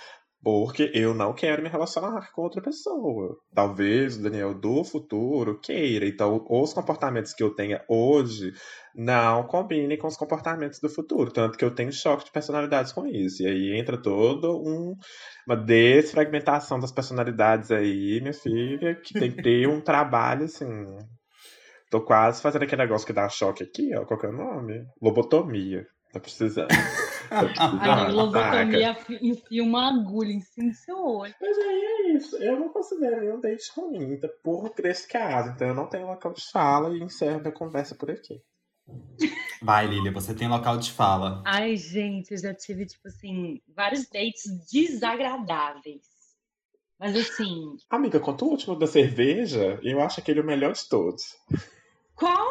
porque 0.43 0.91
eu 0.95 1.15
não 1.15 1.33
quero 1.33 1.63
me 1.63 1.69
relacionar 1.69 2.31
com 2.33 2.43
outra 2.43 2.63
pessoa. 2.63 3.37
Talvez 3.53 4.17
o 4.17 4.23
Daniel 4.23 4.55
do 4.55 4.85
futuro 4.85 5.59
queira. 5.61 6.07
Então, 6.07 6.45
os 6.49 6.73
comportamentos 6.73 7.35
que 7.35 7.43
eu 7.43 7.55
tenha 7.55 7.85
hoje 7.89 8.53
não 8.95 9.47
combinem 9.47 9.99
com 9.99 10.07
os 10.07 10.17
comportamentos 10.17 10.79
do 10.81 10.89
futuro. 10.89 11.33
Tanto 11.33 11.59
que 11.59 11.65
eu 11.65 11.75
tenho 11.75 11.93
choque 11.93 12.25
de 12.25 12.31
personalidades 12.31 12.93
com 12.93 13.07
isso. 13.07 13.43
E 13.43 13.47
aí 13.47 13.79
entra 13.79 14.01
todo 14.01 14.57
um 14.57 14.95
uma 15.47 15.57
desfragmentação 15.57 16.79
das 16.79 16.93
personalidades 16.93 17.71
aí, 17.71 18.21
minha 18.21 18.35
filha, 18.35 18.95
que 18.95 19.15
tem 19.15 19.31
que 19.33 19.43
ter 19.43 19.67
um 19.67 19.81
trabalho 19.81 20.45
assim. 20.45 20.85
Tô 21.91 22.03
quase 22.03 22.43
fazendo 22.43 22.65
aquele 22.65 22.83
negócio 22.83 23.07
que 23.07 23.15
dá 23.15 23.29
choque 23.29 23.65
aqui, 23.65 23.97
ó. 23.97 24.05
Qual 24.05 24.21
que 24.21 24.27
é 24.27 24.29
o 24.29 24.33
nome? 24.33 24.85
Lobotomia. 25.01 25.87
Tá 26.13 26.21
precisando. 26.21 26.69
Tá 27.29 27.45
precisando. 27.45 27.85
Saca? 27.85 28.11
lobotomia 28.11 28.97
enfia 29.21 29.63
uma 29.63 29.89
agulha 29.91 30.33
em 30.33 30.41
cima 30.41 30.71
do 30.71 30.75
seu 30.77 30.97
olho. 30.97 31.35
Mas 31.39 31.59
aí 31.59 31.85
é 31.85 32.13
isso. 32.13 32.37
Eu 32.39 32.59
não 32.59 32.71
considero 32.71 33.21
nenhum 33.21 33.39
date 33.39 33.71
ruim, 33.77 34.15
então, 34.15 34.31
por 34.43 34.73
caso. 35.11 35.51
Então 35.51 35.69
eu 35.69 35.75
não 35.75 35.87
tenho 35.87 36.07
local 36.07 36.33
de 36.33 36.51
fala 36.51 36.89
e 36.97 37.03
encerro 37.03 37.41
minha 37.41 37.53
conversa 37.53 37.95
por 37.95 38.11
aqui. 38.11 38.41
Vai, 39.61 39.87
Lilia, 39.87 40.11
você 40.11 40.35
tem 40.35 40.49
local 40.49 40.79
de 40.79 40.91
fala. 40.91 41.43
Ai, 41.45 41.77
gente, 41.77 42.31
eu 42.33 42.39
já 42.39 42.55
tive, 42.55 42.87
tipo 42.87 43.07
assim, 43.09 43.61
vários 43.69 44.09
dates 44.09 44.45
desagradáveis. 44.73 46.07
Mas 46.99 47.15
assim, 47.15 47.77
Amiga, 47.91 48.19
conta 48.19 48.45
o 48.45 48.49
último 48.49 48.75
da 48.75 48.87
cerveja, 48.87 49.79
eu 49.83 50.01
acho 50.01 50.19
aquele 50.19 50.41
o 50.41 50.47
melhor 50.47 50.73
de 50.73 50.89
todos. 50.89 51.37
Qual? 52.19 52.47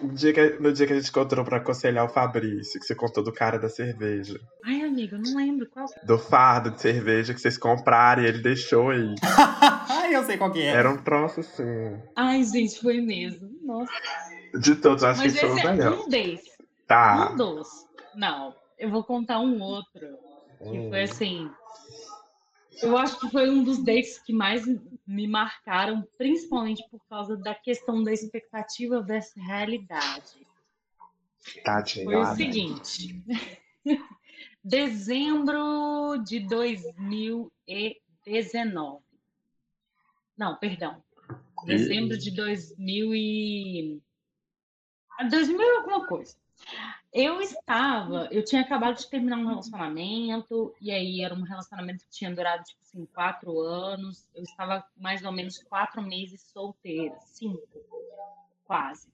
No 0.00 0.12
dia 0.12 0.32
que, 0.32 0.48
no 0.60 0.72
dia 0.72 0.86
que 0.86 0.92
a 0.92 0.96
gente 0.96 1.08
encontrou 1.08 1.44
pra 1.44 1.56
aconselhar 1.58 2.04
o 2.04 2.08
Fabrício, 2.08 2.78
que 2.78 2.86
você 2.86 2.94
contou 2.94 3.22
do 3.24 3.32
cara 3.32 3.58
da 3.58 3.68
cerveja. 3.68 4.38
Ai, 4.64 4.82
amigo, 4.82 5.16
eu 5.16 5.20
não 5.22 5.36
lembro 5.36 5.66
qual. 5.70 5.86
Do 6.04 6.18
fardo 6.18 6.70
de 6.70 6.80
cerveja 6.80 7.32
que 7.32 7.40
vocês 7.40 7.56
compraram 7.56 8.22
e 8.22 8.26
ele 8.26 8.42
deixou 8.42 8.90
aí. 8.90 9.14
Ai, 9.88 10.14
eu 10.14 10.22
sei 10.24 10.36
qual 10.36 10.50
que 10.50 10.60
é. 10.62 10.66
Era 10.66 10.90
um 10.90 10.98
troço 10.98 11.40
assim. 11.40 11.98
Ai, 12.14 12.42
gente, 12.44 12.80
foi 12.80 13.00
mesmo. 13.00 13.48
Nossa. 13.62 13.90
De 14.58 14.74
todos, 14.76 15.02
acho 15.04 15.20
Mas 15.20 15.32
que 15.32 15.38
esse 15.38 15.46
foi 15.46 15.54
o 15.54 15.58
esse 15.58 15.66
é 15.66 15.72
melhor. 15.72 15.92
um 15.98 16.08
desses. 16.08 16.56
Tá. 16.86 17.30
Um 17.32 17.36
dos. 17.36 17.68
Não, 18.14 18.54
eu 18.78 18.90
vou 18.90 19.02
contar 19.04 19.38
um 19.40 19.60
outro. 19.62 20.06
Que 20.58 20.78
Hum. 20.78 20.88
foi 20.90 21.02
assim. 21.02 21.50
Eu 22.82 22.96
acho 22.96 23.20
que 23.20 23.30
foi 23.30 23.48
um 23.48 23.62
dos 23.64 23.82
dates 23.82 24.18
que 24.18 24.32
mais 24.32 24.66
me 25.06 25.26
marcaram, 25.26 26.06
principalmente 26.18 26.86
por 26.90 27.00
causa 27.08 27.36
da 27.36 27.54
questão 27.54 28.02
da 28.02 28.12
expectativa 28.12 29.00
versus 29.00 29.36
realidade. 29.36 30.44
Tadinho. 31.64 32.04
Foi 32.04 32.16
o 32.16 32.22
ah, 32.22 32.34
seguinte. 32.34 33.22
Dezembro 34.62 36.18
de 36.24 36.40
2019. 36.40 39.02
Não, 40.36 40.56
perdão. 40.56 41.02
Dezembro 41.64 42.18
de 42.18 42.30
2000 42.32 43.14
e... 43.14 44.02
ah, 45.18 45.24
2000 45.24 45.60
e 45.60 45.76
alguma 45.76 46.06
coisa. 46.06 46.36
Eu 47.12 47.40
estava, 47.40 48.28
eu 48.30 48.44
tinha 48.44 48.60
acabado 48.60 48.96
de 48.96 49.08
terminar 49.08 49.38
um 49.38 49.46
relacionamento, 49.46 50.74
e 50.80 50.90
aí 50.90 51.22
era 51.22 51.34
um 51.34 51.42
relacionamento 51.42 52.04
que 52.04 52.10
tinha 52.10 52.34
durado, 52.34 52.64
tipo 52.64 52.80
assim, 52.82 53.06
quatro 53.06 53.58
anos. 53.60 54.28
Eu 54.34 54.42
estava 54.42 54.84
mais 54.96 55.24
ou 55.24 55.32
menos 55.32 55.58
quatro 55.62 56.02
meses 56.02 56.42
solteira, 56.52 57.16
cinco, 57.20 57.62
quase. 58.64 59.08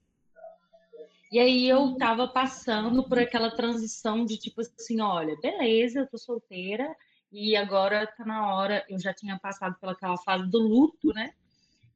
E 1.31 1.39
aí 1.39 1.67
eu 1.67 1.97
tava 1.97 2.29
passando 2.29 3.03
por 3.09 3.19
aquela 3.19 3.51
transição 3.51 4.25
de 4.25 4.37
tipo 4.37 4.61
assim, 4.61 5.01
olha, 5.01 5.35
beleza, 5.41 6.01
eu 6.01 6.07
tô 6.07 6.19
solteira 6.19 6.95
e 7.33 7.57
agora 7.57 8.07
tá 8.07 8.25
na 8.25 8.55
hora, 8.55 8.85
eu 8.89 8.99
já 8.99 9.15
tinha 9.15 9.39
passado 9.39 9.75
pelaquela 9.81 10.19
fase 10.19 10.47
do 10.51 10.59
luto, 10.59 11.09
né? 11.15 11.33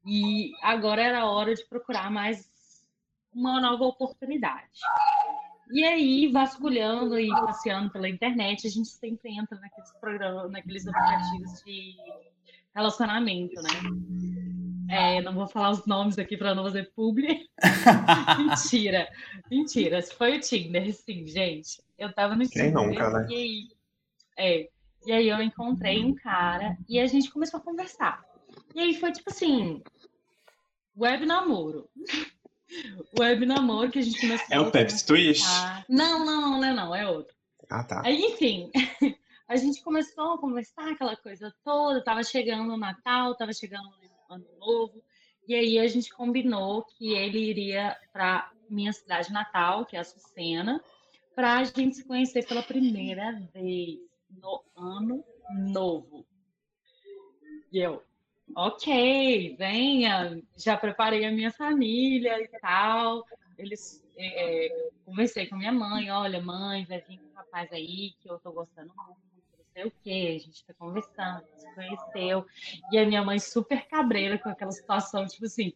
E 0.06 0.52
agora 0.62 1.02
era 1.02 1.20
a 1.20 1.30
hora 1.30 1.54
de 1.54 1.62
procurar 1.66 2.10
mais 2.10 2.48
uma 3.34 3.60
nova 3.60 3.84
oportunidade. 3.84 4.70
E 5.70 5.84
aí, 5.84 6.28
vasculhando 6.28 7.18
e 7.18 7.28
passeando 7.28 7.90
pela 7.90 8.08
internet, 8.08 8.66
a 8.66 8.70
gente 8.70 8.88
sempre 8.88 9.30
entra 9.30 9.58
naqueles 9.58 9.92
programas, 10.00 10.50
naqueles 10.50 10.86
aplicativos 10.86 11.62
de 11.64 11.96
relacionamento, 12.74 13.60
né? 13.62 13.70
É, 14.88 15.20
não 15.20 15.34
vou 15.34 15.48
falar 15.48 15.70
os 15.70 15.84
nomes 15.86 16.18
aqui 16.18 16.36
para 16.36 16.54
não 16.54 16.62
fazer 16.62 16.92
publi. 16.94 17.48
mentira, 18.38 19.08
mentira. 19.50 20.00
Foi 20.02 20.36
o 20.36 20.40
Tinder, 20.40 20.94
sim, 20.94 21.26
gente. 21.26 21.82
Eu 21.98 22.12
tava 22.12 22.36
no 22.36 22.46
Tinder. 22.46 22.72
Quem 22.72 22.72
nunca, 22.72 23.10
né? 23.10 23.26
E 23.28 23.34
aí, 23.34 23.68
é, 24.38 24.68
e 25.06 25.12
aí 25.12 25.28
eu 25.28 25.42
encontrei 25.42 26.04
um 26.04 26.14
cara 26.14 26.76
e 26.88 27.00
a 27.00 27.06
gente 27.06 27.30
começou 27.30 27.58
a 27.58 27.62
conversar. 27.62 28.24
E 28.74 28.80
aí 28.80 28.94
foi 28.94 29.10
tipo 29.10 29.30
assim, 29.30 29.82
web 30.96 31.26
namoro. 31.26 31.88
Web 33.18 33.46
namoro 33.46 33.90
que 33.90 33.98
a 33.98 34.02
gente 34.02 34.20
começou 34.20 34.46
É 34.50 34.60
o 34.60 34.70
Pepsi 34.70 35.06
Twist? 35.06 35.44
Não, 35.88 36.24
não, 36.24 36.40
não, 36.40 36.60
não, 36.60 36.74
não, 36.74 36.94
é 36.94 37.08
outro. 37.08 37.34
Ah, 37.70 37.84
tá. 37.84 38.02
Aí, 38.04 38.20
enfim, 38.20 38.70
a 39.48 39.56
gente 39.56 39.82
começou 39.82 40.34
a 40.34 40.38
conversar 40.38 40.90
aquela 40.90 41.16
coisa 41.16 41.54
toda, 41.64 42.02
tava 42.02 42.22
chegando 42.22 42.72
o 42.72 42.76
Natal, 42.76 43.34
tava 43.36 43.52
chegando 43.52 43.88
ano 44.28 44.46
novo. 44.58 45.02
E 45.48 45.54
aí 45.54 45.78
a 45.78 45.86
gente 45.86 46.10
combinou 46.10 46.84
que 46.84 47.14
ele 47.14 47.38
iria 47.38 47.96
para 48.12 48.50
minha 48.68 48.92
cidade 48.92 49.32
natal, 49.32 49.86
que 49.86 49.96
é 49.96 50.00
a 50.00 50.04
Sucena, 50.04 50.82
para 51.34 51.58
a 51.58 51.64
gente 51.64 51.96
se 51.96 52.04
conhecer 52.04 52.46
pela 52.46 52.62
primeira 52.62 53.32
vez 53.54 54.00
no 54.30 54.62
ano 54.76 55.24
novo. 55.72 56.26
E 57.72 57.78
eu, 57.78 58.02
ok, 58.54 59.56
venha, 59.58 60.40
já 60.56 60.76
preparei 60.76 61.24
a 61.24 61.32
minha 61.32 61.50
família 61.50 62.40
e 62.42 62.48
tal. 62.60 63.24
Eles 63.58 64.04
é, 64.18 64.88
conversei 65.04 65.46
com 65.46 65.56
minha 65.56 65.72
mãe, 65.72 66.10
olha, 66.10 66.40
mãe, 66.40 66.84
vai 66.86 67.00
vir 67.00 67.20
um 67.20 67.34
rapaz 67.34 67.72
aí 67.72 68.12
que 68.20 68.30
eu 68.30 68.38
tô 68.38 68.52
gostando 68.52 68.92
muito 68.96 69.26
sei 69.76 69.84
o 69.84 69.92
quê, 70.02 70.38
a 70.40 70.44
gente 70.44 70.64
tá 70.64 70.74
conversando, 70.78 71.42
se 71.58 71.74
conheceu. 71.74 72.46
E 72.90 72.98
a 72.98 73.04
minha 73.04 73.22
mãe 73.22 73.38
super 73.38 73.86
cabreira 73.86 74.38
com 74.38 74.48
aquela 74.48 74.72
situação, 74.72 75.26
tipo 75.26 75.44
assim, 75.44 75.72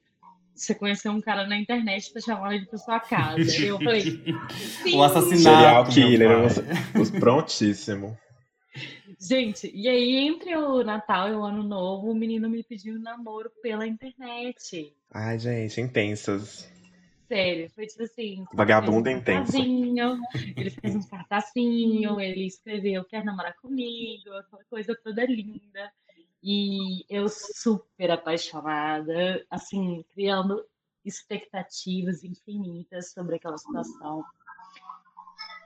você 0.55 0.75
conheceu 0.75 1.12
um 1.12 1.21
cara 1.21 1.47
na 1.47 1.57
internet, 1.57 2.12
tá 2.12 2.21
chamando 2.21 2.53
ele 2.53 2.66
pra 2.66 2.79
sua 2.79 2.99
casa. 2.99 3.41
E 3.41 3.66
eu 3.66 3.79
falei, 3.79 4.01
Sim. 4.01 4.97
O 4.97 5.03
assassinato. 5.03 5.39
Serial 5.43 5.85
killer, 5.87 7.21
prontíssimo. 7.21 8.16
Gente, 9.21 9.71
e 9.75 9.87
aí 9.87 10.16
entre 10.16 10.57
o 10.57 10.83
Natal 10.83 11.29
e 11.29 11.33
o 11.35 11.45
Ano 11.45 11.62
Novo, 11.62 12.11
o 12.11 12.14
menino 12.14 12.49
me 12.49 12.64
pediu 12.64 12.97
um 12.97 13.03
namoro 13.03 13.51
pela 13.62 13.87
internet. 13.87 14.97
Ai, 15.12 15.39
gente, 15.39 15.79
intensas. 15.79 16.66
Sério, 17.29 17.68
foi 17.71 17.87
tipo 17.87 18.03
assim. 18.03 18.47
Vagabundo 18.55 19.11
um 19.11 19.12
intenso. 19.12 19.59
Ele 20.57 20.71
fez 20.71 20.97
um 20.97 21.03
cartazinho, 21.03 22.18
ele 22.18 22.47
escreveu 22.47 23.05
quer 23.05 23.23
namorar 23.23 23.55
comigo, 23.61 24.33
aquela 24.33 24.64
coisa 24.71 24.99
toda 25.05 25.27
linda. 25.27 25.93
E 26.43 27.05
eu 27.11 27.29
super 27.29 28.11
apaixonada, 28.11 29.45
assim, 29.51 30.03
criando 30.14 30.64
expectativas 31.05 32.25
infinitas 32.25 33.12
sobre 33.12 33.37
aquela 33.37 33.59
situação. 33.59 34.25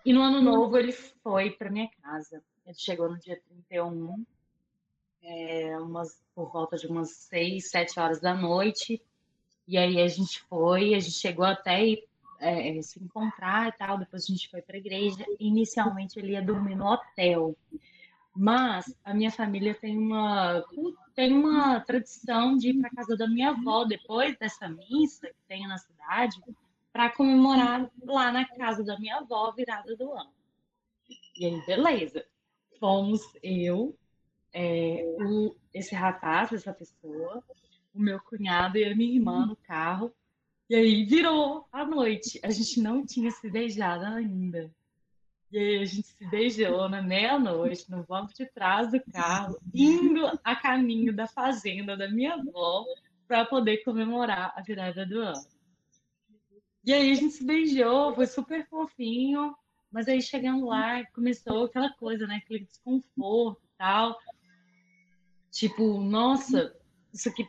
E 0.04 0.12
no 0.12 0.22
ano 0.22 0.42
novo 0.42 0.76
ele 0.76 0.92
foi 0.92 1.52
para 1.52 1.70
minha 1.70 1.88
casa. 2.02 2.42
Ele 2.66 2.74
chegou 2.76 3.10
no 3.10 3.18
dia 3.18 3.40
31, 3.68 4.24
é, 5.22 5.78
umas, 5.78 6.22
por 6.34 6.50
volta 6.50 6.76
de 6.76 6.86
umas 6.86 7.10
6, 7.10 7.70
7 7.70 8.00
horas 8.00 8.20
da 8.20 8.34
noite. 8.34 9.02
E 9.66 9.78
aí 9.78 10.00
a 10.00 10.08
gente 10.08 10.42
foi, 10.42 10.94
a 10.94 11.00
gente 11.00 11.16
chegou 11.16 11.44
até 11.44 12.02
é, 12.40 12.82
se 12.82 13.02
encontrar 13.02 13.68
e 13.68 13.72
tal, 13.72 13.98
depois 13.98 14.24
a 14.24 14.26
gente 14.26 14.50
foi 14.50 14.60
para 14.60 14.76
a 14.76 14.78
igreja. 14.78 15.24
Inicialmente 15.38 16.18
ele 16.18 16.32
ia 16.32 16.42
dormir 16.42 16.74
no 16.74 16.86
hotel, 16.86 17.56
mas 18.34 18.94
a 19.04 19.14
minha 19.14 19.30
família 19.30 19.74
tem 19.74 19.96
uma 19.96 20.62
tem 21.14 21.32
uma 21.32 21.80
tradição 21.80 22.56
de 22.56 22.70
ir 22.70 22.80
para 22.80 22.90
casa 22.90 23.16
da 23.16 23.28
minha 23.28 23.50
avó 23.50 23.84
depois 23.84 24.36
dessa 24.36 24.68
missa 24.68 25.28
que 25.28 25.42
tem 25.46 25.66
na 25.66 25.78
cidade 25.78 26.42
para 26.92 27.10
comemorar 27.10 27.88
lá 28.04 28.32
na 28.32 28.44
casa 28.44 28.84
da 28.84 28.98
minha 28.98 29.18
avó 29.18 29.52
virada 29.52 29.96
do 29.96 30.12
ano. 30.12 30.32
E 31.36 31.46
aí, 31.46 31.66
beleza. 31.66 32.24
Fomos 32.78 33.22
eu, 33.42 33.96
é, 34.52 35.04
o, 35.20 35.54
esse 35.72 35.94
rapaz, 35.94 36.52
essa 36.52 36.72
pessoa, 36.72 37.42
o 37.92 38.00
meu 38.00 38.20
cunhado 38.20 38.78
e 38.78 38.84
a 38.84 38.94
minha 38.94 39.14
irmã 39.14 39.46
no 39.46 39.56
carro. 39.56 40.12
E 40.68 40.74
aí 40.74 41.04
virou 41.04 41.66
a 41.72 41.84
noite. 41.84 42.40
A 42.42 42.50
gente 42.50 42.80
não 42.80 43.04
tinha 43.04 43.30
se 43.30 43.50
beijado 43.50 44.04
ainda. 44.04 44.70
E 45.52 45.58
aí 45.58 45.82
a 45.82 45.84
gente 45.84 46.08
se 46.08 46.26
beijou 46.28 46.88
na 46.88 47.00
meia-noite, 47.00 47.90
no 47.90 48.02
banco 48.04 48.34
de 48.34 48.46
trás 48.46 48.90
do 48.90 49.00
carro, 49.12 49.56
indo 49.72 50.26
a 50.42 50.56
caminho 50.56 51.14
da 51.14 51.26
fazenda 51.26 51.96
da 51.96 52.10
minha 52.10 52.34
avó 52.34 52.84
para 53.28 53.44
poder 53.44 53.84
comemorar 53.84 54.52
a 54.56 54.62
virada 54.62 55.06
do 55.06 55.20
ano. 55.20 55.46
E 56.84 56.92
aí 56.92 57.12
a 57.12 57.14
gente 57.14 57.34
se 57.34 57.44
beijou, 57.44 58.14
foi 58.14 58.26
super 58.26 58.66
fofinho, 58.68 59.54
mas 59.94 60.08
aí 60.08 60.20
chegando 60.20 60.66
lá, 60.66 61.06
começou 61.14 61.66
aquela 61.66 61.88
coisa, 61.94 62.26
né? 62.26 62.42
Aquele 62.44 62.64
desconforto 62.64 63.60
e 63.62 63.78
tal. 63.78 64.18
Tipo, 65.52 66.00
nossa, 66.00 66.74
isso 67.12 67.28
aqui 67.28 67.48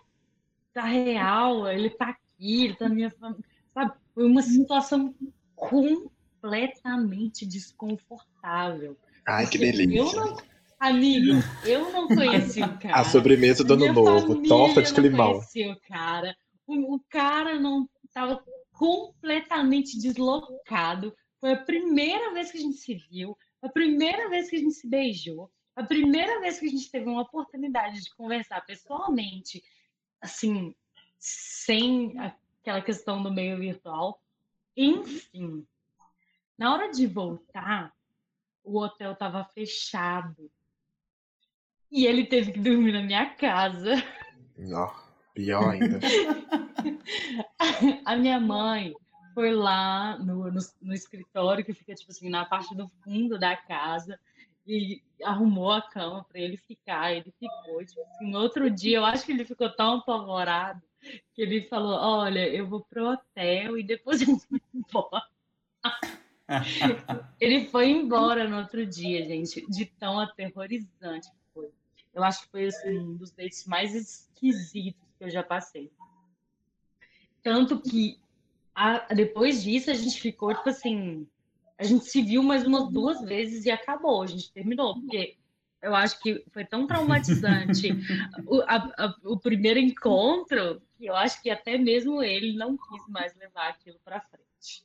tá 0.71 0.83
real, 0.83 1.67
ele 1.67 1.89
tá 1.89 2.09
aqui, 2.09 2.65
ele 2.65 2.75
tá 2.75 2.87
na 2.87 2.93
minha 2.93 3.09
família. 3.09 3.43
Sabe? 3.73 3.93
Foi 4.13 4.27
uma 4.27 4.43
situação 4.43 5.15
completamente 5.55 7.47
desconfortável. 7.47 8.95
Ai, 9.27 9.47
que 9.47 9.57
delícia. 9.57 9.97
Eu 9.97 10.13
não, 10.13 10.37
amigo, 10.79 11.41
eu 11.63 11.91
não 11.91 12.07
conheci 12.07 12.61
o 12.61 12.77
cara. 12.77 12.99
A 12.99 13.03
sobremesa 13.05 13.63
do 13.63 13.73
ano 13.73 13.91
novo, 13.91 14.43
torta 14.43 14.83
de 14.83 14.93
climão. 14.93 15.29
Eu 15.29 15.33
não 15.33 15.39
conheci 15.39 15.67
o 15.67 15.79
cara. 15.87 16.37
O, 16.67 16.95
o 16.95 16.99
cara 17.09 17.59
não 17.59 17.89
tava 18.13 18.39
completamente 18.71 19.99
deslocado. 19.99 21.11
Foi 21.45 21.53
a 21.53 21.63
primeira 21.63 22.33
vez 22.33 22.51
que 22.51 22.57
a 22.57 22.61
gente 22.61 22.77
se 22.77 22.95
viu, 22.95 23.37
a 23.61 23.69
primeira 23.69 24.27
vez 24.29 24.49
que 24.49 24.55
a 24.55 24.59
gente 24.59 24.73
se 24.73 24.89
beijou, 24.89 25.51
a 25.75 25.83
primeira 25.83 26.41
vez 26.41 26.57
que 26.57 26.65
a 26.65 26.69
gente 26.69 26.89
teve 26.89 27.07
uma 27.07 27.21
oportunidade 27.21 28.01
de 28.01 28.09
conversar 28.15 28.65
pessoalmente 28.65 29.63
assim, 30.19 30.73
sem 31.19 32.15
aquela 32.17 32.81
questão 32.81 33.21
do 33.21 33.31
meio 33.31 33.59
virtual. 33.59 34.19
Enfim, 34.75 35.67
na 36.57 36.73
hora 36.73 36.89
de 36.89 37.05
voltar, 37.05 37.93
o 38.63 38.79
hotel 38.79 39.11
estava 39.11 39.43
fechado. 39.43 40.51
E 41.91 42.07
ele 42.07 42.25
teve 42.25 42.53
que 42.53 42.59
dormir 42.59 42.91
na 42.91 43.03
minha 43.03 43.35
casa. 43.35 43.93
Não, 44.57 44.91
pior 45.35 45.73
ainda. 45.73 45.99
a 48.03 48.15
minha 48.15 48.39
mãe 48.39 48.95
foi 49.35 49.53
lá 49.53 50.17
no, 50.17 50.49
no, 50.49 50.59
no, 50.81 50.93
escritório, 50.93 51.63
que 51.63 51.73
fica, 51.73 51.93
tipo 51.93 52.09
assim, 52.09 52.29
na 52.29 52.45
parte 52.45 52.73
do 52.73 52.89
fundo 53.03 53.37
da 53.37 53.55
casa 53.55 54.17
e 54.65 55.03
arrumou 55.21 55.71
a 55.71 55.81
cama 55.81 56.23
para 56.23 56.39
ele 56.39 56.55
ficar. 56.55 57.11
Ele 57.11 57.31
ficou, 57.37 57.85
tipo 57.85 58.01
assim, 58.01 58.31
no 58.31 58.39
outro 58.39 58.69
dia, 58.69 58.97
eu 58.97 59.05
acho 59.05 59.25
que 59.25 59.33
ele 59.33 59.43
ficou 59.43 59.69
tão 59.69 59.97
apavorado 59.97 60.81
que 61.33 61.41
ele 61.41 61.67
falou: 61.67 61.99
Olha, 61.99 62.47
eu 62.47 62.65
vou 62.65 62.81
pro 62.81 63.11
hotel 63.11 63.77
e 63.77 63.83
depois 63.83 64.21
eu 64.23 64.37
vou 64.37 64.59
embora. 64.73 65.27
ele 67.39 67.65
foi 67.65 67.89
embora 67.89 68.47
no 68.47 68.57
outro 68.57 68.85
dia, 68.85 69.23
gente, 69.25 69.69
de 69.69 69.85
tão 69.85 70.17
aterrorizante 70.17 71.29
que 71.29 71.53
foi. 71.53 71.69
Eu 72.13 72.23
acho 72.23 72.43
que 72.43 72.49
foi 72.49 72.67
assim, 72.67 72.97
um 72.97 73.17
dos 73.17 73.31
dates 73.31 73.65
mais 73.65 73.93
esquisitos 73.93 75.03
que 75.17 75.25
eu 75.25 75.29
já 75.29 75.43
passei. 75.43 75.91
Tanto 77.43 77.79
que 77.79 78.17
a, 78.75 79.13
depois 79.13 79.63
disso 79.63 79.89
a 79.89 79.93
gente 79.93 80.19
ficou, 80.19 80.53
tipo 80.53 80.69
assim, 80.69 81.25
a 81.77 81.83
gente 81.83 82.05
se 82.05 82.21
viu 82.21 82.43
mais 82.43 82.65
umas 82.65 82.89
duas 82.89 83.21
vezes 83.21 83.65
e 83.65 83.71
acabou, 83.71 84.21
a 84.21 84.27
gente 84.27 84.51
terminou, 84.51 84.99
porque 84.99 85.35
eu 85.81 85.95
acho 85.95 86.19
que 86.19 86.43
foi 86.51 86.65
tão 86.65 86.87
traumatizante 86.87 87.89
o, 88.47 88.61
a, 88.61 88.75
a, 88.75 89.15
o 89.23 89.39
primeiro 89.39 89.79
encontro 89.79 90.81
que 90.97 91.05
eu 91.05 91.15
acho 91.15 91.41
que 91.41 91.49
até 91.49 91.77
mesmo 91.77 92.21
ele 92.21 92.57
não 92.57 92.75
quis 92.75 93.07
mais 93.07 93.35
levar 93.35 93.69
aquilo 93.69 93.97
para 94.03 94.19
frente. 94.21 94.83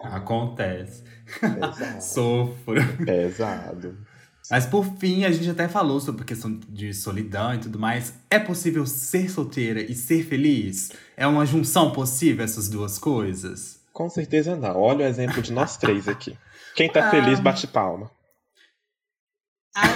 Acontece. 0.00 1.04
Sofro. 2.00 2.76
Pesado. 3.04 3.98
Mas 4.50 4.64
por 4.66 4.84
fim, 4.98 5.24
a 5.24 5.30
gente 5.32 5.50
até 5.50 5.66
falou 5.68 5.98
sobre 6.00 6.22
a 6.22 6.24
questão 6.24 6.52
de 6.68 6.94
solidão 6.94 7.54
e 7.54 7.58
tudo 7.58 7.78
mais. 7.78 8.14
É 8.30 8.38
possível 8.38 8.86
ser 8.86 9.28
solteira 9.30 9.80
e 9.80 9.94
ser 9.94 10.24
feliz? 10.24 10.92
É 11.16 11.26
uma 11.26 11.44
junção 11.44 11.90
possível 11.92 12.44
essas 12.44 12.68
duas 12.68 12.98
coisas? 12.98 13.80
Com 13.92 14.08
certeza 14.08 14.54
não. 14.54 14.76
Olha 14.80 15.04
o 15.04 15.08
exemplo 15.08 15.42
de 15.42 15.52
nós 15.52 15.76
três 15.76 16.06
aqui. 16.06 16.36
Quem 16.74 16.90
tá 16.92 17.08
feliz, 17.10 17.38
Ah. 17.38 17.42
bate 17.42 17.66
palma. 17.66 18.10
Ai, 19.74 19.88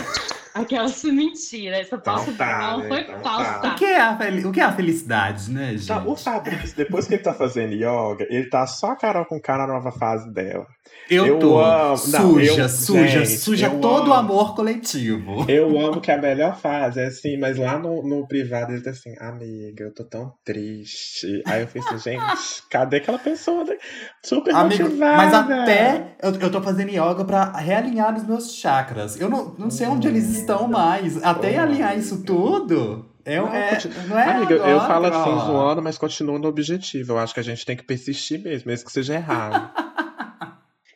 aquelas 0.60 1.02
mentira. 1.04 1.76
Essa 1.78 1.96
Então 1.96 2.16
falsa 2.16 2.32
tá, 2.32 2.58
não 2.72 2.78
né? 2.78 2.88
foi 2.88 3.00
Então 3.00 3.20
falsa. 3.22 3.58
tá. 3.60 3.72
O 3.72 3.74
que, 3.76 3.84
é 3.84 4.00
a 4.00 4.16
fel- 4.16 4.48
o 4.48 4.52
que 4.52 4.60
é 4.60 4.64
a 4.64 4.72
felicidade, 4.72 5.50
né, 5.50 5.72
gente? 5.72 5.86
Tá, 5.86 6.02
o 6.04 6.16
Fabrício, 6.16 6.76
depois 6.76 7.06
que 7.06 7.14
ele 7.14 7.22
tá 7.22 7.34
fazendo 7.34 7.72
yoga, 7.74 8.26
ele 8.28 8.48
tá 8.48 8.66
só 8.66 8.92
a 8.92 8.96
Carol 8.96 9.24
com 9.24 9.40
cara 9.40 9.66
na 9.66 9.74
nova 9.74 9.92
fase 9.92 10.30
dela. 10.32 10.66
Eu, 11.08 11.26
eu 11.26 11.38
tô 11.38 11.58
amo- 11.58 11.88
não, 11.88 11.96
suja, 11.96 12.62
eu- 12.62 12.68
suja, 12.68 13.24
gente, 13.24 13.38
suja 13.38 13.70
todo 13.70 14.08
o 14.08 14.12
amo. 14.12 14.32
amor 14.32 14.54
coletivo. 14.54 15.44
Eu 15.48 15.78
amo 15.78 16.00
que 16.00 16.10
a 16.10 16.18
melhor 16.18 16.56
fase 16.58 17.00
é 17.00 17.06
assim, 17.06 17.36
mas 17.38 17.56
lá 17.58 17.78
no, 17.78 18.02
no 18.06 18.26
privado 18.26 18.72
ele 18.72 18.82
tá 18.82 18.90
assim, 18.90 19.14
amiga, 19.20 19.84
eu 19.84 19.94
tô 19.94 20.04
tão 20.04 20.32
triste. 20.44 21.42
Aí 21.46 21.62
eu 21.62 21.68
falei 21.68 21.88
assim, 21.88 22.10
gente, 22.10 22.62
cadê 22.70 22.96
aquela 22.98 23.18
pessoa 23.18 23.64
né? 23.64 23.76
super 24.24 24.54
Amigo, 24.54 24.84
motivada? 24.84 25.16
mas 25.16 25.34
até 25.34 26.14
eu, 26.22 26.34
eu 26.34 26.50
tô 26.50 26.60
fazendo 26.62 26.90
yoga 26.90 27.24
pra 27.24 27.52
realinhar 27.52 28.14
os 28.16 28.24
meus 28.26 28.54
chakras. 28.54 29.20
Eu 29.20 29.28
não, 29.28 29.54
não 29.58 29.70
sei 29.70 29.86
onde 29.86 30.06
eles 30.08 30.28
estão 30.30 30.49
mais. 30.68 31.22
Até 31.22 31.58
Oh, 31.58 31.62
alinhar 31.62 31.96
isso 31.98 32.24
tudo. 32.24 33.08
É, 33.24 33.38
Não, 33.38 33.48
é, 33.54 33.70
continua- 33.74 34.02
não 34.04 34.18
é 34.18 34.24
Amiga, 34.30 34.54
eu 34.54 34.62
agora, 34.80 34.80
falo 34.86 35.06
assim 35.06 35.30
ó. 35.30 35.38
zoando, 35.46 35.82
mas 35.82 35.98
continuo 35.98 36.38
no 36.38 36.48
objetivo. 36.48 37.12
Eu 37.12 37.18
acho 37.18 37.34
que 37.34 37.40
a 37.40 37.42
gente 37.42 37.64
tem 37.66 37.76
que 37.76 37.82
persistir 37.84 38.40
mesmo, 38.42 38.68
mesmo 38.68 38.86
que 38.86 38.92
seja 38.92 39.14
errado. 39.14 39.70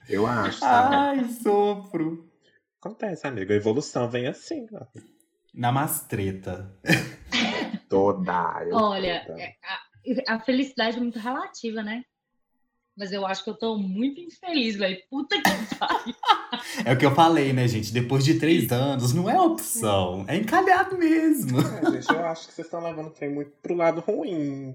eu 0.08 0.26
acho, 0.26 0.58
sabe? 0.58 0.94
Ai, 0.96 1.24
sofro. 1.42 2.28
Acontece, 2.80 3.26
amigo. 3.26 3.52
A 3.52 3.56
evolução 3.56 4.08
vem 4.08 4.26
assim, 4.26 4.66
ó. 4.74 4.84
Namastreta. 5.54 6.74
Toda. 7.88 8.62
eu- 8.66 8.74
Olha, 8.76 9.22
toda. 9.26 9.40
é, 9.40 9.52
a, 10.28 10.34
a 10.34 10.40
felicidade 10.40 10.96
é 10.96 11.00
muito 11.00 11.18
relativa, 11.18 11.82
né? 11.82 12.02
Mas 12.96 13.10
eu 13.12 13.26
acho 13.26 13.42
que 13.42 13.50
eu 13.50 13.54
tô 13.54 13.76
muito 13.76 14.20
infeliz, 14.20 14.76
velho. 14.76 14.96
Puta 15.10 15.36
que 15.36 15.42
pariu. 15.76 16.14
É 16.84 16.92
o 16.92 16.98
que 16.98 17.04
eu 17.04 17.14
falei, 17.14 17.52
né, 17.52 17.66
gente? 17.66 17.92
Depois 17.92 18.24
de 18.24 18.38
três 18.38 18.70
anos, 18.70 19.12
não 19.12 19.28
é 19.28 19.40
opção. 19.40 20.24
É 20.28 20.36
encalhado 20.36 20.96
mesmo. 20.96 21.58
É, 21.60 21.90
gente, 21.92 22.08
eu 22.08 22.24
acho 22.26 22.46
que 22.48 22.54
vocês 22.54 22.66
estão 22.66 22.80
levando 22.82 23.08
o 23.08 23.10
trem 23.10 23.30
muito 23.30 23.50
pro 23.62 23.74
lado 23.74 24.00
ruim. 24.00 24.74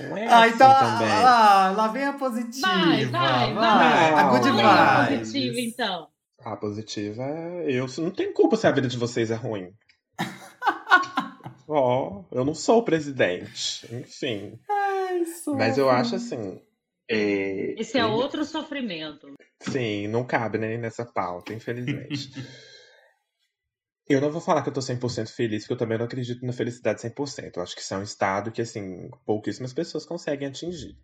Não 0.00 0.16
é 0.16 0.26
Ah, 0.26 0.44
assim 0.44 0.54
então, 0.54 0.74
também. 0.74 1.08
lá, 1.08 1.70
lá 1.70 1.88
vem 1.88 2.04
a 2.04 2.12
positiva. 2.14 2.66
Vai, 2.68 3.06
vai, 3.06 3.54
vai. 3.54 4.12
A 4.14 4.22
Não, 4.24 4.30
good 4.30 4.46
não. 4.48 4.56
Qual 4.60 4.66
é 4.66 4.78
a 4.78 5.06
positiva, 5.06 5.60
então? 5.60 6.08
A 6.44 6.56
positiva 6.56 7.22
é. 7.22 7.64
Eu 7.68 7.86
não 7.98 8.10
tenho 8.10 8.32
culpa 8.32 8.56
se 8.56 8.66
a 8.66 8.72
vida 8.72 8.86
de 8.88 8.96
vocês 8.98 9.30
é 9.30 9.34
ruim. 9.34 9.72
Ó, 11.66 12.22
eu 12.30 12.44
não 12.44 12.54
sou 12.54 12.78
o 12.78 12.82
presidente. 12.84 13.86
Enfim. 13.92 14.58
Ai, 14.70 15.20
Mas 15.56 15.78
eu 15.78 15.84
sofro. 15.86 15.90
acho 15.90 16.16
assim. 16.16 16.60
É, 17.08 17.80
Esse 17.80 17.98
é 17.98 18.06
outro 18.06 18.44
sofrimento. 18.44 19.34
Sim, 19.60 20.08
não 20.08 20.24
cabe 20.24 20.58
nem 20.58 20.78
nessa 20.78 21.04
pauta, 21.04 21.52
infelizmente. 21.52 22.30
eu 24.08 24.20
não 24.20 24.30
vou 24.30 24.40
falar 24.40 24.62
que 24.62 24.68
eu 24.68 24.72
tô 24.72 24.80
100% 24.80 25.28
feliz, 25.28 25.62
porque 25.62 25.74
eu 25.74 25.78
também 25.78 25.98
não 25.98 26.06
acredito 26.06 26.44
na 26.44 26.52
felicidade 26.52 27.02
100%. 27.02 27.56
Eu 27.56 27.62
acho 27.62 27.74
que 27.74 27.82
isso 27.82 27.94
é 27.94 27.98
um 27.98 28.02
estado 28.02 28.50
que, 28.50 28.62
assim, 28.62 29.10
pouquíssimas 29.24 29.72
pessoas 29.72 30.06
conseguem 30.06 30.48
atingir. 30.48 30.96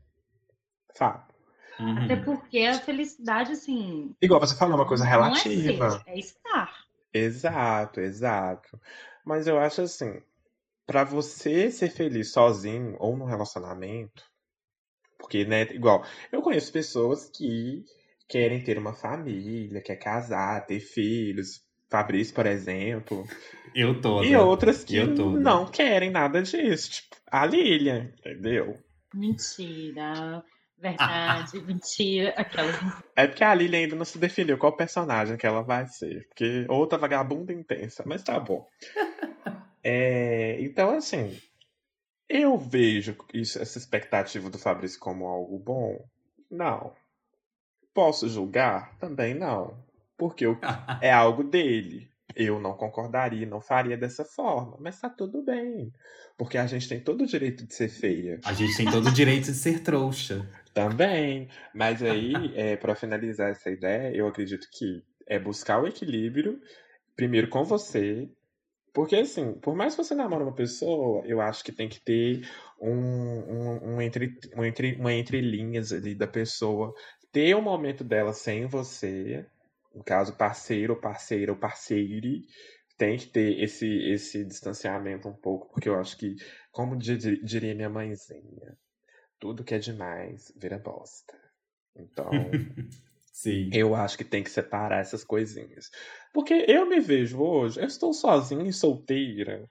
Fato. 0.96 1.34
Uhum. 1.78 2.05
Até 2.05 2.16
porque 2.16 2.59
a 2.61 2.78
felicidade, 2.78 3.53
assim. 3.53 4.14
Igual 4.20 4.40
você 4.40 4.55
falou, 4.55 4.76
uma 4.76 4.86
coisa 4.86 5.05
Não 5.05 5.11
relativa. 5.11 5.86
é 5.86 5.90
ser, 5.90 6.03
é 6.07 6.18
estar. 6.18 6.84
Exato, 7.12 8.01
exato. 8.01 8.80
Mas 9.24 9.46
eu 9.46 9.59
acho 9.59 9.82
assim, 9.82 10.22
pra 10.86 11.05
você 11.05 11.70
ser 11.70 11.90
feliz 11.90 12.32
sozinho 12.32 12.96
ou 12.98 13.16
num 13.16 13.24
relacionamento, 13.24 14.30
porque, 15.20 15.44
né, 15.44 15.62
igual, 15.70 16.04
eu 16.32 16.42
conheço 16.42 16.72
pessoas 16.72 17.30
que 17.30 17.84
querem 18.28 18.62
ter 18.62 18.78
uma 18.78 18.92
família, 18.92 19.82
quer 19.82 19.96
casar, 19.96 20.66
ter 20.66 20.80
filhos. 20.80 21.62
Fabrício, 21.88 22.32
por 22.32 22.46
exemplo. 22.46 23.26
Eu 23.74 24.00
tô. 24.00 24.22
E 24.22 24.36
outras 24.36 24.84
que 24.84 25.04
não 25.04 25.66
querem 25.66 26.08
nada 26.08 26.40
disso. 26.40 26.90
Tipo, 26.92 27.16
a 27.26 27.44
Lilian, 27.44 28.12
entendeu? 28.18 28.78
Mentira. 29.12 30.44
Verdade, 30.78 31.60
mentira. 31.60 32.30
Aquelas. 32.36 32.74
É 33.14 33.26
porque 33.26 33.44
a 33.44 33.52
Lilian 33.52 33.80
ainda 33.80 33.96
não 33.96 34.04
se 34.04 34.16
definiu 34.18 34.56
qual 34.56 34.74
personagem 34.74 35.36
que 35.36 35.46
ela 35.46 35.62
vai 35.62 35.86
ser. 35.88 36.26
Porque 36.28 36.64
outra 36.68 36.96
vagabunda 36.96 37.52
intensa, 37.52 38.02
mas 38.06 38.22
tá 38.22 38.38
bom. 38.38 38.66
É, 39.82 40.60
então, 40.60 40.94
assim, 40.94 41.40
eu 42.31 42.57
vejo 42.57 43.16
isso, 43.35 43.59
essa 43.61 43.76
expectativa 43.76 44.49
do 44.49 44.59
Fabrício 44.59 45.01
como 45.01 45.26
algo 45.26 45.59
bom? 45.59 46.05
Não. 46.51 46.95
Posso 47.93 48.28
julgar? 48.28 48.97
Também 48.99 49.35
não. 49.35 49.76
Porque 50.16 50.47
eu- 50.47 50.59
é 51.03 51.11
algo 51.12 51.43
dele. 51.43 52.09
Eu 52.37 52.61
não 52.61 52.74
concordaria, 52.74 53.45
não 53.45 53.61
faria 53.61 53.97
dessa 53.97 54.24
forma. 54.24 54.76
Mas 54.78 55.01
tá 55.01 55.11
tudo 55.11 55.43
bem. 55.43 55.93
Porque 56.39 56.57
a 56.57 56.66
gente 56.66 56.89
tem 56.89 57.01
todo 57.01 57.22
o 57.22 57.26
direito 57.26 57.66
de 57.66 57.74
ser 57.74 57.89
feia. 57.89 58.39
A 58.45 58.53
gente 58.53 58.76
tem 58.76 58.89
todo 58.89 59.09
o 59.09 59.12
direito 59.12 59.47
de 59.47 59.55
ser 59.55 59.83
trouxa. 59.83 60.49
Também. 60.72 61.49
Mas 61.74 62.01
aí, 62.05 62.33
é, 62.55 62.76
para 62.76 62.95
finalizar 62.95 63.51
essa 63.51 63.68
ideia, 63.68 64.14
eu 64.14 64.28
acredito 64.28 64.68
que 64.72 65.03
é 65.26 65.39
buscar 65.41 65.83
o 65.83 65.89
equilíbrio, 65.89 66.61
primeiro 67.16 67.49
com 67.49 67.64
você. 67.64 68.28
Porque, 68.93 69.16
assim, 69.16 69.55
por 69.55 69.74
mais 69.76 69.95
que 69.95 70.03
você 70.03 70.14
namore 70.14 70.43
uma 70.45 70.55
pessoa, 70.55 71.24
eu 71.26 71.41
acho 71.41 71.64
que 71.64 71.72
tem 71.72 71.88
que 71.88 72.01
ter 72.01 72.49
um, 72.80 72.91
um, 72.93 73.95
um 73.97 74.03
entre, 74.03 74.36
um 74.57 74.64
entre, 74.64 74.95
uma 74.97 75.12
entrelinhas 75.12 75.93
ali 75.93 76.14
da 76.14 76.26
pessoa. 76.26 76.93
Ter 77.32 77.55
o 77.55 77.62
momento 77.62 78.03
dela 78.03 78.32
sem 78.32 78.66
você, 78.66 79.47
no 79.95 80.03
caso, 80.03 80.36
parceiro, 80.36 81.01
parceira 81.01 81.53
ou 81.53 81.59
parceire, 81.59 82.43
tem 82.99 83.16
que 83.16 83.26
ter 83.28 83.62
esse, 83.62 83.86
esse 84.11 84.45
distanciamento 84.45 85.28
um 85.28 85.34
pouco, 85.34 85.68
porque 85.72 85.88
eu 85.88 85.99
acho 85.99 86.16
que, 86.18 86.34
como 86.72 86.97
di- 86.97 87.43
diria 87.43 87.74
minha 87.74 87.88
mãezinha, 87.88 88.76
tudo 89.38 89.64
que 89.64 89.74
é 89.74 89.78
demais 89.78 90.53
vira 90.57 90.78
bosta. 90.78 91.38
Então, 91.97 92.59
Sim. 93.43 93.70
eu 93.72 93.95
acho 93.95 94.18
que 94.18 94.24
tem 94.24 94.43
que 94.43 94.51
separar 94.51 95.01
essas 95.01 95.24
coisinhas. 95.24 95.91
Porque 96.32 96.66
eu 96.68 96.86
me 96.86 97.01
vejo 97.01 97.41
hoje, 97.41 97.80
eu 97.80 97.86
estou 97.86 98.12
sozinha 98.12 98.68
e 98.68 98.72
solteira. 98.72 99.66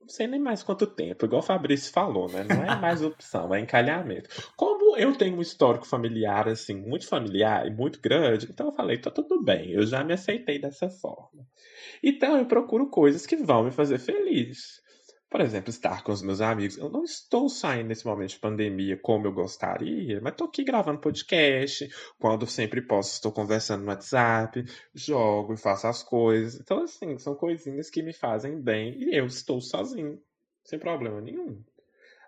Não 0.00 0.08
sei 0.08 0.26
nem 0.26 0.40
mais 0.40 0.62
quanto 0.62 0.86
tempo, 0.86 1.26
igual 1.26 1.40
o 1.40 1.44
Fabrício 1.44 1.92
falou, 1.92 2.26
né? 2.30 2.42
Não 2.42 2.64
é 2.64 2.80
mais 2.80 3.02
opção, 3.04 3.54
é 3.54 3.60
encalhamento. 3.60 4.30
Como 4.56 4.96
eu 4.96 5.14
tenho 5.14 5.36
um 5.36 5.42
histórico 5.42 5.86
familiar, 5.86 6.48
assim, 6.48 6.74
muito 6.74 7.06
familiar 7.06 7.66
e 7.66 7.70
muito 7.70 8.00
grande, 8.00 8.48
então 8.50 8.68
eu 8.68 8.72
falei, 8.72 8.96
tá 8.96 9.10
tudo 9.10 9.42
bem, 9.42 9.72
eu 9.72 9.84
já 9.86 10.02
me 10.02 10.14
aceitei 10.14 10.58
dessa 10.58 10.88
forma. 10.88 11.46
Então 12.02 12.38
eu 12.38 12.46
procuro 12.46 12.88
coisas 12.88 13.26
que 13.26 13.36
vão 13.36 13.64
me 13.64 13.72
fazer 13.72 13.98
feliz. 13.98 14.80
Por 15.30 15.40
exemplo, 15.40 15.70
estar 15.70 16.02
com 16.02 16.10
os 16.10 16.22
meus 16.22 16.40
amigos. 16.40 16.76
Eu 16.76 16.90
não 16.90 17.04
estou 17.04 17.48
saindo 17.48 17.86
nesse 17.86 18.04
momento 18.04 18.30
de 18.30 18.40
pandemia 18.40 18.96
como 18.96 19.28
eu 19.28 19.32
gostaria, 19.32 20.20
mas 20.20 20.32
estou 20.32 20.48
aqui 20.48 20.64
gravando 20.64 20.98
podcast. 20.98 21.88
Quando 22.18 22.48
sempre 22.48 22.82
posso, 22.82 23.12
estou 23.12 23.30
conversando 23.30 23.82
no 23.82 23.90
WhatsApp, 23.90 24.64
jogo 24.92 25.54
e 25.54 25.56
faço 25.56 25.86
as 25.86 26.02
coisas. 26.02 26.60
Então, 26.60 26.82
assim, 26.82 27.16
são 27.16 27.36
coisinhas 27.36 27.88
que 27.88 28.02
me 28.02 28.12
fazem 28.12 28.60
bem 28.60 28.98
e 28.98 29.16
eu 29.16 29.26
estou 29.26 29.60
sozinho, 29.60 30.20
sem 30.64 30.80
problema 30.80 31.20
nenhum. 31.20 31.62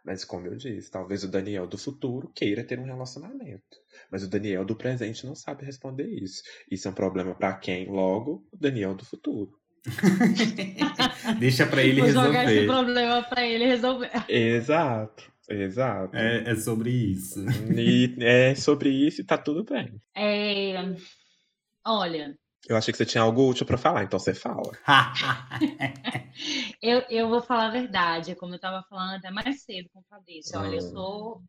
Mas, 0.05 0.25
como 0.25 0.47
eu 0.47 0.55
disse, 0.55 0.89
talvez 0.89 1.25
o 1.25 1.29
Daniel 1.29 1.67
do 1.67 1.79
futuro 1.79 2.31
queira 2.33 2.63
ter 2.63 2.79
um 2.79 2.85
relacionamento. 2.85 3.81
Mas 4.13 4.23
o 4.23 4.29
Daniel 4.29 4.65
do 4.65 4.77
presente 4.77 5.27
não 5.27 5.35
sabe 5.35 5.65
responder 5.65 6.07
isso. 6.07 6.43
Isso 6.71 6.87
é 6.87 6.91
um 6.93 6.95
problema 6.95 7.35
para 7.35 7.55
quem? 7.55 7.89
Logo, 7.89 8.47
o 8.53 8.57
Daniel 8.57 8.95
do 8.95 9.05
futuro. 9.05 9.61
Deixa 11.41 11.67
pra 11.67 11.83
ele 11.83 12.01
Vou 12.01 12.09
jogar 12.09 12.45
esse 12.45 12.55
resolver. 12.55 12.67
problema 12.67 13.23
pra 13.23 13.47
ele 13.47 13.67
resolver. 13.67 14.11
Exato, 14.29 15.25
exato. 15.49 16.17
É, 16.17 16.51
é 16.51 16.57
sobre 16.57 16.91
isso. 16.91 17.41
E 17.79 18.15
é 18.21 18.55
sobre 18.55 18.91
isso 18.91 19.21
e 19.21 19.25
tá 19.25 19.37
tudo 19.39 19.65
bem. 19.65 20.01
É, 20.15 20.75
Olha, 21.85 22.37
Eu 22.69 22.77
achei 22.77 22.93
que 22.93 22.99
você 22.99 23.05
tinha 23.07 23.23
algo 23.23 23.49
útil 23.49 23.67
pra 23.67 23.77
falar, 23.79 24.05
então 24.05 24.19
você 24.19 24.35
fala. 24.35 24.63
eu, 26.83 27.03
eu 27.11 27.29
vou 27.29 27.43
falar 27.43 27.67
a 27.67 27.71
verdade, 27.71 28.35
como 28.37 28.53
eu 28.53 28.57
estava 28.57 28.83
falando 28.89 29.17
até 29.17 29.31
mais 29.31 29.63
cedo 29.63 29.89
com 29.93 30.01
o 30.01 30.05
Fabrício. 30.09 30.59
Olha, 30.59 30.77
eu 30.77 30.83
Hum. 30.83 30.91
sou 30.93 31.43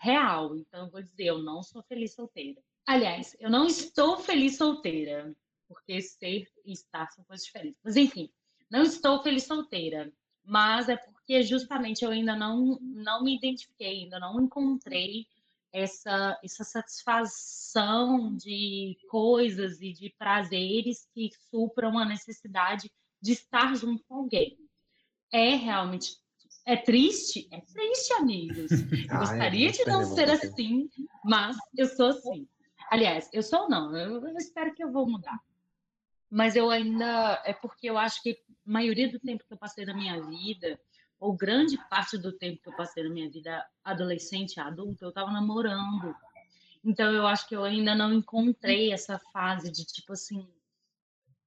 real, 0.00 0.56
então 0.56 0.86
eu 0.86 0.90
vou 0.90 1.02
dizer, 1.02 1.24
eu 1.26 1.38
não 1.42 1.62
sou 1.62 1.82
feliz 1.84 2.14
solteira. 2.14 2.60
Aliás, 2.86 3.36
eu 3.40 3.50
não 3.50 3.66
estou 3.66 4.18
feliz 4.18 4.56
solteira, 4.56 5.32
porque 5.72 6.00
ser 6.02 6.46
e 6.64 6.72
estar 6.72 7.10
são 7.10 7.24
coisas 7.24 7.46
diferentes. 7.46 7.80
Mas 7.82 7.96
enfim, 7.96 8.28
não 8.70 8.82
estou 8.82 9.22
feliz 9.22 9.44
solteira, 9.44 10.12
mas 10.44 10.88
é 10.88 10.96
porque 10.96 11.42
justamente 11.42 12.04
eu 12.04 12.10
ainda 12.10 12.36
não, 12.36 12.78
não 12.80 13.24
me 13.24 13.36
identifiquei, 13.36 14.02
ainda 14.02 14.18
não 14.18 14.40
encontrei 14.40 15.26
essa, 15.72 16.38
essa 16.44 16.64
satisfação 16.64 18.36
de 18.36 18.96
coisas 19.08 19.80
e 19.80 19.92
de 19.92 20.14
prazeres 20.18 21.08
que 21.14 21.30
supram 21.50 21.98
a 21.98 22.04
necessidade 22.04 22.90
de 23.20 23.32
estar 23.32 23.74
junto 23.74 24.04
com 24.04 24.16
alguém. 24.16 24.58
É 25.32 25.54
realmente 25.54 26.18
É 26.66 26.76
triste? 26.76 27.48
É 27.50 27.60
triste, 27.60 28.12
amigos. 28.14 28.70
Eu 28.70 29.18
gostaria 29.18 29.72
de 29.72 29.84
não 29.86 30.04
ser 30.04 30.30
assim, 30.30 30.90
mas 31.24 31.56
eu 31.76 31.86
sou 31.86 32.08
assim. 32.08 32.46
Aliás, 32.90 33.30
eu 33.32 33.42
sou 33.42 33.68
não, 33.70 33.96
eu, 33.96 34.28
eu 34.28 34.36
espero 34.36 34.74
que 34.74 34.84
eu 34.84 34.92
vou 34.92 35.08
mudar. 35.08 35.40
Mas 36.34 36.56
eu 36.56 36.70
ainda. 36.70 37.42
É 37.44 37.52
porque 37.52 37.90
eu 37.90 37.98
acho 37.98 38.22
que 38.22 38.30
a 38.30 38.34
maioria 38.64 39.06
do 39.12 39.20
tempo 39.20 39.44
que 39.46 39.52
eu 39.52 39.58
passei 39.58 39.84
na 39.84 39.92
minha 39.92 40.18
vida, 40.22 40.80
ou 41.20 41.36
grande 41.36 41.76
parte 41.90 42.16
do 42.16 42.32
tempo 42.32 42.62
que 42.62 42.70
eu 42.70 42.74
passei 42.74 43.04
na 43.04 43.10
minha 43.10 43.28
vida 43.28 43.62
adolescente, 43.84 44.58
adulta, 44.58 45.04
eu 45.04 45.10
estava 45.10 45.30
namorando. 45.30 46.16
Então 46.82 47.12
eu 47.12 47.26
acho 47.26 47.46
que 47.46 47.54
eu 47.54 47.64
ainda 47.64 47.94
não 47.94 48.14
encontrei 48.14 48.94
essa 48.94 49.18
fase 49.30 49.70
de 49.70 49.84
tipo 49.84 50.14
assim, 50.14 50.48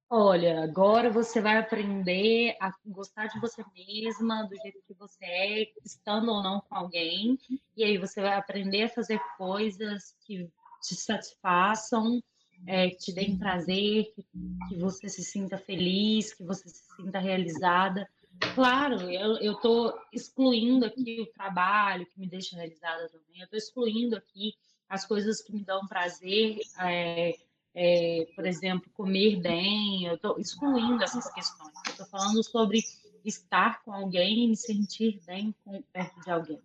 Olha, 0.07 0.63
agora 0.63 1.09
você 1.09 1.41
vai 1.41 1.57
aprender 1.57 2.55
a 2.61 2.71
gostar 2.85 3.25
de 3.25 3.39
você 3.39 3.65
mesma, 3.75 4.43
do 4.43 4.55
jeito 4.57 4.79
que 4.87 4.93
você 4.93 5.25
é, 5.25 5.73
estando 5.83 6.31
ou 6.31 6.43
não 6.43 6.61
com 6.61 6.75
alguém, 6.75 7.39
e 7.75 7.83
aí 7.83 7.97
você 7.97 8.21
vai 8.21 8.35
aprender 8.35 8.83
a 8.83 8.89
fazer 8.89 9.19
coisas 9.35 10.15
que 10.21 10.47
te 10.83 10.95
satisfaçam, 10.95 12.21
é, 12.65 12.89
que 12.89 12.97
te 12.97 13.13
deem 13.13 13.37
prazer, 13.37 14.11
que, 14.13 14.25
que 14.69 14.77
você 14.77 15.07
se 15.09 15.23
sinta 15.23 15.57
feliz, 15.57 16.33
que 16.33 16.43
você 16.43 16.67
se 16.69 16.83
sinta 16.95 17.19
realizada. 17.19 18.07
Claro, 18.53 19.09
eu 19.09 19.53
estou 19.53 19.93
excluindo 20.11 20.85
aqui 20.85 21.21
o 21.21 21.33
trabalho 21.33 22.05
que 22.05 22.19
me 22.19 22.27
deixa 22.27 22.55
realizada 22.55 23.07
também, 23.09 23.39
eu 23.39 23.45
estou 23.45 23.57
excluindo 23.57 24.15
aqui 24.17 24.53
as 24.89 25.05
coisas 25.05 25.41
que 25.41 25.53
me 25.53 25.63
dão 25.63 25.87
prazer, 25.87 26.57
é, 26.79 27.33
é, 27.73 28.27
por 28.35 28.45
exemplo, 28.45 28.89
comer 28.93 29.41
bem, 29.41 30.05
eu 30.05 30.15
estou 30.15 30.39
excluindo 30.39 31.03
essas 31.03 31.31
questões. 31.33 31.73
Estou 31.87 32.05
falando 32.05 32.43
sobre 32.43 32.81
estar 33.23 33.83
com 33.83 33.91
alguém 33.91 34.45
e 34.45 34.47
me 34.49 34.57
sentir 34.57 35.21
bem 35.25 35.53
com, 35.63 35.81
perto 35.91 36.21
de 36.21 36.31
alguém. 36.31 36.61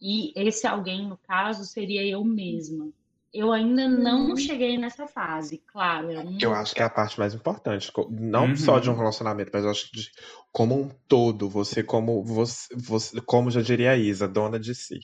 E 0.00 0.32
esse 0.36 0.66
alguém, 0.66 1.06
no 1.08 1.16
caso, 1.16 1.64
seria 1.64 2.04
eu 2.04 2.24
mesma. 2.24 2.92
Eu 3.34 3.52
ainda 3.52 3.88
não 3.88 4.30
uhum. 4.30 4.36
cheguei 4.36 4.78
nessa 4.78 5.08
fase, 5.08 5.58
claro. 5.66 6.12
Eu, 6.12 6.22
não... 6.22 6.38
eu 6.40 6.54
acho 6.54 6.72
que 6.72 6.80
é 6.80 6.84
a 6.84 6.90
parte 6.90 7.18
mais 7.18 7.34
importante, 7.34 7.90
não 8.08 8.46
uhum. 8.46 8.56
só 8.56 8.78
de 8.78 8.88
um 8.88 8.96
relacionamento, 8.96 9.50
mas 9.52 9.64
eu 9.64 9.70
acho 9.72 9.90
que 9.90 9.96
de, 9.96 10.12
como 10.52 10.80
um 10.80 10.88
todo, 11.08 11.50
você 11.50 11.82
como 11.82 12.22
você, 12.22 12.72
você, 12.76 13.20
como 13.20 13.50
já 13.50 13.60
diria 13.60 13.90
a 13.90 13.96
Isa, 13.96 14.28
dona 14.28 14.60
de 14.60 14.72
si. 14.72 15.00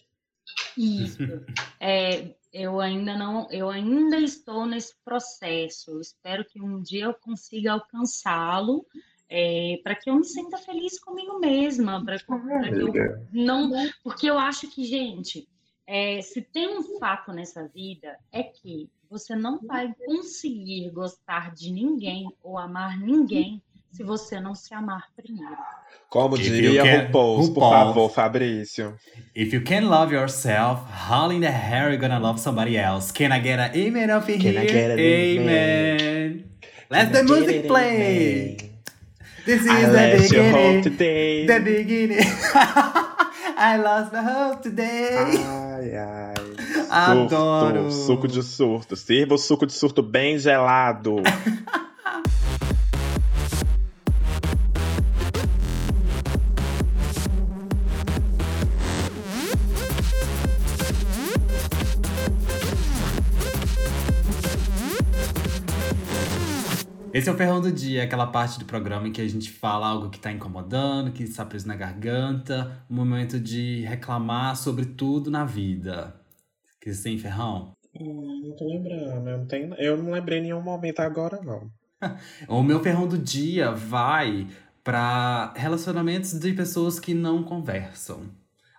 Isso. 0.78 1.18
É, 1.82 2.34
eu 2.52 2.78
ainda 2.78 3.16
não, 3.16 3.50
eu 3.50 3.70
ainda 3.70 4.18
estou 4.18 4.66
nesse 4.66 4.94
processo. 5.02 5.92
Eu 5.92 6.00
espero 6.00 6.44
que 6.44 6.60
um 6.60 6.82
dia 6.82 7.06
eu 7.06 7.14
consiga 7.14 7.72
alcançá-lo, 7.72 8.86
é, 9.28 9.80
para 9.82 9.94
que 9.94 10.10
eu 10.10 10.16
me 10.16 10.24
sinta 10.24 10.58
feliz 10.58 11.00
comigo 11.00 11.38
mesma, 11.38 12.04
para 12.04 12.18
que 12.18 12.30
eu 12.30 13.26
não, 13.32 13.72
porque 14.04 14.28
eu 14.28 14.38
acho 14.38 14.68
que 14.68 14.84
gente, 14.84 15.48
é, 15.92 16.22
se 16.22 16.40
tem 16.40 16.68
um 16.78 16.98
fato 17.00 17.32
nessa 17.32 17.66
vida 17.66 18.16
é 18.32 18.44
que 18.44 18.88
você 19.10 19.34
não 19.34 19.58
vai 19.58 19.92
conseguir 20.06 20.88
gostar 20.90 21.52
de 21.52 21.72
ninguém 21.72 22.28
ou 22.44 22.56
amar 22.56 22.96
ninguém 22.96 23.60
se 23.90 24.04
você 24.04 24.38
não 24.38 24.54
se 24.54 24.72
amar 24.72 25.08
primeiro. 25.16 25.56
Como 26.08 26.36
If 26.36 26.42
diria 26.42 26.84
can, 26.84 27.06
RuPaul, 27.06 27.40
RuPaul, 27.40 27.54
por 27.54 27.70
favor, 27.70 28.10
Fabrício. 28.10 28.96
If 29.34 29.52
you 29.52 29.64
can 29.64 29.88
love 29.88 30.14
yourself, 30.14 30.82
how 30.88 31.32
in 31.32 31.40
the 31.40 31.50
hell 31.50 31.86
are 31.86 31.92
you 31.92 31.98
gonna 31.98 32.20
love 32.20 32.38
somebody 32.38 32.76
else? 32.76 33.10
Can 33.10 33.32
I 33.32 33.40
get 33.40 33.58
an 33.58 33.72
amen 33.74 34.10
up 34.10 34.28
in 34.28 34.40
can 34.40 34.52
here? 34.52 34.60
I 34.60 34.66
get 34.66 34.90
an 34.92 35.00
amen. 35.00 36.00
amen. 36.00 36.50
Let 36.88 37.12
the 37.12 37.24
music 37.24 37.66
play. 37.66 38.56
This 39.44 39.62
is 39.62 39.68
I 39.68 39.86
the 39.86 40.22
beginning. 40.22 40.82
Today. 40.84 41.46
The 41.46 41.58
beginning. 41.58 42.26
I 42.54 43.76
lost 43.76 44.12
the 44.12 44.22
hope 44.22 44.62
today. 44.62 45.66
Ai, 45.80 45.96
ai. 45.96 46.34
Adoro. 46.90 47.90
Surto, 47.90 47.90
suco 47.90 48.28
de 48.28 48.42
surto. 48.42 48.96
Sirva 48.96 49.34
o 49.34 49.38
suco 49.38 49.64
de 49.64 49.72
surto 49.72 50.02
bem 50.02 50.38
gelado. 50.38 51.16
Esse 67.12 67.28
é 67.28 67.32
o 67.32 67.36
Ferrão 67.36 67.60
do 67.60 67.72
Dia, 67.72 68.04
aquela 68.04 68.28
parte 68.28 68.56
do 68.56 68.64
programa 68.64 69.08
em 69.08 69.12
que 69.12 69.20
a 69.20 69.26
gente 69.26 69.50
fala 69.50 69.88
algo 69.88 70.10
que 70.10 70.20
tá 70.20 70.30
incomodando, 70.30 71.10
que 71.10 71.24
está 71.24 71.44
preso 71.44 71.66
na 71.66 71.74
garganta, 71.74 72.84
um 72.88 72.94
momento 72.94 73.40
de 73.40 73.80
reclamar 73.80 74.54
sobre 74.56 74.84
tudo 74.84 75.28
na 75.28 75.44
vida. 75.44 76.14
Que 76.80 76.94
você 76.94 77.02
tem, 77.02 77.18
Ferrão? 77.18 77.72
Hum, 77.98 78.42
não 78.44 78.56
tô 78.56 78.64
lembrando, 78.64 79.28
eu 79.28 79.38
não, 79.38 79.46
tenho, 79.46 79.74
eu 79.74 79.96
não 80.00 80.12
lembrei 80.12 80.40
nenhum 80.40 80.62
momento 80.62 81.00
agora, 81.00 81.40
não. 81.42 81.68
o 82.46 82.62
meu 82.62 82.80
Ferrão 82.80 83.08
do 83.08 83.18
Dia 83.18 83.72
vai 83.72 84.46
para 84.84 85.52
relacionamentos 85.56 86.38
de 86.38 86.52
pessoas 86.52 87.00
que 87.00 87.12
não 87.12 87.42
conversam. 87.42 88.22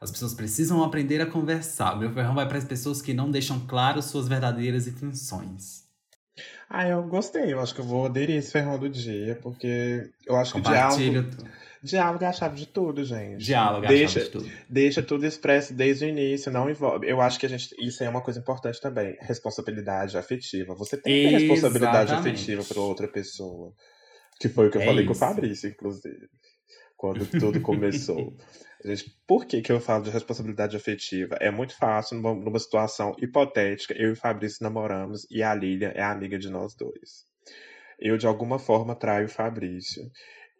As 0.02 0.10
pessoas 0.10 0.34
precisam 0.34 0.82
aprender 0.84 1.20
a 1.20 1.26
conversar. 1.26 1.96
O 1.96 2.00
meu 2.00 2.12
ferrão 2.12 2.34
vai 2.34 2.48
para 2.48 2.58
as 2.58 2.66
pessoas 2.66 3.04
que 3.04 3.14
não 3.14 3.30
deixam 3.30 3.60
claro 3.68 4.02
suas 4.02 4.28
verdadeiras 4.28 4.88
intenções. 4.88 5.91
Ah, 6.70 6.88
eu 6.88 7.04
gostei. 7.04 7.52
Eu 7.52 7.60
acho 7.60 7.74
que 7.76 7.82
eu 7.82 7.86
vou 7.86 8.06
aderir 8.06 8.38
esse 8.38 8.52
ferrão 8.52 8.80
do 8.80 8.90
dia, 8.90 9.38
porque 9.42 10.10
eu 10.26 10.36
acho 10.36 10.54
que 10.54 10.60
o 10.60 10.62
diálogo, 10.62 11.30
diálogo 11.84 12.24
é 12.24 12.28
a 12.28 12.34
chave 12.34 12.56
de 12.56 12.66
tudo, 12.66 13.04
gente. 13.04 13.44
Diálogo 13.44 13.86
é 13.86 13.88
a 13.88 13.92
deixa, 13.92 14.20
chave 14.20 14.26
de 14.26 14.32
tudo. 14.32 14.52
Deixa 14.70 15.04
tudo 15.04 15.26
expresso 15.26 15.74
desde 15.74 16.06
o 16.06 16.08
início, 16.08 16.52
não 16.52 16.70
envolve. 16.70 17.08
Eu 17.08 17.20
acho 17.20 17.40
que 17.40 17.46
a 17.46 17.50
gente, 17.50 17.76
isso 17.80 18.04
é 18.04 18.10
uma 18.10 18.22
coisa 18.22 18.40
importante 18.40 18.80
também. 18.80 19.18
Responsabilidade 19.20 20.18
afetiva. 20.18 20.74
Você 20.76 20.98
tem 20.98 21.24
que 21.24 21.30
ter 21.30 21.38
responsabilidade 21.38 22.14
afetiva 22.14 22.64
para 22.64 22.80
outra 22.80 23.08
pessoa. 23.08 23.74
Que 24.40 24.50
foi 24.50 24.68
o 24.68 24.72
que 24.72 24.78
eu 24.78 24.82
é 24.82 24.86
falei 24.86 25.06
isso. 25.06 25.08
com 25.08 25.14
o 25.14 25.20
Fabrício, 25.30 25.70
inclusive. 25.70 26.28
Quando 26.96 27.26
tudo 27.26 27.60
começou. 27.62 28.34
Gente, 28.84 29.16
por 29.28 29.46
que, 29.46 29.62
que 29.62 29.72
eu 29.72 29.80
falo 29.80 30.04
de 30.04 30.10
responsabilidade 30.10 30.76
afetiva? 30.76 31.36
É 31.40 31.52
muito 31.52 31.78
fácil, 31.78 32.18
numa, 32.18 32.34
numa 32.34 32.60
situação 32.60 33.16
hipotética, 33.20 33.94
eu 33.94 34.14
e 34.14 34.16
Fabrício 34.16 34.64
namoramos 34.64 35.28
e 35.30 35.44
a 35.44 35.54
Lilia 35.54 35.90
é 35.90 36.02
amiga 36.02 36.40
de 36.40 36.50
nós 36.50 36.74
dois. 36.74 37.26
Eu, 38.00 38.18
de 38.18 38.26
alguma 38.26 38.58
forma, 38.58 38.96
traio 38.96 39.28
o 39.28 39.30
Fabrício. 39.30 40.10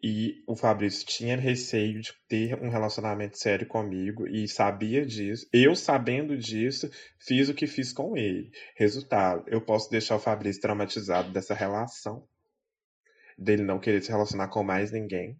E 0.04 0.42
o 0.48 0.56
Fabrício 0.56 1.06
tinha 1.06 1.36
receio 1.36 2.00
de 2.00 2.12
ter 2.28 2.60
um 2.60 2.68
relacionamento 2.68 3.38
sério 3.38 3.66
comigo 3.66 4.26
e 4.28 4.48
sabia 4.48 5.06
disso. 5.06 5.48
Eu, 5.52 5.76
sabendo 5.76 6.36
disso, 6.36 6.90
fiz 7.20 7.48
o 7.48 7.54
que 7.54 7.66
fiz 7.68 7.92
com 7.92 8.16
ele. 8.16 8.50
Resultado, 8.76 9.44
eu 9.46 9.60
posso 9.60 9.90
deixar 9.90 10.16
o 10.16 10.20
Fabrício 10.20 10.60
traumatizado 10.60 11.30
dessa 11.32 11.54
relação, 11.54 12.26
dele 13.38 13.62
não 13.62 13.78
querer 13.78 14.02
se 14.02 14.10
relacionar 14.10 14.48
com 14.48 14.62
mais 14.64 14.90
ninguém. 14.92 15.36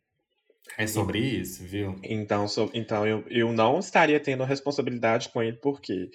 É 0.79 0.87
sobre 0.87 1.19
isso, 1.19 1.65
viu? 1.65 1.97
Então, 2.03 2.49
so, 2.49 2.71
então 2.73 3.07
eu, 3.07 3.25
eu 3.29 3.53
não 3.53 3.79
estaria 3.79 4.19
tendo 4.21 4.45
responsabilidade 4.45 5.29
com 5.29 5.43
ele, 5.43 5.59
porque 5.59 6.11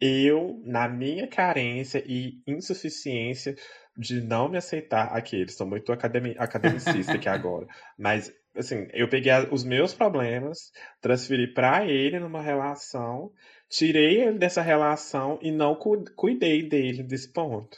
eu, 0.00 0.60
na 0.64 0.88
minha 0.88 1.26
carência 1.26 2.02
e 2.06 2.42
insuficiência 2.46 3.54
de 3.96 4.20
não 4.20 4.48
me 4.48 4.58
aceitar 4.58 5.16
aqui, 5.16 5.36
eles 5.36 5.54
são 5.54 5.66
muito 5.66 5.92
academi, 5.92 6.34
academicista 6.38 7.14
aqui 7.14 7.28
agora, 7.30 7.66
mas 7.98 8.32
assim, 8.56 8.86
eu 8.92 9.08
peguei 9.08 9.32
os 9.50 9.64
meus 9.64 9.94
problemas, 9.94 10.70
transferi 11.00 11.52
para 11.52 11.86
ele 11.86 12.18
numa 12.18 12.42
relação, 12.42 13.30
tirei 13.68 14.22
ele 14.22 14.38
dessa 14.38 14.62
relação 14.62 15.38
e 15.42 15.50
não 15.50 15.74
cu, 15.74 16.04
cuidei 16.14 16.68
dele 16.68 17.02
desse 17.02 17.32
ponto. 17.32 17.76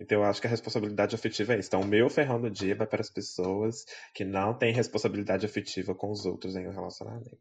Então, 0.00 0.18
eu 0.18 0.24
acho 0.24 0.40
que 0.40 0.46
a 0.46 0.50
responsabilidade 0.50 1.14
afetiva 1.14 1.54
é 1.54 1.58
isso. 1.58 1.68
Então, 1.68 1.82
o 1.82 1.86
meu 1.86 2.08
ferrão 2.08 2.40
do 2.40 2.50
dia 2.50 2.74
vai 2.74 2.86
para 2.86 3.02
as 3.02 3.10
pessoas 3.10 3.84
que 4.14 4.24
não 4.24 4.54
têm 4.54 4.72
responsabilidade 4.72 5.44
afetiva 5.44 5.94
com 5.94 6.10
os 6.10 6.24
outros 6.24 6.56
em 6.56 6.66
um 6.66 6.72
relacionamento. 6.72 7.36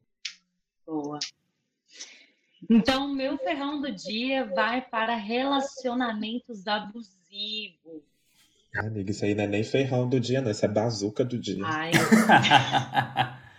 Boa. 0.85 1.19
Então, 2.69 3.05
o 3.05 3.15
meu 3.15 3.37
ferrão 3.37 3.79
do 3.79 3.89
dia 3.89 4.45
vai 4.53 4.81
para 4.81 5.15
relacionamentos 5.15 6.67
abusivos. 6.67 8.03
Ah, 8.75 8.85
amiga, 8.87 9.09
isso 9.09 9.23
aí 9.23 9.33
não 9.33 9.45
é 9.45 9.47
nem 9.47 9.63
ferrão 9.63 10.09
do 10.09 10.19
dia, 10.19 10.41
não. 10.41 10.51
Isso 10.51 10.65
é 10.65 10.67
bazuca 10.67 11.23
do 11.23 11.39
dia. 11.39 11.63
Ai. 11.65 11.91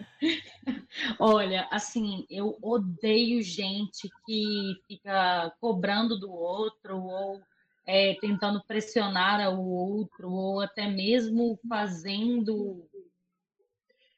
Olha, 1.19 1.67
assim, 1.71 2.27
eu 2.29 2.59
odeio 2.61 3.43
gente 3.43 4.11
que 4.27 4.75
fica 4.87 5.51
cobrando 5.59 6.21
do 6.21 6.31
outro 6.31 6.99
ou 6.99 7.41
é, 7.93 8.14
tentando 8.20 8.62
pressionar 8.62 9.53
o 9.53 9.68
outro, 9.68 10.30
ou 10.30 10.61
até 10.61 10.86
mesmo 10.86 11.59
fazendo 11.68 12.88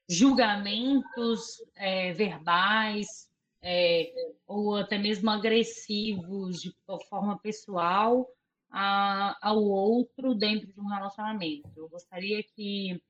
julgamentos 0.06 1.56
é, 1.74 2.12
verbais, 2.12 3.30
é, 3.62 4.12
ou 4.46 4.76
até 4.76 4.98
mesmo 4.98 5.30
agressivos 5.30 6.60
de 6.60 6.74
forma 7.08 7.38
pessoal 7.38 8.28
a, 8.70 9.38
ao 9.40 9.64
outro 9.64 10.34
dentro 10.34 10.70
de 10.70 10.78
um 10.78 10.88
relacionamento. 10.88 11.70
Eu 11.74 11.88
gostaria 11.88 12.42
que 12.42 13.02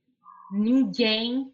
ninguém 0.52 1.52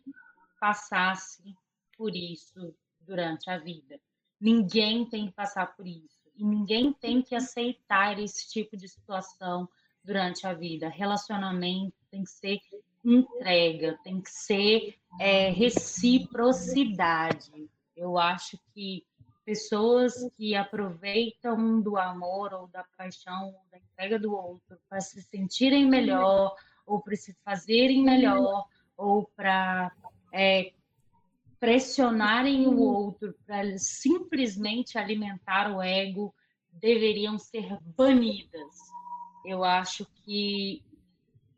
passasse 0.60 1.56
por 1.96 2.14
isso 2.14 2.74
durante 3.00 3.48
a 3.48 3.56
vida. 3.56 3.98
Ninguém 4.38 5.08
tem 5.08 5.28
que 5.28 5.32
passar 5.32 5.74
por 5.74 5.86
isso. 5.86 6.17
E 6.38 6.44
ninguém 6.44 6.92
tem 6.92 7.20
que 7.20 7.34
aceitar 7.34 8.18
esse 8.18 8.48
tipo 8.48 8.76
de 8.76 8.88
situação 8.88 9.68
durante 10.04 10.46
a 10.46 10.54
vida. 10.54 10.88
Relacionamento 10.88 11.94
tem 12.10 12.22
que 12.22 12.30
ser 12.30 12.60
entrega, 13.04 13.98
tem 14.04 14.20
que 14.20 14.30
ser 14.30 14.96
é, 15.20 15.50
reciprocidade. 15.50 17.68
Eu 17.96 18.16
acho 18.16 18.58
que 18.72 19.04
pessoas 19.44 20.14
que 20.36 20.54
aproveitam 20.54 21.80
do 21.80 21.96
amor 21.96 22.52
ou 22.52 22.68
da 22.68 22.84
paixão 22.96 23.46
ou 23.46 23.60
da 23.72 23.78
entrega 23.78 24.18
do 24.18 24.34
outro 24.34 24.78
para 24.88 25.00
se 25.00 25.22
sentirem 25.22 25.86
melhor 25.86 26.54
ou 26.86 27.00
para 27.00 27.16
se 27.16 27.34
fazerem 27.44 28.02
melhor 28.02 28.66
ou 28.96 29.24
para 29.34 29.90
é, 30.32 30.72
pressionarem 31.60 32.66
o 32.66 32.78
outro 32.80 33.34
para 33.46 33.78
simplesmente 33.78 34.96
alimentar 34.96 35.74
o 35.74 35.82
ego 35.82 36.34
deveriam 36.72 37.38
ser 37.38 37.78
banidas. 37.96 38.76
Eu 39.44 39.64
acho 39.64 40.06
que 40.24 40.84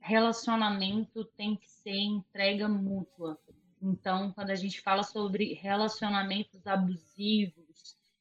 relacionamento 0.01 1.24
tem 1.36 1.57
que 1.57 1.70
ser 1.70 1.96
entrega 1.96 2.68
mútua. 2.68 3.38
Então, 3.82 4.32
quando 4.32 4.51
a 4.51 4.55
gente 4.55 4.80
fala 4.80 5.03
sobre 5.03 5.55
relacionamentos 5.55 6.66
abusivos, 6.66 7.70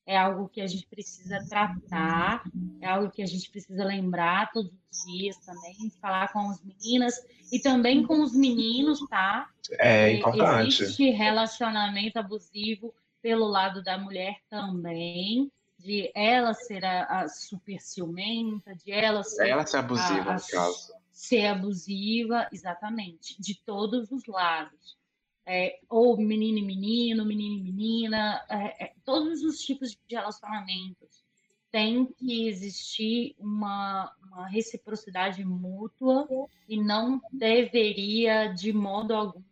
é 0.10 0.18
algo 0.18 0.50
que 0.50 0.60
a 0.60 0.66
gente 0.66 0.88
precisa 0.88 1.38
tratar, 1.48 2.42
é 2.82 2.88
algo 2.88 3.12
que 3.12 3.22
a 3.22 3.28
gente 3.28 3.48
precisa 3.52 3.86
lembrar 3.86 4.52
todos 4.52 4.72
os 4.92 5.06
dias 5.06 5.38
também, 5.38 5.92
falar 6.02 6.34
com 6.34 6.50
as 6.50 6.60
meninas 6.64 7.14
e 7.52 7.60
também 7.60 8.04
com 8.04 8.24
os 8.24 8.34
meninos, 8.34 9.08
tá? 9.08 9.48
É 9.74 10.14
importante. 10.14 10.82
Existe 10.82 11.12
relacionamento 11.12 12.18
abusivo 12.18 12.92
pelo 13.22 13.46
lado 13.46 13.84
da 13.84 14.00
mulher 14.00 14.38
também, 14.50 15.52
de 15.78 16.12
ela 16.16 16.56
ser 16.56 16.84
a, 16.84 17.04
a 17.04 17.30
super 17.30 17.80
ciumenta, 17.80 18.74
de 18.74 18.92
ela 18.92 19.22
ser. 19.24 19.50
Ela 19.50 19.68
ser 19.68 19.78
abusiva, 19.78 20.32
a, 20.32 20.34
a, 20.34 20.38
no 20.38 20.48
caso. 20.48 20.94
Ser 21.12 21.46
abusiva, 21.46 22.48
exatamente, 22.52 23.40
de 23.40 23.54
todos 23.64 24.12
os 24.12 24.26
lados 24.26 24.99
é, 25.46 25.80
ou 25.90 26.18
menino 26.18 26.60
e 26.60 26.62
menino, 26.62 27.26
menino 27.26 27.56
e 27.56 27.64
menina, 27.64 28.46
é, 28.50 28.86
é, 28.86 28.94
todos 29.04 29.44
os 29.44 29.60
tipos 29.60 29.92
de 29.92 30.16
relacionamentos. 30.16 31.24
Tem 31.72 32.06
que 32.06 32.48
existir 32.48 33.36
uma, 33.38 34.12
uma 34.24 34.48
reciprocidade 34.48 35.46
mútua 35.46 36.28
e 36.68 36.82
não 36.82 37.22
deveria, 37.32 38.48
de 38.48 38.74
modo 38.74 39.14
algum, 39.14 39.44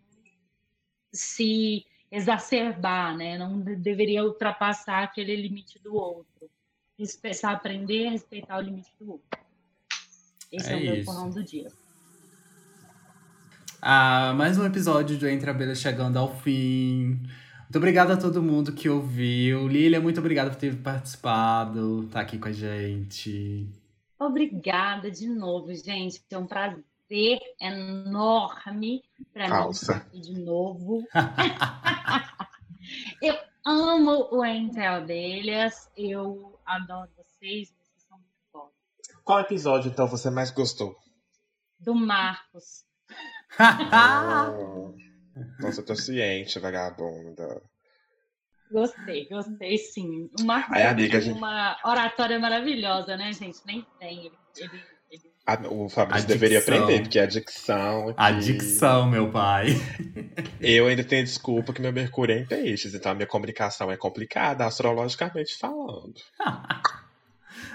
se 1.13 1.85
exacerbar, 2.11 3.15
né? 3.15 3.37
Não 3.37 3.59
deveria 3.59 4.23
ultrapassar 4.23 5.03
aquele 5.03 5.35
limite 5.35 5.77
do 5.77 5.95
outro. 5.95 6.49
Respeitar, 6.97 7.51
aprender 7.51 8.07
a 8.07 8.11
respeitar 8.11 8.57
o 8.57 8.61
limite 8.61 8.91
do 8.99 9.11
outro. 9.11 9.39
Esse 10.51 10.69
é, 10.69 10.73
é 10.73 10.75
o 10.75 10.95
meu 10.95 11.05
porrão 11.05 11.29
do 11.29 11.43
dia. 11.43 11.71
Ah, 13.89 14.33
mais 14.33 14.57
um 14.57 14.65
episódio 14.65 15.17
do 15.17 15.29
Entre 15.29 15.49
Abelhas 15.49 15.79
chegando 15.79 16.19
ao 16.19 16.35
fim. 16.41 17.21
Muito 17.61 17.77
obrigado 17.77 18.11
a 18.11 18.17
todo 18.17 18.43
mundo 18.43 18.73
que 18.73 18.89
ouviu. 18.89 19.65
Lilia, 19.65 20.01
muito 20.01 20.19
obrigada 20.19 20.49
por 20.49 20.57
ter 20.57 20.75
participado, 20.75 22.05
tá 22.09 22.19
aqui 22.19 22.37
com 22.37 22.49
a 22.49 22.51
gente. 22.51 23.65
Obrigada 24.19 25.09
de 25.09 25.29
novo, 25.29 25.73
gente. 25.73 26.21
É 26.29 26.37
um 26.37 26.45
prazer 26.45 27.39
enorme 27.61 29.05
para 29.31 29.63
mim 29.63 29.71
estar 29.71 29.95
aqui 29.95 30.19
de 30.19 30.37
novo. 30.37 31.07
eu 33.23 33.37
amo 33.65 34.27
o 34.33 34.43
Entre 34.43 34.85
Abelhas. 34.85 35.89
Eu 35.95 36.59
adoro 36.65 37.09
vocês. 37.15 37.69
Vocês 37.69 38.03
são 38.05 38.17
muito 38.17 38.51
bons. 38.51 38.69
Qual 39.23 39.39
episódio, 39.39 39.89
então, 39.89 40.09
você 40.09 40.29
mais 40.29 40.51
gostou? 40.51 40.93
Do 41.79 41.95
Marcos 41.95 42.85
nossa, 45.59 45.81
eu 45.81 45.85
tô 45.85 45.95
ciente, 45.95 46.59
vagabunda. 46.59 47.61
Gostei, 48.71 49.27
gostei 49.29 49.77
sim. 49.77 50.29
O 50.39 50.43
Marcos 50.43 50.75
Aí, 50.75 50.83
amiga, 50.83 51.13
tem 51.13 51.21
gente... 51.21 51.37
uma 51.37 51.77
oratória 51.85 52.37
maravilhosa, 52.37 53.15
né, 53.15 53.31
gente? 53.31 53.59
Nem 53.65 53.85
tem. 53.97 54.25
Ele, 54.25 54.31
ele, 54.57 54.83
ele... 55.09 55.67
O 55.69 55.87
Fabrício 55.87 56.27
deveria 56.27 56.59
aprender, 56.59 57.01
porque 57.01 57.17
é 57.17 57.23
a 57.23 57.27
dicção. 57.27 58.13
A 58.17 58.31
dicção, 58.31 59.09
meu 59.09 59.31
pai. 59.31 59.67
Eu 60.59 60.87
ainda 60.87 61.03
tenho 61.03 61.23
desculpa 61.23 61.71
que 61.71 61.81
meu 61.81 61.93
Mercúrio 61.93 62.35
é 62.35 62.39
em 62.39 62.45
peixes, 62.45 62.93
então 62.93 63.13
a 63.13 63.15
minha 63.15 63.27
comunicação 63.27 63.89
é 63.89 63.95
complicada, 63.95 64.65
astrologicamente 64.65 65.57
falando. 65.57 66.15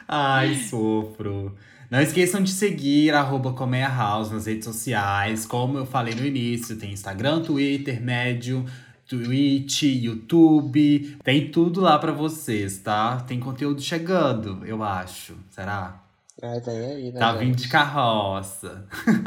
Ai, 0.06 0.56
sofro. 0.56 1.56
Não 1.92 2.00
esqueçam 2.00 2.42
de 2.42 2.50
seguir 2.50 3.12
arroba 3.12 3.54
House 3.86 4.30
nas 4.30 4.46
redes 4.46 4.64
sociais. 4.64 5.44
Como 5.44 5.76
eu 5.76 5.84
falei 5.84 6.14
no 6.14 6.24
início, 6.24 6.74
tem 6.74 6.90
Instagram, 6.90 7.42
Twitter, 7.42 8.00
Médio, 8.00 8.64
Twitch, 9.06 9.82
YouTube. 9.82 11.18
Tem 11.22 11.50
tudo 11.50 11.82
lá 11.82 11.98
para 11.98 12.10
vocês, 12.10 12.78
tá? 12.78 13.20
Tem 13.20 13.38
conteúdo 13.38 13.82
chegando, 13.82 14.64
eu 14.64 14.82
acho. 14.82 15.36
Será? 15.50 16.02
É, 16.40 16.60
vem 16.60 16.78
aí, 16.78 17.12
né? 17.12 17.20
Tá 17.20 17.34
vindo 17.34 17.56
de 17.56 17.68
carroça. 17.68 18.86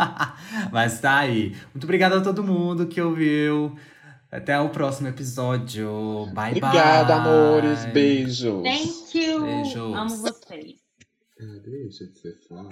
Mas 0.73 0.99
tá 0.99 1.17
aí. 1.17 1.55
Muito 1.71 1.83
obrigado 1.83 2.13
a 2.13 2.21
todo 2.21 2.43
mundo 2.43 2.87
que 2.87 2.99
ouviu. 2.99 3.75
Até 4.31 4.59
o 4.59 4.69
próximo 4.69 5.07
episódio. 5.07 6.31
Bye, 6.33 6.47
Obrigada, 6.47 6.71
bye. 6.71 6.79
Obrigada, 6.79 7.13
amores. 7.13 7.85
Beijos. 7.93 8.63
Thank 8.63 9.23
you. 9.23 9.41
Beijo. 9.43 9.93
Amo 9.93 10.17
vocês. 10.17 10.84
Cadê 11.37 11.59
deixa 11.59 12.07
de 12.07 12.17
ser 12.17 12.33
fala. 12.47 12.71